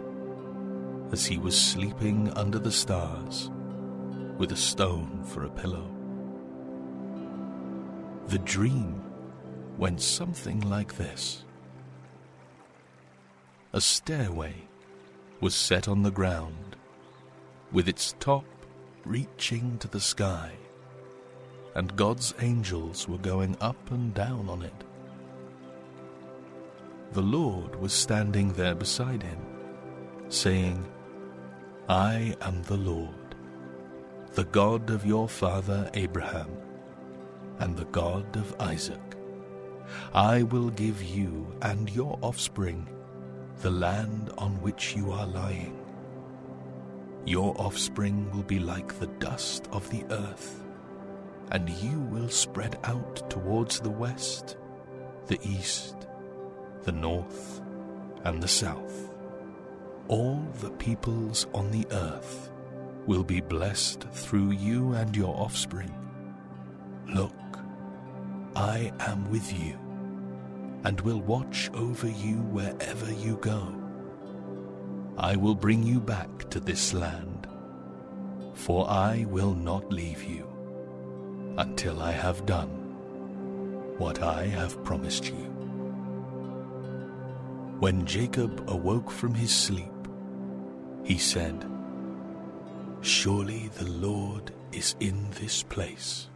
as 1.11 1.25
he 1.25 1.39
was 1.39 1.59
sleeping 1.59 2.31
under 2.37 2.59
the 2.59 2.71
stars 2.71 3.51
with 4.37 4.53
a 4.53 4.57
stone 4.57 5.25
for 5.25 5.45
a 5.45 5.49
pillow. 5.49 5.91
The 8.27 8.41
dream 8.41 9.05
went 9.79 10.03
something 10.03 10.61
like 10.61 10.99
this 10.99 11.47
A 13.73 13.81
stairway 13.81 14.69
was 15.41 15.55
set 15.55 15.89
on 15.89 16.03
the 16.03 16.11
ground, 16.11 16.77
with 17.73 17.89
its 17.89 18.15
top 18.21 18.45
reaching 19.07 19.79
to 19.79 19.89
the 19.89 19.99
sky 19.99 20.53
and 21.75 21.97
God's 21.97 22.35
angels 22.41 23.09
were 23.09 23.19
going 23.19 23.57
up 23.61 23.91
and 23.91 24.13
down 24.13 24.49
on 24.49 24.63
it. 24.63 24.85
The 27.13 27.23
Lord 27.23 27.77
was 27.77 27.93
standing 27.93 28.53
there 28.53 28.75
beside 28.75 29.23
him, 29.23 29.39
saying, 30.29 30.87
I 31.89 32.37
am 32.41 32.63
the 32.63 32.77
Lord, 32.77 33.35
the 34.35 34.45
God 34.45 34.91
of 34.91 35.07
your 35.07 35.29
father 35.29 35.91
Abraham, 35.95 36.51
and 37.59 37.77
the 37.77 37.87
God 37.87 38.37
of 38.37 38.55
Isaac. 38.61 39.01
I 40.15 40.45
will 40.45 40.71
give 40.71 41.03
you 41.03 41.53
and 41.63 41.91
your 41.91 42.19
offspring 42.23 42.89
the 43.61 43.71
land 43.71 44.31
on 44.39 44.53
which 44.63 44.95
you 44.97 45.11
are 45.11 45.27
lying. 45.27 45.77
Your 47.27 47.55
offspring 47.61 48.31
will 48.31 48.45
be 48.45 48.59
like 48.59 48.99
the 48.99 49.09
dust 49.19 49.69
of 49.73 49.89
the 49.91 50.05
earth 50.11 50.63
and 51.53 51.69
you 51.69 51.99
will 52.01 52.29
spread 52.29 52.79
out 52.85 53.29
towards 53.29 53.81
the 53.81 53.91
west, 53.91 54.57
the 55.27 55.39
east, 55.43 56.07
the 56.83 56.93
north, 56.93 57.61
and 58.25 58.43
the 58.43 58.49
south. 58.49 59.13
All 60.09 60.41
the 60.61 60.71
peoples 60.71 61.47
on 61.55 61.71
the 61.71 61.87
earth 61.91 62.51
will 63.07 63.25
be 63.25 63.41
blessed 63.41 64.05
through 64.13 64.51
you 64.51 64.93
and 64.93 65.17
your 65.17 65.35
offspring. 65.37 65.95
Look, 67.07 67.35
I 68.55 68.93
am 69.01 69.31
with 69.31 69.53
you, 69.53 69.79
and 70.85 71.01
will 71.01 71.21
watch 71.21 71.71
over 71.75 72.09
you 72.09 72.37
wherever 72.37 73.13
you 73.13 73.37
go. 73.37 73.75
I 75.17 75.37
will 75.37 75.55
bring 75.55 75.83
you 75.83 76.01
back 76.01 76.49
to 76.51 76.61
this 76.61 76.95
land, 76.95 77.49
for 78.55 78.89
I 78.89 79.27
will 79.29 79.55
not 79.55 79.93
leave 79.93 80.23
you 80.23 80.50
until 81.57 82.01
I 82.01 82.13
have 82.13 82.47
done 82.47 82.69
what 83.99 84.23
I 84.23 84.47
have 84.47 84.83
promised 84.85 85.27
you. 85.27 85.51
When 87.81 88.07
Jacob 88.07 88.65
awoke 88.69 89.11
from 89.11 89.35
his 89.35 89.55
sleep, 89.55 89.93
he 91.05 91.19
said, 91.19 91.67
Surely 93.03 93.69
the 93.69 93.89
Lord 93.89 94.53
is 94.73 94.95
in 95.01 95.31
this 95.41 95.63
place, 95.63 96.29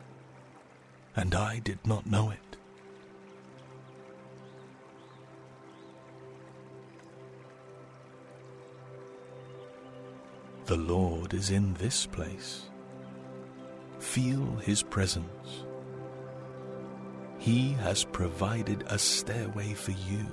and 1.17 1.35
I 1.35 1.59
did 1.59 1.79
not 1.87 2.07
know 2.07 2.31
it. 2.31 2.39
The 10.67 10.77
Lord 10.77 11.35
is 11.35 11.51
in 11.51 11.75
this 11.75 12.07
place 12.07 12.71
Feel 14.15 14.47
His 14.63 14.81
presence. 14.81 15.65
He 17.37 17.73
has 17.73 18.05
provided 18.05 18.85
a 18.87 18.97
stairway 18.97 19.75
for 19.75 19.91
you, 19.91 20.25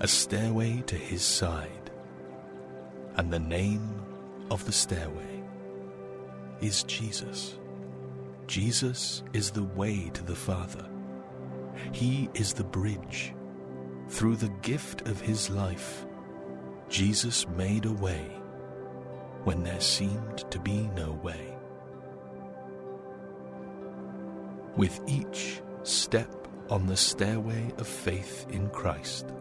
a 0.00 0.08
stairway 0.08 0.82
to 0.88 0.96
His 0.96 1.22
side. 1.22 1.92
And 3.14 3.32
the 3.32 3.38
name 3.38 4.02
of 4.50 4.64
the 4.66 4.72
stairway 4.72 5.44
is 6.60 6.82
Jesus. 6.82 7.56
Jesus 8.48 9.22
is 9.32 9.52
the 9.52 9.62
way 9.62 10.10
to 10.14 10.24
the 10.24 10.34
Father. 10.34 10.88
He 11.92 12.28
is 12.34 12.52
the 12.52 12.64
bridge. 12.64 13.32
Through 14.08 14.38
the 14.38 14.52
gift 14.62 15.06
of 15.06 15.20
His 15.20 15.50
life, 15.50 16.04
Jesus 16.88 17.46
made 17.50 17.84
a 17.84 17.92
way 17.92 18.26
when 19.44 19.62
there 19.62 19.80
seemed 19.80 20.38
to 20.50 20.58
be 20.58 20.88
no 20.96 21.12
way. 21.22 21.55
With 24.76 25.00
each 25.06 25.62
step 25.84 26.48
on 26.68 26.86
the 26.86 26.96
stairway 26.98 27.72
of 27.78 27.86
faith 27.86 28.46
in 28.50 28.68
Christ, 28.68 29.32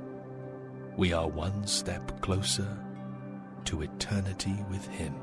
we 0.96 1.12
are 1.12 1.28
one 1.28 1.68
step 1.68 2.22
closer 2.22 2.78
to 3.66 3.82
eternity 3.82 4.56
with 4.70 4.88
Him. 4.88 5.14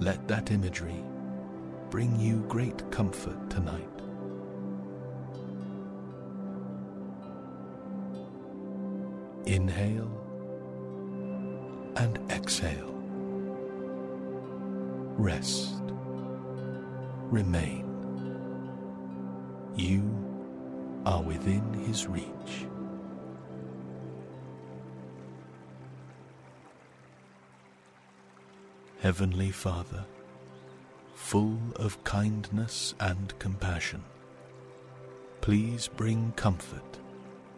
Let 0.00 0.26
that 0.26 0.50
imagery 0.50 1.04
bring 1.90 2.18
you 2.18 2.44
great 2.48 2.90
comfort 2.90 3.48
tonight. 3.48 3.86
Inhale 9.46 10.10
and 11.94 12.18
exhale. 12.32 12.94
Rest. 15.16 15.82
Remain. 17.30 17.91
You 19.74 20.02
are 21.06 21.22
within 21.22 21.72
His 21.72 22.06
reach. 22.06 22.66
Heavenly 29.00 29.50
Father, 29.50 30.04
full 31.14 31.58
of 31.76 32.04
kindness 32.04 32.94
and 33.00 33.36
compassion, 33.38 34.04
please 35.40 35.88
bring 35.88 36.32
comfort 36.36 36.98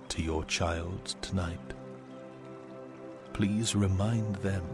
to 0.09 0.23
your 0.23 0.45
child 0.45 1.17
tonight. 1.21 1.75
Please 3.33 3.75
remind 3.75 4.37
them 4.37 4.65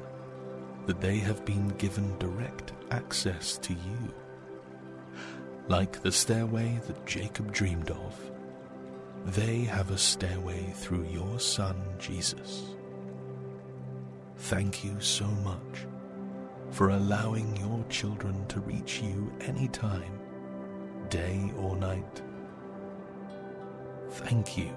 that 0.87 1.01
they 1.01 1.17
have 1.17 1.45
been 1.47 1.69
given 1.71 2.17
direct 2.19 2.73
access 2.91 3.57
to 3.59 3.73
you. 3.73 4.15
Like 5.71 6.03
the 6.03 6.11
stairway 6.11 6.81
that 6.89 7.07
Jacob 7.07 7.53
dreamed 7.53 7.93
of, 7.93 8.31
they 9.25 9.61
have 9.61 9.93
a 9.93 9.97
stairway 9.97 10.73
through 10.75 11.05
your 11.05 11.39
Son, 11.39 11.81
Jesus. 11.97 12.75
Thank 14.37 14.83
you 14.83 15.01
so 15.01 15.27
much 15.27 15.87
for 16.73 16.89
allowing 16.89 17.57
your 17.59 17.85
children 17.89 18.45
to 18.49 18.59
reach 18.59 19.01
you 19.01 19.33
anytime, 19.43 20.19
day 21.09 21.53
or 21.57 21.77
night. 21.77 22.21
Thank 24.11 24.59
you 24.59 24.75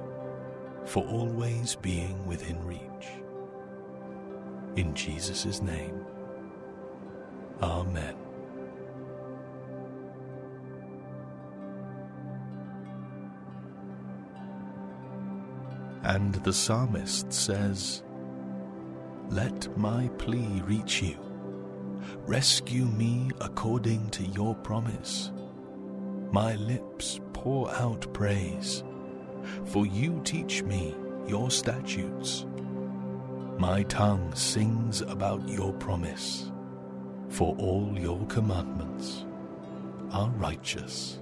for 0.86 1.04
always 1.08 1.74
being 1.74 2.24
within 2.28 2.64
reach. 2.68 3.08
In 4.76 4.94
Jesus' 4.94 5.60
name, 5.60 6.06
Amen. 7.64 8.23
And 16.14 16.36
the 16.46 16.54
psalmist 16.54 17.34
says, 17.34 18.04
Let 19.30 19.76
my 19.78 20.10
plea 20.18 20.62
reach 20.66 21.02
you 21.02 21.18
Rescue 22.26 22.86
me 22.86 23.32
according 23.42 24.10
to 24.12 24.24
your 24.24 24.56
promise. 24.56 25.32
My 26.32 26.56
lips 26.56 27.20
pour 27.34 27.74
out 27.76 28.12
praise, 28.14 28.84
for 29.66 29.86
you 29.86 30.22
teach 30.24 30.64
me 30.64 30.96
your 31.28 31.52
statutes. 31.52 32.46
My 33.58 33.84
tongue 33.84 34.34
sings 34.36 35.02
about 35.02 35.48
your 35.48 35.74
promise, 35.74 36.52
for 37.30 37.56
all 37.58 37.94
your 37.98 38.26
commandments 38.28 39.26
are 40.12 40.30
righteous. 40.30 41.20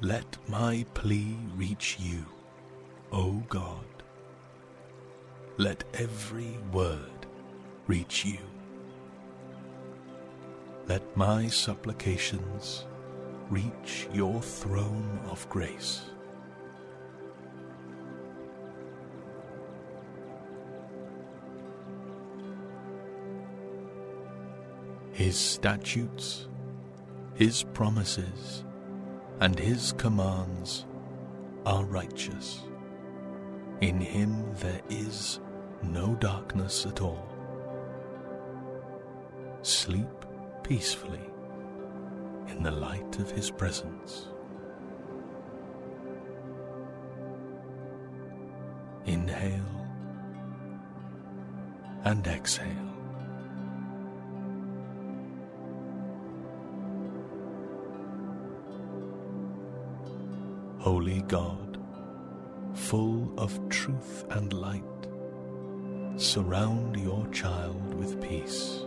Let 0.00 0.38
my 0.48 0.86
plea 0.94 1.36
reach 1.56 1.98
you, 2.00 2.24
O 3.12 3.42
God 3.48 3.84
let 5.60 5.84
every 5.92 6.56
word 6.72 7.26
reach 7.86 8.24
you. 8.24 8.38
Let 10.86 11.04
my 11.14 11.48
supplications 11.48 12.86
reach 13.50 14.08
your 14.10 14.40
throne 14.40 15.20
of 15.28 15.46
grace. 15.50 16.00
His 25.12 25.36
statutes, 25.36 26.48
His 27.34 27.64
promises, 27.64 28.64
and 29.40 29.58
His 29.58 29.92
commands 29.92 30.86
are 31.64 31.84
righteous. 31.84 32.62
In 33.80 34.00
Him 34.00 34.44
there 34.56 34.82
is 34.90 35.40
no 35.82 36.14
darkness 36.16 36.84
at 36.86 37.00
all. 37.00 37.26
Sleep 39.62 40.06
peacefully 40.62 41.30
in 42.48 42.62
the 42.62 42.70
light 42.70 43.18
of 43.18 43.30
His 43.30 43.50
presence. 43.50 44.28
Inhale 49.06 49.86
and 52.04 52.26
exhale. 52.26 52.89
Holy 60.80 61.20
God, 61.28 61.78
full 62.72 63.34
of 63.36 63.68
truth 63.68 64.24
and 64.30 64.50
light, 64.54 64.82
Surround 66.16 66.96
your 66.96 67.26
child 67.28 67.92
with 67.94 68.18
peace 68.22 68.86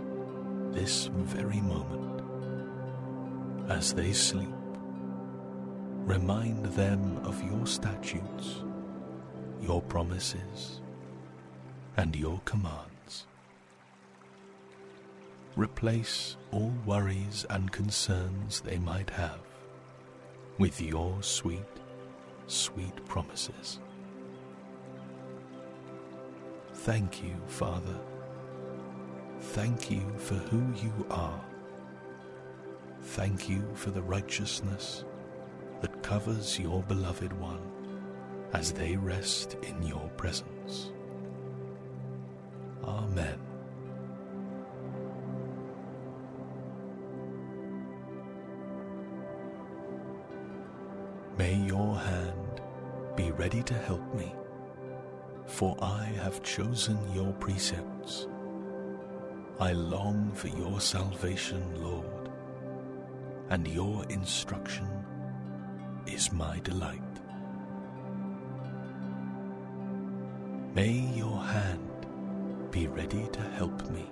this 0.72 1.06
very 1.14 1.62
moment. 1.62 2.22
As 3.70 3.94
they 3.94 4.12
sleep, 4.12 4.50
remind 6.06 6.66
them 6.66 7.20
of 7.24 7.44
your 7.44 7.68
statutes, 7.68 8.64
your 9.62 9.82
promises, 9.84 10.82
and 11.98 12.16
your 12.16 12.42
commands. 12.44 13.28
Replace 15.56 16.38
all 16.52 16.74
worries 16.88 17.46
and 17.52 17.72
concerns 17.72 18.62
they 18.62 18.80
might 18.80 19.12
have 19.12 19.40
with 20.60 20.80
your 20.80 21.22
sweet, 21.24 21.60
sweet 22.48 23.06
promises. 23.06 23.80
Thank 26.74 27.24
you, 27.24 27.36
Father. 27.48 27.98
Thank 29.40 29.92
you 29.92 30.02
for 30.18 30.36
who 30.36 30.66
you 30.82 31.06
are. 31.10 31.42
Thank 33.02 33.50
you 33.50 33.64
for 33.74 33.92
the 33.92 34.02
righteousness 34.02 35.06
that 35.82 36.02
covers 36.02 36.58
your 36.58 36.82
beloved 36.84 37.34
one 37.40 37.62
as 38.54 38.72
they 38.72 38.96
rest 38.96 39.58
in 39.64 39.84
your 39.84 40.10
presence. 40.16 40.92
Amen. 42.84 43.40
May 51.38 51.56
your 51.56 51.98
hand 51.98 52.33
ready 53.44 53.62
to 53.62 53.74
help 53.74 54.16
me 54.16 54.34
for 55.48 55.76
I 55.82 56.06
have 56.24 56.42
chosen 56.44 56.98
your 57.14 57.34
precepts. 57.34 58.28
I 59.60 59.74
long 59.74 60.32
for 60.34 60.48
your 60.48 60.80
salvation, 60.80 61.62
Lord, 61.76 62.30
and 63.50 63.68
your 63.68 64.06
instruction 64.06 64.88
is 66.08 66.32
my 66.32 66.60
delight. 66.60 67.02
May 70.74 70.94
your 71.14 71.38
hand 71.38 72.08
be 72.72 72.88
ready 72.88 73.28
to 73.34 73.42
help 73.42 73.90
me. 73.90 74.10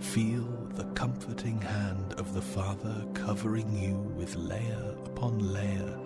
Feel 0.00 0.48
the 0.74 0.84
comforting 0.94 1.60
hand 1.60 2.14
of 2.14 2.34
the 2.34 2.42
Father 2.42 3.06
covering 3.14 3.72
you 3.72 3.94
with 3.94 4.34
layer 4.34 4.96
upon 5.06 5.38
layer 5.38 6.01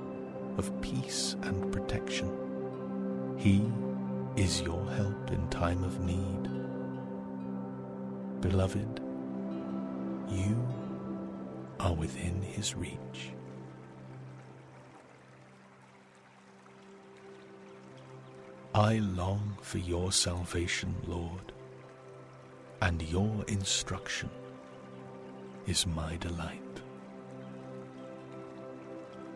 of 0.58 0.80
peace 0.80 1.36
and 1.42 1.72
protection. 1.72 2.30
He 3.36 3.70
is 4.36 4.62
your 4.62 4.84
help 4.90 5.30
in 5.30 5.48
time 5.48 5.84
of 5.84 6.00
need. 6.00 6.50
Beloved, 8.40 9.00
you 10.28 10.68
are 11.80 11.94
within 11.94 12.42
his 12.42 12.74
reach. 12.74 13.32
I 18.74 18.98
long 18.98 19.56
for 19.62 19.78
your 19.78 20.12
salvation, 20.12 20.94
Lord, 21.06 21.52
and 22.82 23.00
your 23.02 23.44
instruction 23.48 24.28
is 25.66 25.86
my 25.86 26.16
delight. 26.16 26.65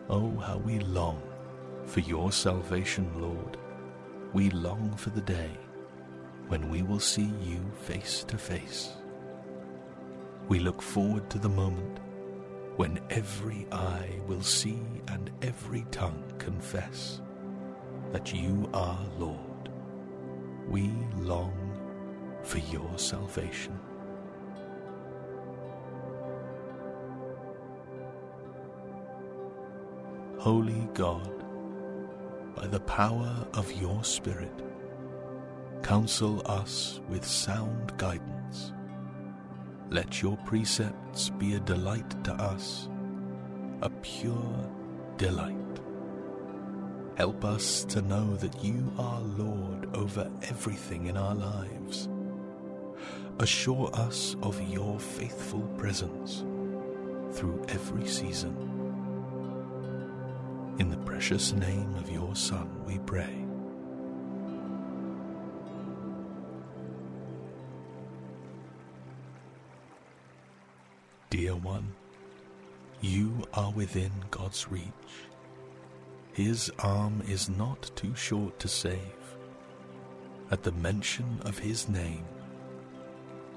Oh, 0.09 0.35
how 0.37 0.57
we 0.57 0.79
long 0.79 1.21
for 1.85 2.01
your 2.01 2.31
salvation, 2.31 3.09
Lord. 3.15 3.57
We 4.33 4.49
long 4.49 4.95
for 4.95 5.09
the 5.09 5.21
day 5.21 5.57
when 6.47 6.69
we 6.69 6.81
will 6.81 6.99
see 6.99 7.31
you 7.41 7.61
face 7.83 8.23
to 8.25 8.37
face. 8.37 8.93
We 10.47 10.59
look 10.59 10.81
forward 10.81 11.29
to 11.29 11.39
the 11.39 11.49
moment 11.49 11.99
when 12.75 12.99
every 13.09 13.67
eye 13.71 14.19
will 14.27 14.41
see 14.41 14.81
and 15.07 15.31
every 15.41 15.85
tongue 15.91 16.23
confess 16.39 17.21
that 18.11 18.33
you 18.33 18.69
are 18.73 18.99
Lord. 19.17 19.69
We 20.67 20.91
long 21.17 21.53
for 22.43 22.57
your 22.57 22.97
salvation. 22.97 23.79
Holy 30.41 30.89
God, 30.95 31.45
by 32.55 32.65
the 32.65 32.79
power 32.79 33.45
of 33.53 33.71
your 33.73 34.03
Spirit, 34.03 34.63
counsel 35.83 36.41
us 36.47 36.99
with 37.09 37.23
sound 37.23 37.95
guidance. 37.99 38.73
Let 39.91 40.23
your 40.23 40.37
precepts 40.37 41.29
be 41.29 41.53
a 41.53 41.59
delight 41.59 42.23
to 42.23 42.33
us, 42.33 42.89
a 43.83 43.91
pure 44.01 44.67
delight. 45.17 45.79
Help 47.17 47.45
us 47.45 47.83
to 47.83 48.01
know 48.01 48.35
that 48.37 48.63
you 48.63 48.91
are 48.97 49.21
Lord 49.21 49.95
over 49.95 50.27
everything 50.41 51.05
in 51.05 51.17
our 51.17 51.35
lives. 51.35 52.09
Assure 53.37 53.91
us 53.93 54.35
of 54.41 54.59
your 54.67 54.99
faithful 54.99 55.67
presence 55.77 56.43
through 57.31 57.63
every 57.69 58.07
season. 58.07 58.80
Precious 61.21 61.53
name 61.53 61.93
of 61.99 62.09
your 62.09 62.35
Son, 62.35 62.67
we 62.83 62.97
pray. 62.97 63.45
Dear 71.29 71.53
one, 71.57 71.93
you 73.01 73.43
are 73.53 73.69
within 73.69 74.11
God's 74.31 74.71
reach. 74.71 74.83
His 76.33 76.71
arm 76.79 77.21
is 77.27 77.49
not 77.49 77.91
too 77.95 78.15
short 78.15 78.57
to 78.57 78.67
save. 78.67 79.37
At 80.49 80.63
the 80.63 80.71
mention 80.71 81.39
of 81.45 81.59
his 81.59 81.87
name, 81.87 82.25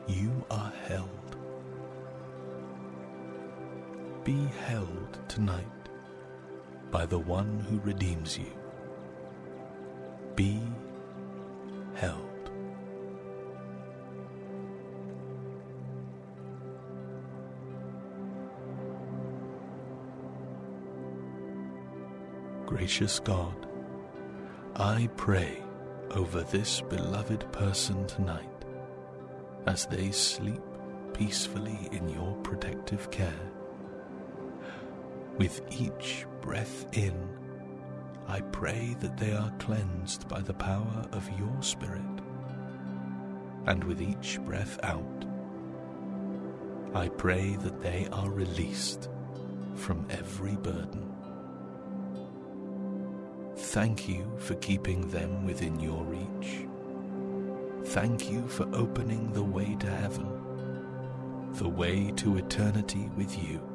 you 0.06 0.44
are 0.50 0.72
held. 0.86 1.36
Be 4.22 4.48
held 4.66 5.18
tonight 5.28 5.84
by 6.95 7.05
the 7.05 7.18
one 7.18 7.59
who 7.68 7.80
redeems 7.80 8.38
you. 8.38 8.53
Be 10.36 10.61
held. 11.95 12.51
Gracious 22.64 23.18
God, 23.18 23.66
I 24.76 25.09
pray 25.16 25.64
over 26.12 26.42
this 26.42 26.80
beloved 26.80 27.51
person 27.51 28.07
tonight 28.07 28.64
as 29.66 29.86
they 29.86 30.12
sleep 30.12 30.62
peacefully 31.12 31.88
in 31.90 32.09
your 32.09 32.36
protective 32.45 33.11
care. 33.11 33.51
With 35.38 35.61
each 35.72 36.26
breath 36.45 36.84
in, 36.92 37.14
I 38.28 38.42
pray 38.42 38.95
that 39.01 39.16
they 39.16 39.32
are 39.32 39.51
cleansed 39.59 40.28
by 40.28 40.42
the 40.42 40.53
power 40.53 41.07
of 41.12 41.26
your 41.38 41.62
Spirit. 41.62 42.03
And 43.64 43.82
with 43.82 44.03
each 44.03 44.38
breath 44.40 44.78
out, 44.82 45.24
I 46.95 47.09
pray 47.09 47.57
that 47.62 47.80
they 47.80 48.09
are 48.12 48.28
released 48.28 49.09
from 49.74 50.07
every 50.11 50.57
burden. 50.57 51.11
Thank 53.57 54.07
you 54.07 54.30
for 54.38 54.55
keeping 54.57 55.09
them 55.09 55.47
within 55.47 55.80
your 55.80 56.05
reach. 56.05 56.66
Thank 57.86 58.30
you 58.30 58.47
for 58.49 58.68
opening 58.74 59.32
the 59.32 59.42
way 59.42 59.76
to 59.80 59.90
heaven, 59.90 60.28
the 61.55 61.70
way 61.70 62.12
to 62.16 62.36
eternity 62.36 63.09
with 63.16 63.42
you. 63.42 63.73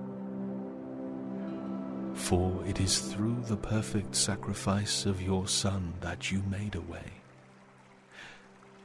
For 2.30 2.64
it 2.68 2.80
is 2.80 3.00
through 3.00 3.42
the 3.48 3.58
perfect 3.58 4.16
sacrifice 4.16 5.08
of 5.08 5.20
your 5.20 5.48
Son 5.48 5.96
that 6.02 6.32
you 6.32 6.44
made 6.48 6.76
a 6.76 6.82
way. 6.82 7.12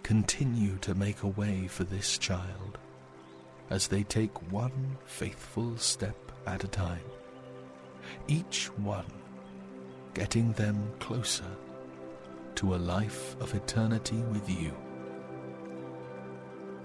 Continue 0.02 0.78
to 0.78 0.94
make 0.94 1.22
a 1.22 1.28
way 1.28 1.66
for 1.66 1.84
this 1.84 2.16
child 2.16 2.78
as 3.68 3.86
they 3.86 4.02
take 4.02 4.50
one 4.50 4.96
faithful 5.04 5.76
step 5.76 6.16
at 6.46 6.64
a 6.64 6.68
time, 6.68 7.04
each 8.28 8.68
one 8.78 9.12
getting 10.14 10.52
them 10.54 10.90
closer 10.98 11.52
to 12.54 12.74
a 12.74 12.76
life 12.76 13.36
of 13.40 13.54
eternity 13.54 14.22
with 14.32 14.48
you. 14.48 14.72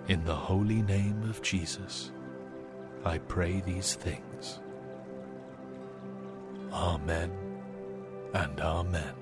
In 0.09 0.25
the 0.25 0.35
holy 0.35 0.81
name 0.81 1.23
of 1.23 1.41
Jesus, 1.41 2.11
I 3.05 3.19
pray 3.19 3.61
these 3.61 3.95
things. 3.95 4.59
Amen 6.71 7.31
and 8.33 8.59
Amen. 8.59 9.15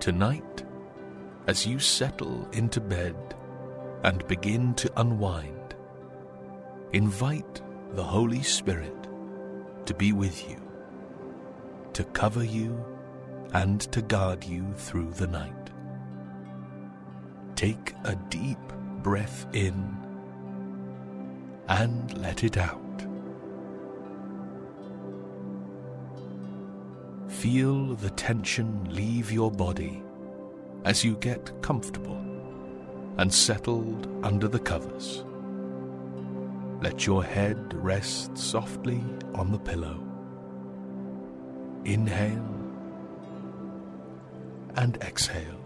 Tonight, 0.00 0.64
as 1.46 1.66
you 1.66 1.78
settle 1.78 2.48
into 2.52 2.80
bed 2.80 3.16
and 4.02 4.26
begin 4.28 4.74
to 4.74 5.00
unwind, 5.00 5.74
invite 6.92 7.62
the 7.92 8.04
Holy 8.04 8.42
Spirit 8.42 9.08
to 9.86 9.94
be 9.94 10.12
with 10.12 10.48
you, 10.48 10.60
to 11.92 12.04
cover 12.04 12.44
you, 12.44 12.84
and 13.54 13.80
to 13.92 14.02
guard 14.02 14.44
you 14.44 14.72
through 14.74 15.10
the 15.12 15.26
night. 15.26 15.70
Take 17.64 17.94
a 18.04 18.14
deep 18.28 18.58
breath 19.02 19.46
in 19.54 19.96
and 21.66 22.18
let 22.18 22.44
it 22.44 22.58
out. 22.58 23.06
Feel 27.26 27.94
the 27.94 28.10
tension 28.10 28.94
leave 28.94 29.32
your 29.32 29.50
body 29.50 30.02
as 30.84 31.06
you 31.06 31.16
get 31.16 31.62
comfortable 31.62 32.22
and 33.16 33.32
settled 33.32 34.08
under 34.22 34.46
the 34.46 34.60
covers. 34.60 35.24
Let 36.82 37.06
your 37.06 37.24
head 37.24 37.72
rest 37.72 38.36
softly 38.36 39.02
on 39.34 39.52
the 39.52 39.58
pillow. 39.58 40.06
Inhale 41.86 42.60
and 44.76 44.98
exhale. 45.00 45.63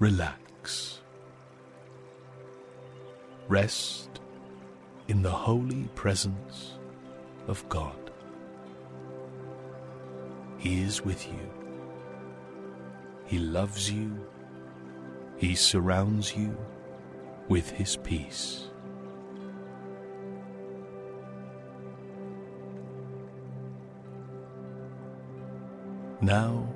Relax. 0.00 1.00
Rest 3.48 4.20
in 5.08 5.22
the 5.22 5.30
holy 5.30 5.88
presence 5.96 6.78
of 7.48 7.68
God. 7.68 8.12
He 10.56 10.82
is 10.82 11.04
with 11.04 11.26
you. 11.26 11.50
He 13.24 13.40
loves 13.40 13.90
you. 13.90 14.24
He 15.36 15.56
surrounds 15.56 16.36
you 16.36 16.56
with 17.48 17.68
His 17.68 17.96
peace. 17.96 18.68
Now, 26.20 26.68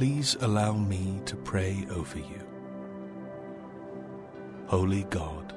please 0.00 0.34
allow 0.40 0.72
me 0.72 1.20
to 1.26 1.36
pray 1.36 1.86
over 1.90 2.16
you. 2.18 2.42
Holy 4.64 5.04
God, 5.10 5.52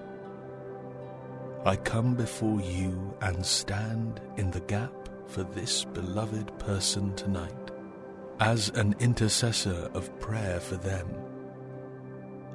I 1.66 1.78
come 1.78 2.14
before 2.14 2.60
you 2.60 3.16
and 3.22 3.46
stand 3.46 4.20
in 4.36 4.52
the 4.52 4.60
gap 4.60 4.92
for 5.28 5.44
this 5.44 5.86
beloved 5.86 6.60
person 6.60 7.16
tonight 7.16 7.72
as 8.42 8.68
an 8.72 8.96
intercessor 9.00 9.90
of 9.94 10.20
prayer 10.20 10.60
for 10.60 10.76
them 10.76 11.08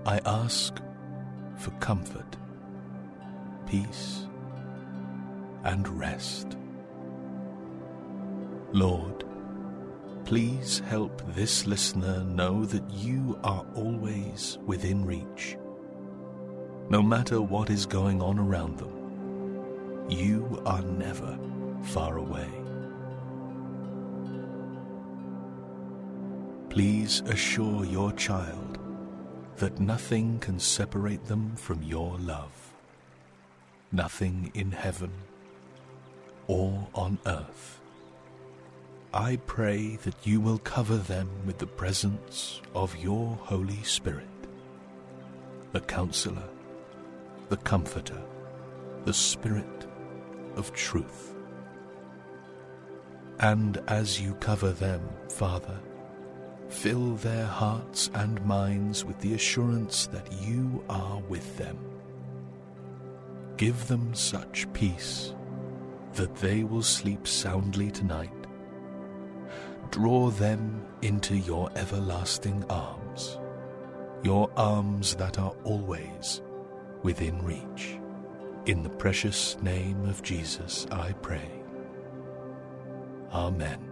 I 0.05 0.20
ask 0.27 0.77
for 1.56 1.70
comfort, 1.81 2.36
peace, 3.65 4.27
and 5.65 5.89
rest. 5.98 6.59
Lord, 8.73 9.24
please 10.29 10.81
help 10.81 11.23
this 11.29 11.67
listener 11.67 12.23
know 12.23 12.63
that 12.67 12.85
you 12.91 13.41
are 13.45 13.65
always 13.75 14.59
within 14.67 15.03
reach. 15.03 15.57
No 16.91 17.01
matter 17.01 17.41
what 17.41 17.71
is 17.71 17.87
going 17.87 18.21
on 18.21 18.39
around 18.39 18.77
them, 18.77 20.05
you 20.11 20.63
are 20.67 20.83
never 20.83 21.39
far 21.83 22.19
away. 22.19 22.47
Please 26.69 27.23
assure 27.25 27.87
your 27.87 28.13
child 28.13 28.79
that 29.57 29.81
nothing 29.81 30.39
can 30.41 30.59
separate 30.59 31.25
them 31.25 31.57
from 31.57 31.83
your 31.83 32.19
love. 32.19 32.75
Nothing 33.93 34.51
in 34.53 34.73
heaven 34.73 35.11
or 36.49 36.87
on 36.95 37.19
earth. 37.25 37.78
I 39.15 39.37
pray 39.47 39.97
that 40.03 40.27
you 40.27 40.39
will 40.39 40.59
cover 40.59 40.99
them 40.99 41.31
with 41.47 41.57
the 41.57 41.67
presence 41.67 42.61
of 42.75 42.95
your 42.99 43.37
Holy 43.37 43.83
Spirit, 43.83 44.29
the 45.73 45.81
Counselor, 45.81 46.51
the 47.49 47.57
Comforter, 47.57 48.21
the 49.07 49.15
Spirit 49.15 49.87
of 50.57 50.75
truth. 50.75 51.35
And 53.41 53.79
as 53.89 54.21
you 54.21 54.35
cover 54.35 54.73
them, 54.73 55.09
Father, 55.31 55.81
fill 56.69 57.15
their 57.15 57.47
hearts 57.47 58.11
and 58.13 58.45
minds 58.45 59.07
with 59.07 59.19
the 59.21 59.33
assurance 59.33 60.07
that 60.09 60.31
you 60.43 60.85
are 60.91 61.19
with 61.21 61.57
them. 61.57 61.79
Give 63.57 63.89
them 63.89 64.13
such 64.13 64.71
peace 64.75 65.35
that 66.13 66.37
they 66.37 66.63
will 66.63 66.83
sleep 66.83 67.27
soundly 67.27 67.91
tonight. 67.91 68.38
Draw 69.90 70.31
them 70.31 70.85
into 71.02 71.36
your 71.36 71.70
everlasting 71.74 72.65
arms, 72.69 73.39
your 74.23 74.51
arms 74.56 75.15
that 75.16 75.39
are 75.39 75.55
always 75.65 76.43
within 77.02 77.43
reach. 77.43 77.98
In 78.66 78.82
the 78.82 78.90
precious 78.90 79.56
name 79.62 80.05
of 80.05 80.23
Jesus, 80.23 80.86
I 80.90 81.12
pray. 81.12 81.51
Amen. 83.32 83.89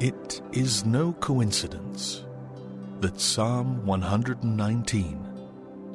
It 0.00 0.40
is 0.52 0.86
no 0.86 1.12
coincidence 1.14 2.24
that 3.00 3.20
Psalm 3.20 3.84
119, 3.84 5.29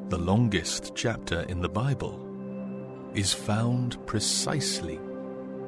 the 0.10 0.18
longest 0.18 0.94
chapter 0.94 1.42
in 1.50 1.62
the 1.62 1.70
Bible, 1.70 2.22
is 3.16 3.34
found 3.34 3.98
precisely 4.06 5.00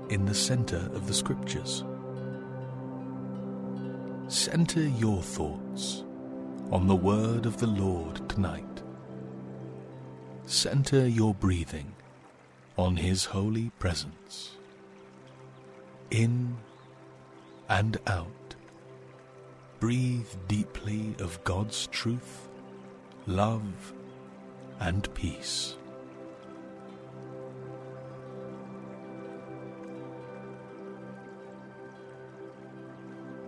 in 0.09 0.25
the 0.25 0.33
center 0.33 0.89
of 0.93 1.07
the 1.07 1.13
Scriptures. 1.13 1.83
Center 4.27 4.83
your 4.83 5.23
thoughts 5.23 6.03
on 6.71 6.85
the 6.85 6.95
word 6.95 7.47
of 7.47 7.57
the 7.57 7.67
Lord 7.67 8.29
tonight. 8.29 8.83
Center 10.45 11.07
your 11.07 11.33
breathing 11.33 11.93
on 12.77 12.95
His 12.95 13.25
holy 13.25 13.71
presence. 13.79 14.51
In 16.11 16.57
and 17.69 17.97
out. 18.05 18.55
Breathe 19.79 20.29
deeply 20.47 21.15
of 21.19 21.43
God's 21.43 21.87
truth, 21.87 22.49
love, 23.25 23.93
and 24.79 25.13
peace. 25.13 25.75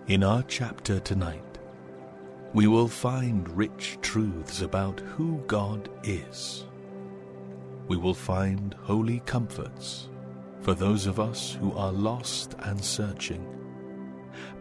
In 0.07 0.23
our 0.23 0.43
chapter 0.43 0.99
tonight, 0.99 1.59
we 2.53 2.65
will 2.65 2.87
find 2.87 3.47
rich 3.49 3.97
truths 4.01 4.61
about 4.61 4.99
who 5.01 5.43
God 5.45 5.87
is. 6.03 6.65
We 7.87 7.97
will 7.97 8.15
find 8.15 8.73
holy 8.81 9.19
comforts 9.27 10.09
for 10.61 10.73
those 10.73 11.05
of 11.05 11.19
us 11.19 11.53
who 11.53 11.73
are 11.73 11.91
lost 11.91 12.55
and 12.59 12.83
searching 12.83 13.45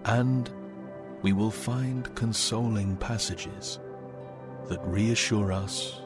and 0.04 0.50
we 1.22 1.32
will 1.32 1.50
find 1.50 2.14
consoling 2.14 2.96
passages 2.96 3.80
that 4.68 4.80
reassure 4.84 5.52
us 5.52 6.00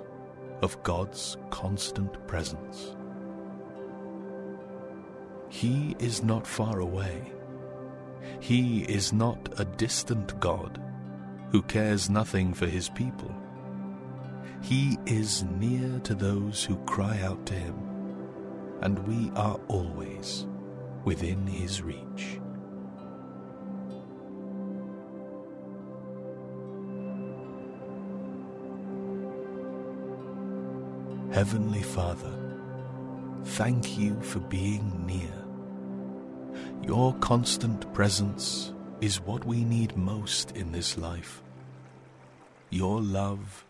of 0.63 0.83
God's 0.83 1.37
constant 1.51 2.27
presence. 2.27 2.97
He 5.49 5.95
is 5.99 6.23
not 6.23 6.47
far 6.47 6.81
away. 6.81 7.33
He 8.41 8.83
is 8.85 9.13
not 9.13 9.53
a 9.59 9.65
distant 9.65 10.39
God 10.41 10.81
who 11.51 11.63
cares 11.63 12.09
nothing 12.09 12.55
for 12.55 12.67
his 12.67 12.89
people. 12.89 13.35
He 14.63 14.97
is 15.05 15.43
near 15.43 15.99
to 16.05 16.15
those 16.15 16.65
who 16.65 16.77
cry 16.87 17.21
out 17.23 17.45
to 17.47 17.55
him, 17.55 17.77
and 18.81 19.07
we 19.07 19.31
are 19.35 19.61
always 19.69 20.47
within 21.05 21.47
his 21.47 21.83
reach. 21.83 22.41
Heavenly 31.33 31.81
Father, 31.81 32.31
thank 33.43 33.97
you 33.97 34.21
for 34.21 34.39
being 34.39 35.07
near. 35.07 35.33
Your 36.83 37.15
constant 37.15 37.91
presence 37.95 38.75
is 39.01 39.19
what 39.19 39.43
we 39.47 39.65
need 39.65 39.97
most 39.97 40.51
in 40.51 40.73
this 40.73 40.99
life. 40.99 41.43
Your 42.69 43.01
love, 43.01 43.65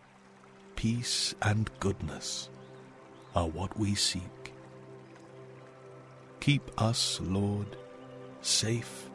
peace, 0.75 1.35
and 1.41 1.69
goodness 1.79 2.49
are 3.33 3.47
what 3.47 3.79
we 3.79 3.95
seek. 3.95 4.53
Keep 6.41 6.69
us, 6.81 7.21
Lord, 7.23 7.77
safe, 8.41 9.09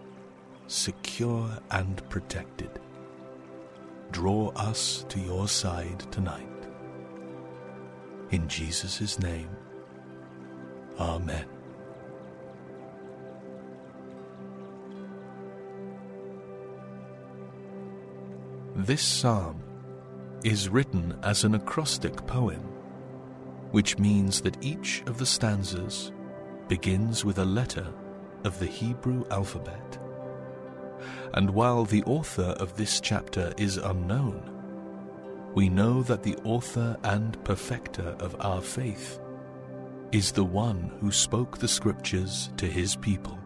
secure, 0.69 1.51
and 1.71 2.09
protected. 2.09 2.81
Draw 4.11 4.53
us 4.57 5.05
to 5.11 5.21
your 5.21 5.49
side 5.49 6.01
tonight. 6.11 6.58
In 8.31 8.47
Jesus' 8.49 9.19
name, 9.19 9.49
Amen. 10.99 11.47
This 18.75 19.03
psalm 19.03 19.63
is 20.45 20.69
written 20.69 21.19
as 21.23 21.45
an 21.45 21.55
acrostic 21.55 22.27
poem, 22.27 22.61
which 23.71 23.99
means 23.99 24.41
that 24.43 24.63
each 24.65 25.03
of 25.07 25.19
the 25.19 25.27
stanzas 25.27 26.13
begins 26.69 27.25
with 27.25 27.39
a 27.39 27.45
letter 27.45 27.87
of 28.45 28.59
the 28.59 28.67
Hebrew 28.67 29.25
alphabet. 29.31 29.99
And 31.35 31.51
while 31.51 31.85
the 31.85 32.05
author 32.05 32.55
of 32.59 32.77
this 32.77 33.01
chapter 33.01 33.53
is 33.57 33.79
unknown, 33.79 34.58
we 35.59 35.69
know 35.69 36.05
that 36.05 36.23
the 36.23 36.37
author 36.45 36.97
and 37.03 37.43
perfecter 37.43 38.15
of 38.21 38.37
our 38.39 38.63
faith 38.63 39.19
is 40.13 40.31
the 40.31 40.45
one 40.45 40.97
who 41.01 41.11
spoke 41.11 41.59
the 41.59 41.67
scriptures 41.67 42.53
to 42.57 42.65
his 42.65 42.95
people, 42.95 43.37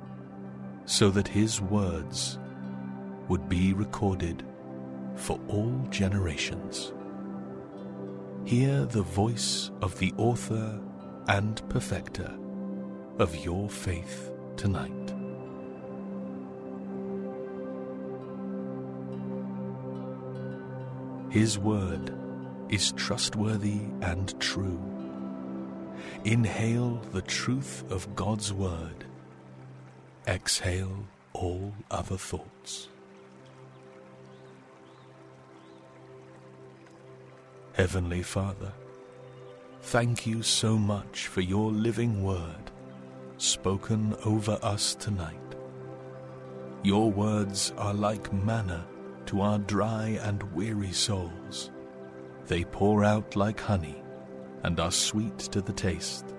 so 0.84 1.08
that 1.08 1.26
his 1.26 1.62
words 1.62 2.38
would 3.28 3.48
be 3.48 3.72
recorded 3.72 4.44
for 5.14 5.40
all 5.48 5.72
generations. 5.88 6.92
Hear 8.44 8.84
the 8.84 9.00
voice 9.00 9.70
of 9.80 9.98
the 9.98 10.12
author 10.18 10.78
and 11.28 11.66
perfecter 11.70 12.30
of 13.20 13.34
your 13.42 13.70
faith 13.70 14.30
tonight. 14.58 15.21
His 21.32 21.58
word 21.58 22.12
is 22.68 22.92
trustworthy 22.92 23.80
and 24.02 24.38
true. 24.38 24.78
Inhale 26.24 26.96
the 27.12 27.22
truth 27.22 27.90
of 27.90 28.14
God's 28.14 28.52
word. 28.52 29.06
Exhale 30.28 31.06
all 31.32 31.72
other 31.90 32.18
thoughts. 32.18 32.90
Heavenly 37.72 38.22
Father, 38.22 38.74
thank 39.80 40.26
you 40.26 40.42
so 40.42 40.76
much 40.76 41.28
for 41.28 41.40
your 41.40 41.72
living 41.72 42.22
word 42.22 42.70
spoken 43.38 44.14
over 44.26 44.58
us 44.62 44.94
tonight. 44.96 45.38
Your 46.82 47.10
words 47.10 47.72
are 47.78 47.94
like 47.94 48.30
manna 48.34 48.84
to 49.26 49.40
our 49.40 49.58
dry 49.58 50.18
and 50.22 50.42
weary 50.54 50.92
souls. 50.92 51.70
They 52.46 52.64
pour 52.64 53.04
out 53.04 53.36
like 53.36 53.60
honey 53.60 54.02
and 54.62 54.78
are 54.78 54.92
sweet 54.92 55.38
to 55.38 55.60
the 55.60 55.72
taste. 55.72 56.34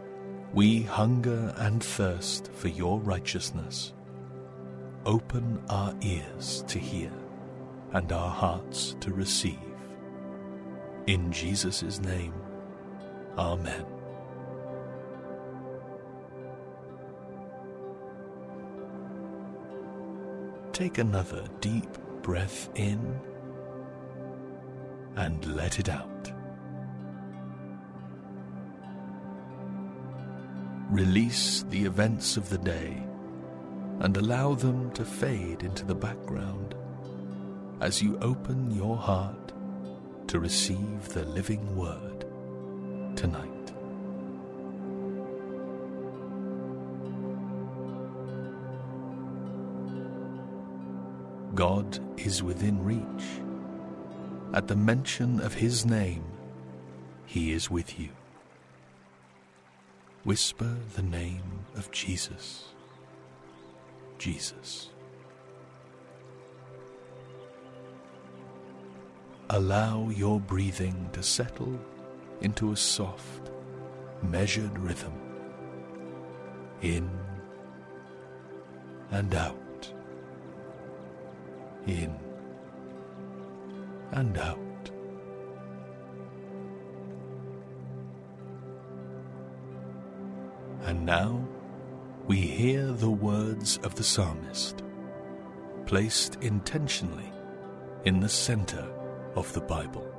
We 0.54 0.84
hunger 0.84 1.54
and 1.58 1.84
thirst 1.84 2.52
for 2.54 2.68
your 2.68 3.00
righteousness. 3.00 3.94
Open 5.06 5.62
our 5.70 5.94
ears 6.02 6.64
to 6.68 6.80
hear 6.80 7.12
and 7.94 8.12
our 8.12 8.30
hearts 8.30 8.96
to 9.02 9.12
receive. 9.14 9.60
In 11.08 11.32
Jesus' 11.32 12.00
name, 12.00 12.34
Amen. 13.38 13.86
Take 20.72 20.98
another 20.98 21.46
deep 21.62 21.98
breath 22.24 22.70
in 22.76 23.20
and 25.16 25.46
let 25.56 25.78
it 25.78 25.90
out. 25.90 26.32
Release 30.90 31.64
the 31.70 31.84
events 31.86 32.38
of 32.38 32.50
the 32.50 32.58
day 32.58 33.04
and 34.00 34.18
allow 34.18 34.54
them 34.54 34.92
to 34.92 35.06
fade 35.06 35.64
into 35.64 35.86
the 35.86 35.96
background 35.96 36.76
as 37.82 38.02
you 38.02 38.18
open 38.22 38.72
your 38.72 38.98
heart 38.98 39.54
to 40.28 40.40
receive 40.40 41.10
the 41.10 41.26
living 41.26 41.76
word 41.76 42.26
tonight. 43.16 43.53
God 51.56 52.00
is 52.18 52.42
within 52.42 52.84
reach. 52.84 53.26
At 54.54 54.68
the 54.68 54.76
mention 54.76 55.40
of 55.40 55.54
his 55.54 55.86
name, 55.86 56.24
he 57.26 57.52
is 57.52 57.70
with 57.70 58.00
you. 58.00 58.10
Whisper 60.24 60.76
the 60.96 61.02
name 61.04 61.66
of 61.76 61.92
Jesus. 61.92 62.70
Jesus. 64.18 64.90
Allow 69.50 70.10
your 70.10 70.40
breathing 70.40 71.10
to 71.14 71.22
settle 71.22 71.80
into 72.42 72.72
a 72.72 72.78
soft, 72.78 73.52
measured 74.24 74.78
rhythm. 74.80 75.14
In 76.82 77.10
and 79.12 79.36
out. 79.36 79.63
In 81.86 82.16
and 84.12 84.38
out. 84.38 84.60
And 90.84 91.06
now 91.06 91.46
we 92.28 92.38
hear 92.38 92.92
the 92.92 93.10
words 93.10 93.80
of 93.84 93.96
the 93.96 94.04
psalmist, 94.04 94.84
placed 95.86 96.36
intentionally 96.42 97.32
in 98.06 98.20
the 98.20 98.30
center 98.30 98.88
of 99.36 99.52
the 99.54 99.62
Bible. 99.62 100.10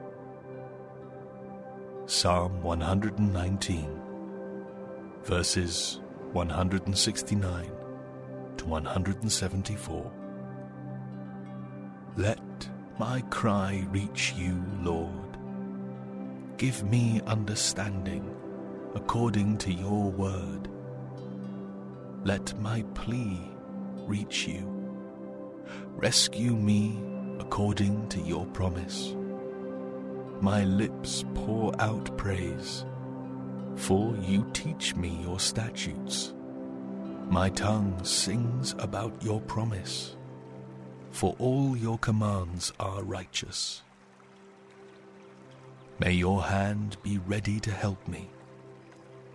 Psalm 2.06 2.62
119, 2.62 4.00
verses 5.22 6.00
169 6.32 7.70
to 8.56 8.66
174. 8.66 10.23
Let 12.16 12.68
my 12.96 13.22
cry 13.22 13.84
reach 13.90 14.34
you, 14.36 14.64
Lord. 14.82 15.36
Give 16.58 16.84
me 16.84 17.20
understanding 17.26 18.32
according 18.94 19.58
to 19.58 19.72
your 19.72 20.12
word. 20.12 20.68
Let 22.22 22.56
my 22.60 22.82
plea 22.94 23.40
reach 24.06 24.46
you. 24.46 24.70
Rescue 25.96 26.54
me 26.54 27.02
according 27.40 28.08
to 28.10 28.20
your 28.20 28.46
promise. 28.46 29.16
My 30.40 30.62
lips 30.62 31.24
pour 31.34 31.74
out 31.82 32.16
praise, 32.16 32.86
for 33.74 34.14
you 34.18 34.48
teach 34.52 34.94
me 34.94 35.18
your 35.20 35.40
statutes. 35.40 36.32
My 37.28 37.50
tongue 37.50 38.04
sings 38.04 38.76
about 38.78 39.20
your 39.20 39.40
promise, 39.40 40.16
for 41.14 41.36
all 41.38 41.76
your 41.76 41.96
commands 41.98 42.72
are 42.80 43.00
righteous. 43.04 43.82
May 46.00 46.10
your 46.10 46.42
hand 46.42 46.96
be 47.04 47.18
ready 47.18 47.60
to 47.60 47.70
help 47.70 48.08
me, 48.08 48.28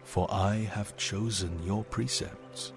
for 0.03 0.27
I 0.29 0.55
have 0.73 0.97
chosen 0.97 1.57
your 1.65 1.85
precepts. 1.85 2.73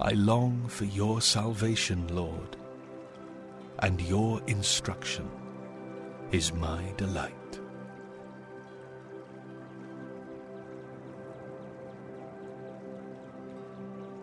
I 0.00 0.10
long 0.10 0.66
for 0.66 0.86
your 0.86 1.20
salvation, 1.20 2.08
Lord, 2.08 2.56
and 3.78 4.00
your 4.00 4.40
instruction 4.48 5.30
is 6.32 6.52
my 6.52 6.82
delight. 6.96 7.60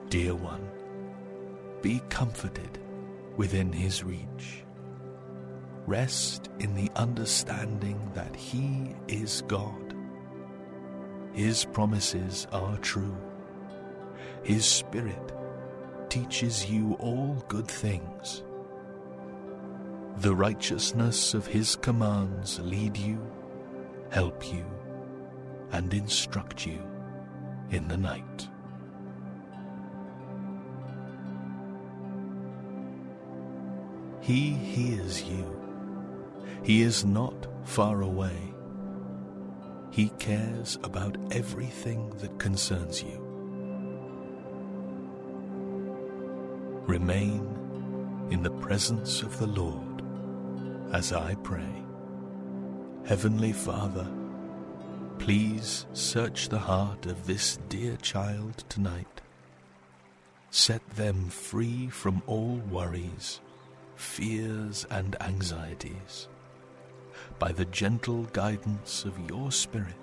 Dear 0.10 0.36
one, 0.36 0.68
be 1.82 2.02
comforted 2.10 2.80
within 3.40 3.72
his 3.72 4.04
reach. 4.04 4.66
Rest 5.88 6.50
in 6.60 6.76
the 6.76 6.92
understanding 6.98 8.12
that 8.14 8.36
he 8.36 8.94
is 9.08 9.44
God. 9.48 9.96
His 11.32 11.64
promises 11.64 12.48
are 12.52 12.76
true. 12.80 13.16
His 14.44 14.66
Spirit 14.66 15.32
teaches 16.10 16.70
you 16.70 16.98
all 17.00 17.42
good 17.48 17.70
things. 17.70 18.44
The 20.18 20.36
righteousness 20.36 21.34
of 21.34 21.48
his 21.48 21.78
commands 21.78 22.60
lead 22.60 22.98
you, 22.98 23.26
help 24.10 24.52
you, 24.52 24.66
and 25.72 25.94
instruct 25.94 26.66
you 26.66 26.84
in 27.72 27.88
the 27.88 27.96
night. 27.96 28.49
He 34.30 34.52
hears 34.52 35.24
you. 35.24 35.44
He 36.62 36.84
is 36.84 37.04
not 37.04 37.48
far 37.64 38.04
away. 38.04 38.54
He 39.90 40.10
cares 40.20 40.78
about 40.84 41.18
everything 41.32 42.12
that 42.20 42.38
concerns 42.38 43.02
you. 43.02 43.18
Remain 46.86 48.28
in 48.30 48.44
the 48.44 48.52
presence 48.52 49.24
of 49.24 49.40
the 49.40 49.48
Lord 49.48 50.04
as 50.94 51.12
I 51.12 51.34
pray. 51.42 51.84
Heavenly 53.08 53.52
Father, 53.52 54.08
please 55.18 55.88
search 55.94 56.50
the 56.50 56.60
heart 56.60 57.08
of 57.08 57.26
this 57.26 57.58
dear 57.68 57.98
child 57.98 58.64
tonight. 58.70 59.22
Set 60.52 60.88
them 60.92 61.30
free 61.30 61.88
from 61.88 62.22
all 62.28 62.62
worries, 62.70 63.40
fears, 64.00 64.88
and 64.92 65.22
anxieties. 65.22 66.30
By 67.38 67.52
the 67.52 67.66
gentle 67.66 68.24
guidance 68.32 69.04
of 69.04 69.30
your 69.30 69.52
Spirit, 69.52 69.94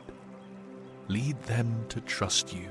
lead 1.08 1.42
them 1.44 1.86
to 1.88 2.00
trust 2.02 2.54
you. 2.54 2.70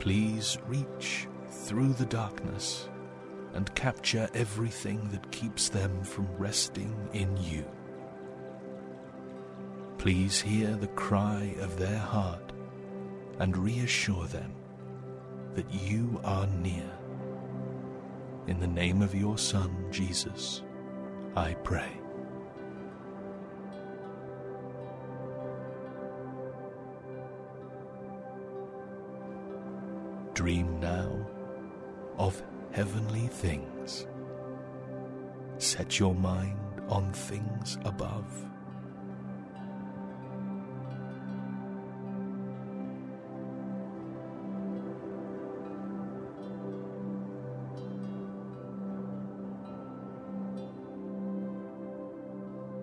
Please 0.00 0.58
reach 0.66 1.28
through 1.50 1.92
the 1.92 2.06
darkness 2.06 2.88
and 3.54 3.72
capture 3.76 4.28
everything 4.34 5.08
that 5.12 5.30
keeps 5.30 5.68
them 5.68 6.02
from 6.02 6.26
resting 6.36 6.94
in 7.12 7.36
you. 7.36 7.64
Please 9.98 10.40
hear 10.40 10.74
the 10.74 10.88
cry 10.88 11.54
of 11.60 11.78
their 11.78 11.98
heart 11.98 12.52
and 13.38 13.56
reassure 13.56 14.26
them 14.26 14.52
that 15.54 15.72
you 15.72 16.20
are 16.24 16.48
near. 16.48 16.90
In 18.46 18.58
the 18.58 18.66
name 18.66 19.02
of 19.02 19.14
your 19.14 19.38
Son, 19.38 19.86
Jesus, 19.90 20.62
I 21.36 21.54
pray. 21.62 21.92
Dream 30.34 30.80
now 30.80 31.26
of 32.18 32.42
heavenly 32.72 33.26
things. 33.28 34.06
Set 35.58 35.98
your 35.98 36.14
mind 36.14 36.80
on 36.88 37.12
things 37.12 37.78
above. 37.84 38.49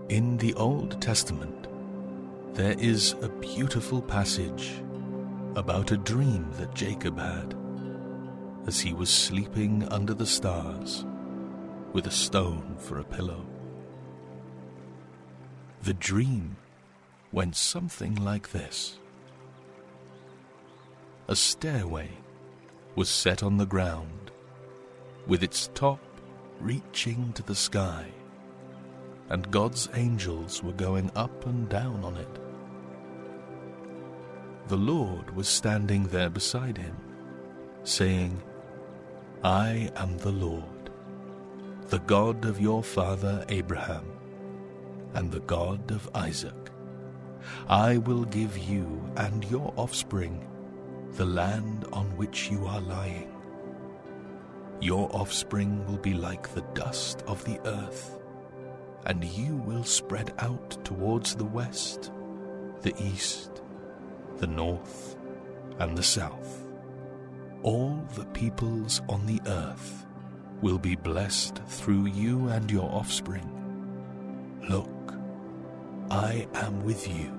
In 0.09 0.37
the 0.37 0.53
Old 0.53 1.01
Testament, 1.01 1.67
there 2.53 2.79
is 2.79 3.11
a 3.21 3.27
beautiful 3.27 4.01
passage 4.01 4.81
about 5.57 5.91
a 5.91 5.97
dream 5.97 6.49
that 6.53 6.73
Jacob 6.73 7.19
had 7.19 7.53
as 8.65 8.79
he 8.79 8.93
was 8.93 9.09
sleeping 9.09 9.85
under 9.89 10.13
the 10.13 10.25
stars 10.25 11.05
with 11.91 12.07
a 12.07 12.11
stone 12.11 12.77
for 12.79 12.99
a 12.99 13.03
pillow. 13.03 13.45
The 15.83 15.95
dream 15.95 16.55
went 17.33 17.57
something 17.57 18.15
like 18.15 18.51
this 18.51 18.99
A 21.27 21.35
stairway 21.35 22.11
was 22.95 23.09
set 23.09 23.43
on 23.43 23.57
the 23.57 23.65
ground, 23.65 24.31
with 25.27 25.43
its 25.43 25.69
top 25.73 25.99
reaching 26.61 27.33
to 27.33 27.43
the 27.43 27.55
sky, 27.55 28.05
and 29.29 29.51
God's 29.51 29.89
angels 29.93 30.63
were 30.63 30.73
going 30.73 31.11
up 31.15 31.45
and 31.45 31.67
down 31.69 32.03
on 32.03 32.17
it. 32.17 32.39
The 34.67 34.77
Lord 34.77 35.35
was 35.35 35.47
standing 35.47 36.07
there 36.07 36.29
beside 36.29 36.77
him, 36.77 36.95
saying, 37.83 38.41
I 39.43 39.91
am 39.95 40.17
the 40.17 40.31
Lord, 40.31 40.89
the 41.89 41.99
God 41.99 42.45
of 42.45 42.59
your 42.59 42.83
father 42.83 43.45
Abraham, 43.49 44.05
and 45.13 45.31
the 45.31 45.39
God 45.41 45.91
of 45.91 46.09
Isaac. 46.13 46.71
I 47.69 47.97
will 47.97 48.25
give 48.25 48.57
you 48.57 49.01
and 49.15 49.45
your 49.45 49.73
offspring 49.77 50.45
the 51.13 51.25
land 51.25 51.85
on 51.93 52.05
which 52.17 52.51
you 52.51 52.65
are 52.65 52.81
lying. 52.81 53.31
Your 54.81 55.09
offspring 55.15 55.85
will 55.87 55.97
be 55.97 56.13
like 56.13 56.53
the 56.53 56.65
dust 56.73 57.23
of 57.25 57.43
the 57.45 57.59
earth, 57.65 58.16
and 59.07 59.23
you 59.23 59.55
will 59.55 59.83
spread 59.83 60.33
out 60.39 60.77
towards 60.85 61.35
the 61.35 61.45
west, 61.45 62.11
the 62.81 62.93
east, 63.03 63.61
the 64.37 64.47
north, 64.47 65.17
and 65.79 65.97
the 65.97 66.03
south 66.03 66.67
all 67.63 68.01
the 68.15 68.25
peoples 68.27 69.01
on 69.09 69.25
the 69.25 69.41
earth 69.47 70.05
will 70.61 70.77
be 70.77 70.95
blessed 70.95 71.61
through 71.67 72.05
you 72.05 72.47
and 72.47 72.71
your 72.71 72.89
offspring. 72.89 73.51
Look, 74.69 75.13
I 76.09 76.47
am 76.53 76.83
with 76.85 77.07
you 77.07 77.33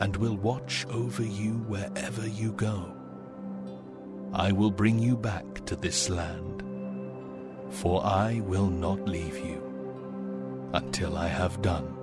and 0.00 0.16
will 0.16 0.36
watch 0.36 0.86
over 0.90 1.22
you 1.22 1.58
wherever 1.68 2.26
you 2.26 2.52
go. 2.52 2.94
I 4.32 4.52
will 4.52 4.70
bring 4.70 4.98
you 4.98 5.16
back 5.16 5.64
to 5.66 5.76
this 5.76 6.08
land, 6.08 6.62
for 7.70 8.04
I 8.04 8.40
will 8.40 8.68
not 8.68 9.06
leave 9.08 9.36
you 9.38 9.67
until 10.72 11.16
I 11.16 11.28
have 11.28 11.62
done 11.62 11.94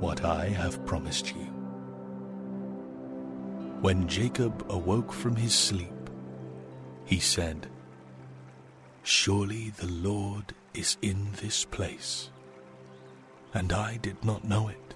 what 0.00 0.24
I 0.24 0.46
have 0.46 0.84
promised 0.84 1.34
you. 1.34 1.46
When 3.80 4.08
Jacob 4.08 4.64
awoke 4.68 5.12
from 5.12 5.36
his 5.36 5.54
sleep, 5.54 6.10
he 7.04 7.20
said, 7.20 7.68
Surely 9.02 9.70
the 9.70 9.86
Lord 9.86 10.54
is 10.72 10.96
in 11.02 11.28
this 11.42 11.64
place, 11.64 12.30
and 13.52 13.72
I 13.72 13.98
did 13.98 14.24
not 14.24 14.44
know 14.44 14.68
it. 14.68 14.94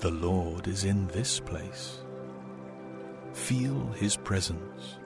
The 0.00 0.10
Lord 0.10 0.66
is 0.66 0.84
in 0.84 1.06
this 1.08 1.40
place. 1.40 1.98
Feel 3.32 3.86
his 3.92 4.16
presence. 4.16 4.98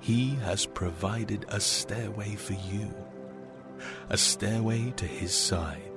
He 0.00 0.36
has 0.36 0.66
provided 0.66 1.44
a 1.48 1.60
stairway 1.60 2.34
for 2.36 2.54
you, 2.54 2.94
a 4.10 4.16
stairway 4.16 4.92
to 4.96 5.06
his 5.06 5.34
side 5.34 5.88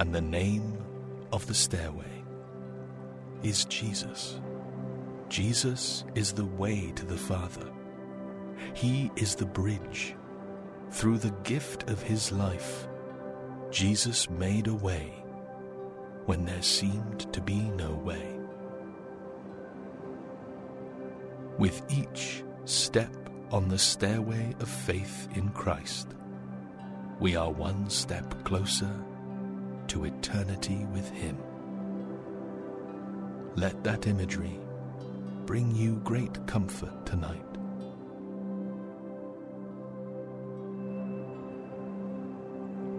and 0.00 0.14
the 0.14 0.20
name 0.20 0.82
of 1.30 1.46
the 1.46 1.54
stairway 1.54 2.24
is 3.42 3.66
Jesus. 3.66 4.40
Jesus 5.28 6.04
is 6.14 6.32
the 6.32 6.46
way 6.46 6.90
to 6.96 7.04
the 7.04 7.18
Father. 7.18 7.70
He 8.72 9.12
is 9.16 9.34
the 9.34 9.44
bridge. 9.44 10.16
Through 10.90 11.18
the 11.18 11.34
gift 11.44 11.88
of 11.90 12.02
his 12.02 12.32
life, 12.32 12.88
Jesus 13.70 14.30
made 14.30 14.68
a 14.68 14.74
way 14.74 15.22
when 16.24 16.46
there 16.46 16.62
seemed 16.62 17.30
to 17.34 17.42
be 17.42 17.60
no 17.60 17.92
way. 17.92 18.39
With 21.60 21.82
each 21.92 22.42
step 22.64 23.14
on 23.52 23.68
the 23.68 23.76
stairway 23.76 24.54
of 24.60 24.68
faith 24.70 25.28
in 25.34 25.50
Christ, 25.50 26.08
we 27.20 27.36
are 27.36 27.50
one 27.50 27.90
step 27.90 28.44
closer 28.44 28.90
to 29.88 30.04
eternity 30.06 30.86
with 30.90 31.10
Him. 31.10 31.36
Let 33.56 33.84
that 33.84 34.06
imagery 34.06 34.58
bring 35.44 35.76
you 35.76 35.96
great 36.02 36.46
comfort 36.46 37.04
tonight. 37.04 37.44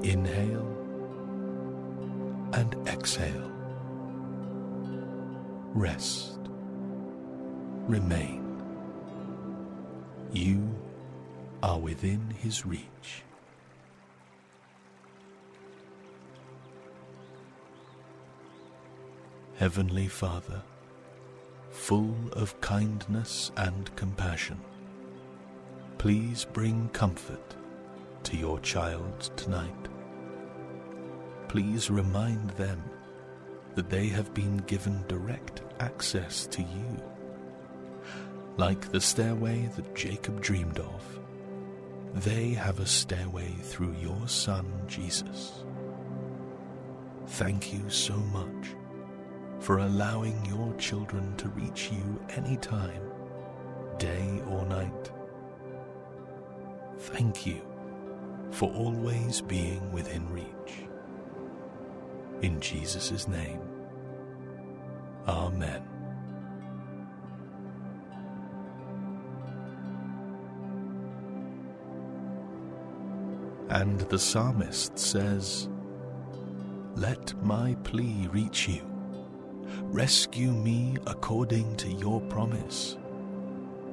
Inhale 0.03 0.67
and 2.53 2.75
exhale. 2.87 3.51
Rest. 5.73 6.37
Remain. 7.87 8.40
You 10.33 10.73
are 11.61 11.77
within 11.77 12.29
His 12.41 12.65
reach. 12.65 13.23
Heavenly 19.57 20.07
Father, 20.07 20.61
full 21.69 22.15
of 22.31 22.59
kindness 22.61 23.51
and 23.57 23.93
compassion, 23.97 24.59
please 25.97 26.45
bring 26.45 26.87
comfort 26.93 27.55
to 28.23 28.37
your 28.37 28.59
child 28.61 29.31
tonight. 29.35 29.89
Please 31.49 31.89
remind 31.89 32.51
them 32.51 32.81
that 33.75 33.89
they 33.89 34.07
have 34.07 34.33
been 34.33 34.57
given 34.59 35.03
direct 35.09 35.61
access 35.81 36.47
to 36.47 36.61
you. 36.61 37.10
Like 38.57 38.91
the 38.91 39.01
stairway 39.01 39.69
that 39.75 39.95
Jacob 39.95 40.41
dreamed 40.41 40.79
of, 40.79 41.19
they 42.13 42.49
have 42.49 42.79
a 42.79 42.85
stairway 42.85 43.53
through 43.61 43.95
your 44.01 44.27
Son, 44.27 44.65
Jesus. 44.87 45.63
Thank 47.27 47.73
you 47.73 47.89
so 47.89 48.15
much 48.17 48.75
for 49.59 49.79
allowing 49.79 50.45
your 50.45 50.73
children 50.75 51.35
to 51.37 51.47
reach 51.49 51.89
you 51.91 52.21
anytime, 52.35 53.01
day 53.97 54.41
or 54.49 54.65
night. 54.65 55.11
Thank 56.97 57.45
you 57.45 57.61
for 58.51 58.71
always 58.73 59.39
being 59.39 59.91
within 59.91 60.29
reach. 60.29 60.85
In 62.41 62.59
Jesus' 62.59 63.27
name, 63.27 63.61
Amen. 65.27 65.90
And 73.71 74.01
the 74.01 74.19
psalmist 74.19 74.99
says, 74.99 75.67
Let 76.95 77.33
my 77.43 77.75
plea 77.83 78.27
reach 78.31 78.67
you 78.67 78.91
Rescue 79.93 80.51
me 80.51 80.95
according 81.05 81.75
to 81.77 81.89
your 81.89 82.21
promise. 82.21 82.97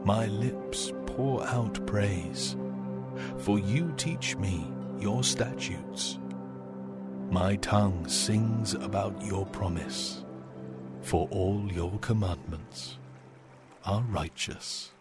My 0.05 0.27
lips 0.27 0.93
pour 1.07 1.45
out 1.45 1.85
praise, 1.87 2.57
for 3.39 3.59
you 3.59 3.93
teach 3.97 4.37
me 4.37 4.71
your 5.01 5.25
statutes. 5.25 6.19
My 7.31 7.57
tongue 7.57 8.07
sings 8.07 8.75
about 8.75 9.21
your 9.25 9.45
promise, 9.47 10.25
for 11.03 11.27
all 11.33 11.69
your 11.73 11.99
commandments 11.99 12.99
are 13.85 14.03
righteous. 14.03 14.93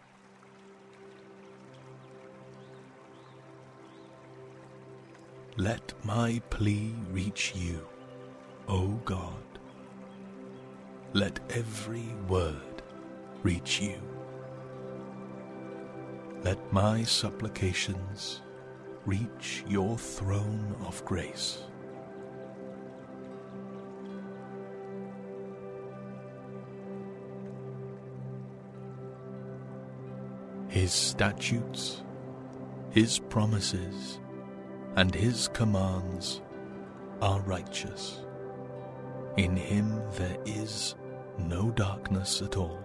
Let 5.58 5.92
my 6.04 6.40
plea 6.50 6.94
reach 7.10 7.52
you, 7.56 7.84
O 8.68 8.86
God 9.04 9.34
let 11.14 11.40
every 11.50 12.06
word 12.28 12.82
reach 13.42 13.80
you. 13.80 13.98
Let 16.42 16.72
my 16.72 17.02
supplications 17.02 18.42
reach 19.06 19.64
your 19.66 19.96
throne 19.96 20.76
of 20.86 21.04
grace. 21.04 21.58
His 30.68 30.92
statutes, 30.92 32.02
His 32.90 33.18
promises, 33.18 34.20
and 34.98 35.14
His 35.14 35.46
commands 35.52 36.42
are 37.22 37.40
righteous. 37.42 38.24
In 39.36 39.56
Him 39.56 40.02
there 40.16 40.36
is 40.44 40.96
no 41.38 41.70
darkness 41.70 42.42
at 42.42 42.56
all. 42.56 42.82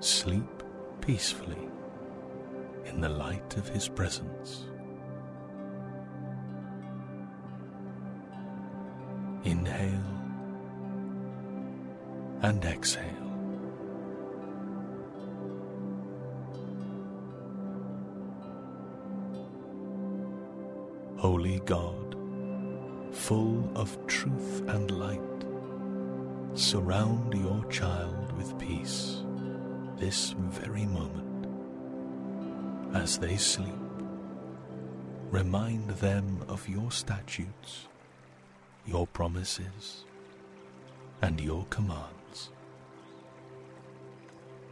Sleep 0.00 0.62
peacefully 1.00 1.66
in 2.84 3.00
the 3.00 3.08
light 3.08 3.56
of 3.56 3.70
His 3.70 3.88
presence. 3.88 4.66
Inhale 9.44 10.20
and 12.42 12.62
exhale. 12.66 13.29
Holy 21.20 21.58
God, 21.66 22.16
full 23.12 23.70
of 23.74 24.06
truth 24.06 24.62
and 24.68 24.90
light, 24.90 25.20
surround 26.54 27.34
your 27.34 27.62
child 27.66 28.32
with 28.38 28.58
peace 28.58 29.22
this 29.98 30.30
very 30.38 30.86
moment. 30.86 31.46
As 32.94 33.18
they 33.18 33.36
sleep, 33.36 33.84
remind 35.30 35.90
them 35.90 36.42
of 36.48 36.66
your 36.66 36.90
statutes, 36.90 37.86
your 38.86 39.06
promises, 39.06 40.06
and 41.20 41.38
your 41.38 41.66
commands. 41.68 42.50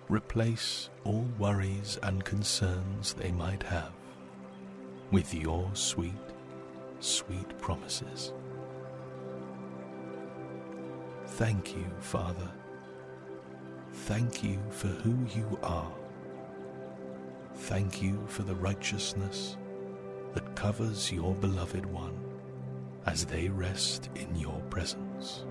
Replace 0.08 0.88
all 1.04 1.28
worries 1.38 1.98
and 2.02 2.24
concerns 2.24 3.12
they 3.12 3.32
might 3.32 3.64
have 3.64 3.92
with 5.10 5.34
your 5.34 5.68
sweet, 5.74 6.12
sweet 7.00 7.58
promises. 7.58 8.32
Thank 11.26 11.74
you, 11.76 11.86
Father. 12.00 12.50
Thank 13.92 14.42
you 14.42 14.58
for 14.70 14.88
who 14.88 15.16
you 15.34 15.58
are. 15.62 15.92
Thank 17.54 18.00
you 18.02 18.24
for 18.28 18.42
the 18.42 18.54
righteousness 18.54 19.56
that 20.34 20.54
covers 20.56 21.10
your 21.12 21.34
beloved 21.34 21.84
one 21.86 22.16
as 23.06 23.24
they 23.24 23.48
rest 23.48 24.10
in 24.14 24.34
your 24.36 24.60
presence. 24.70 25.44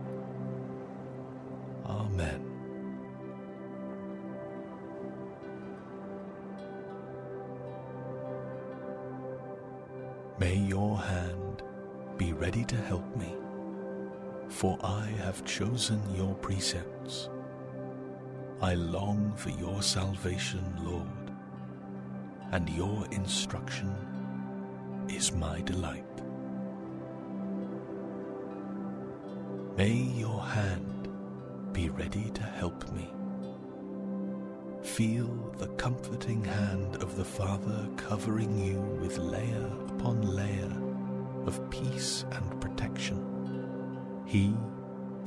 Chosen 15.57 15.99
your 16.15 16.35
precepts. 16.35 17.29
I 18.61 18.75
long 18.75 19.33
for 19.35 19.49
your 19.49 19.81
salvation, 19.81 20.63
Lord, 20.83 21.31
and 22.51 22.69
your 22.69 23.07
instruction 23.09 23.91
is 25.09 25.31
my 25.31 25.61
delight. 25.61 26.03
May 29.75 29.93
your 29.93 30.43
hand 30.43 31.09
be 31.73 31.89
ready 31.89 32.29
to 32.35 32.43
help 32.43 32.87
me. 32.91 33.11
Feel 34.83 35.55
the 35.57 35.69
comforting 35.69 36.43
hand 36.43 36.97
of 36.97 37.15
the 37.15 37.25
Father 37.25 37.89
covering 37.97 38.63
you 38.63 38.79
with 39.01 39.17
layer 39.17 39.71
upon 39.89 40.21
layer 40.21 40.71
of 41.47 41.67
peace 41.71 42.25
and 42.31 42.61
protection. 42.61 43.23
He 44.27 44.53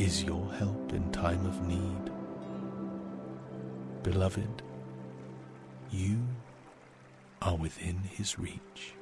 is 0.01 0.25
your 0.25 0.51
help 0.55 0.95
in 0.95 1.13
time 1.13 1.45
of 1.45 1.61
need. 1.69 2.11
Beloved, 4.03 4.63
you 5.91 6.19
are 7.43 7.57
within 7.57 7.99
his 7.99 8.39
reach. 8.39 8.95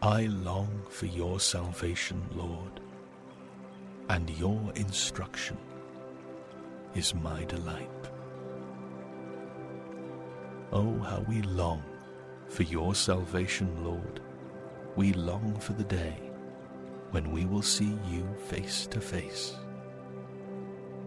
I 0.00 0.26
long 0.26 0.82
for 0.88 1.06
your 1.06 1.40
salvation, 1.40 2.24
Lord, 2.36 2.78
and 4.08 4.30
your 4.38 4.60
instruction 4.76 5.58
is 6.94 7.12
my 7.12 7.42
delight. 7.46 7.90
Oh, 10.70 10.96
how 11.00 11.24
we 11.28 11.42
long 11.42 11.82
for 12.48 12.62
your 12.62 12.94
salvation, 12.94 13.84
Lord. 13.84 14.20
We 14.96 15.12
long 15.12 15.58
for 15.60 15.74
the 15.74 15.84
day 15.84 16.16
when 17.10 17.30
we 17.30 17.44
will 17.44 17.62
see 17.62 17.98
you 18.10 18.26
face 18.48 18.86
to 18.86 19.00
face. 19.00 19.54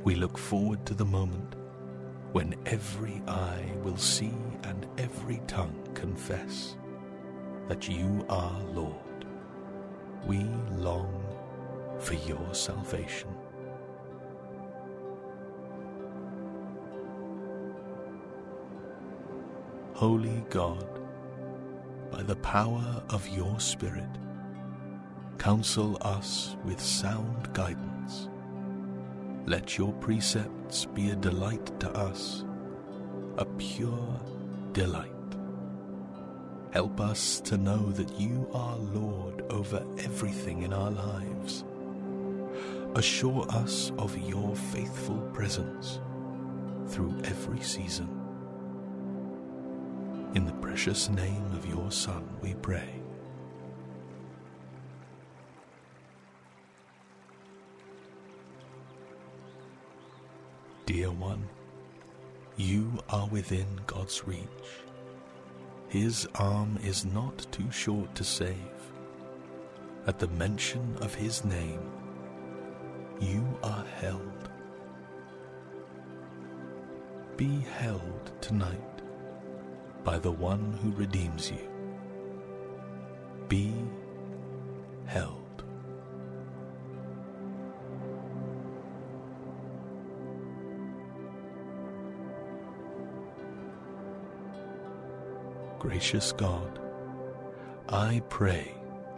We 0.03 0.13
look 0.13 0.37
forward 0.37 0.85
to 0.85 0.93
the 0.93 1.05
moment 1.05 1.55
when 2.31 2.53
every 2.67 3.23
eye 3.27 3.65
will 3.83 3.97
see 3.97 4.33
and 4.63 4.85
every 4.99 5.41
tongue 5.47 5.87
confess 5.95 6.77
that 7.67 7.89
you 7.89 8.23
are 8.29 8.61
Lord. 8.73 9.25
We 10.27 10.43
long 10.71 11.25
for 11.97 12.13
your 12.13 12.53
salvation. 12.53 13.29
Holy 19.95 20.43
God, 20.51 20.87
by 22.11 22.23
the 22.23 22.35
power 22.37 23.01
of 23.09 23.27
your 23.29 23.59
Spirit, 23.59 24.09
counsel 25.37 25.97
us 26.01 26.55
with 26.63 26.79
sound 26.81 27.53
guidance. 27.53 28.29
Let 29.45 29.77
your 29.77 29.93
precepts 29.93 30.85
be 30.85 31.11
a 31.11 31.15
delight 31.15 31.79
to 31.79 31.91
us, 31.91 32.43
a 33.37 33.45
pure 33.45 34.19
delight. 34.73 35.11
Help 36.71 36.99
us 36.99 37.39
to 37.41 37.57
know 37.57 37.91
that 37.91 38.19
you 38.19 38.47
are 38.53 38.77
Lord 38.77 39.43
over 39.49 39.83
everything 39.97 40.61
in 40.61 40.73
our 40.73 40.91
lives. 40.91 41.63
Assure 42.95 43.45
us 43.49 43.91
of 43.97 44.17
your 44.17 44.55
faithful 44.55 45.19
presence 45.33 45.99
through 46.87 47.19
every 47.23 47.61
season. 47.61 48.18
In 50.35 50.45
the 50.45 50.53
precious 50.53 51.09
name 51.09 51.43
of 51.53 51.65
your 51.65 51.91
Son, 51.91 52.23
we 52.39 52.53
pray. 52.53 53.01
Dear 60.85 61.09
one, 61.09 61.49
you 62.57 62.93
are 63.09 63.27
within 63.29 63.65
God's 63.87 64.27
reach. 64.27 64.45
His 65.87 66.27
arm 66.35 66.77
is 66.83 67.05
not 67.05 67.47
too 67.51 67.71
short 67.71 68.13
to 68.13 68.23
save. 68.23 68.55
At 70.05 70.19
the 70.19 70.27
mention 70.27 70.95
of 71.01 71.15
his 71.15 71.43
name, 71.43 71.81
you 73.19 73.43
are 73.63 73.85
held. 73.99 74.49
Be 77.35 77.61
held 77.79 78.31
tonight 78.41 78.88
by 80.03 80.17
the 80.17 80.31
one 80.31 80.73
who 80.81 80.91
redeems 80.91 81.51
you. 81.51 81.69
Be 83.47 83.73
held. 85.05 85.63
Gracious 95.79 96.33
God, 96.33 96.79
I 97.87 98.21
pray 98.29 98.73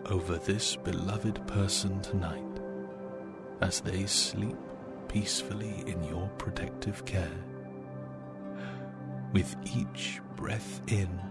over 0.06 0.38
this 0.38 0.76
beloved 0.76 1.46
person 1.48 2.02
tonight 2.02 2.60
as 3.62 3.82
they 3.82 4.06
sleep 4.06 4.58
peacefully 5.08 5.84
in 5.86 6.04
your 6.04 6.28
protective 6.38 7.04
care. 7.06 7.44
With 9.34 9.56
each 9.76 10.22
breath 10.42 10.82
in, 10.88 11.22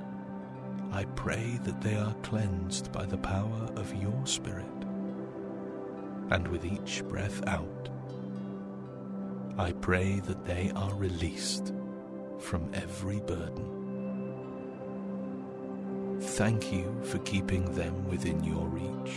I 0.92 1.04
pray 1.16 1.58
that 1.64 1.80
they 1.80 1.96
are 1.96 2.14
cleansed 2.22 2.92
by 2.92 3.06
the 3.06 3.18
power 3.18 3.68
of 3.74 3.92
your 3.96 4.24
Spirit. 4.24 4.66
And 6.30 6.46
with 6.48 6.64
each 6.64 7.02
breath 7.08 7.44
out, 7.48 7.88
I 9.58 9.72
pray 9.72 10.20
that 10.20 10.44
they 10.46 10.70
are 10.76 10.94
released 10.94 11.74
from 12.38 12.70
every 12.72 13.20
burden. 13.20 13.88
Thank 16.20 16.72
you 16.72 17.00
for 17.02 17.18
keeping 17.20 17.74
them 17.74 18.08
within 18.08 18.44
your 18.44 18.68
reach. 18.68 19.14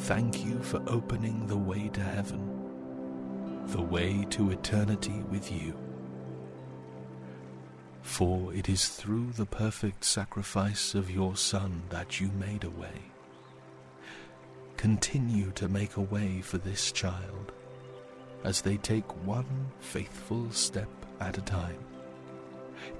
Thank 0.00 0.44
you 0.44 0.62
for 0.62 0.82
opening 0.86 1.46
the 1.46 1.58
way 1.58 1.88
to 1.94 2.00
heaven. 2.02 2.50
the 3.68 3.82
way 3.82 4.26
to 4.30 4.50
eternity 4.50 5.22
with 5.30 5.50
you. 5.52 5.74
For 8.02 8.52
it 8.54 8.68
is 8.68 8.88
through 8.88 9.32
the 9.32 9.46
perfect 9.46 10.04
sacrifice 10.04 10.94
of 10.94 11.10
your 11.10 11.36
Son 11.36 11.82
that 11.90 12.20
you 12.20 12.30
made 12.38 12.64
a 12.64 12.70
way. 12.70 13.02
Continue 14.76 15.50
to 15.52 15.68
make 15.68 15.96
a 15.96 16.00
way 16.00 16.40
for 16.40 16.58
this 16.58 16.90
child 16.92 17.52
as 18.44 18.62
they 18.62 18.78
take 18.78 19.26
one 19.26 19.70
faithful 19.80 20.50
step 20.50 20.88
at 21.20 21.36
a 21.36 21.42
time, 21.42 21.78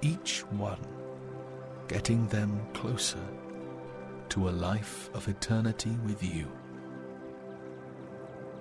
each 0.03 0.41
one 0.51 0.87
getting 1.89 2.27
them 2.29 2.61
closer 2.75 3.27
to 4.29 4.49
a 4.49 4.51
life 4.51 5.11
of 5.15 5.27
eternity 5.27 5.97
with 6.05 6.23
you. 6.23 6.47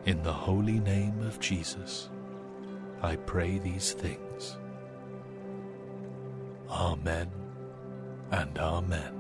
In 0.05 0.23
the 0.23 0.33
holy 0.33 0.79
name 0.79 1.21
of 1.21 1.39
Jesus, 1.39 2.09
I 3.01 3.17
pray 3.17 3.59
these 3.59 3.91
things. 3.93 4.28
Amen 6.69 7.29
and 8.31 8.57
Amen. 8.57 9.18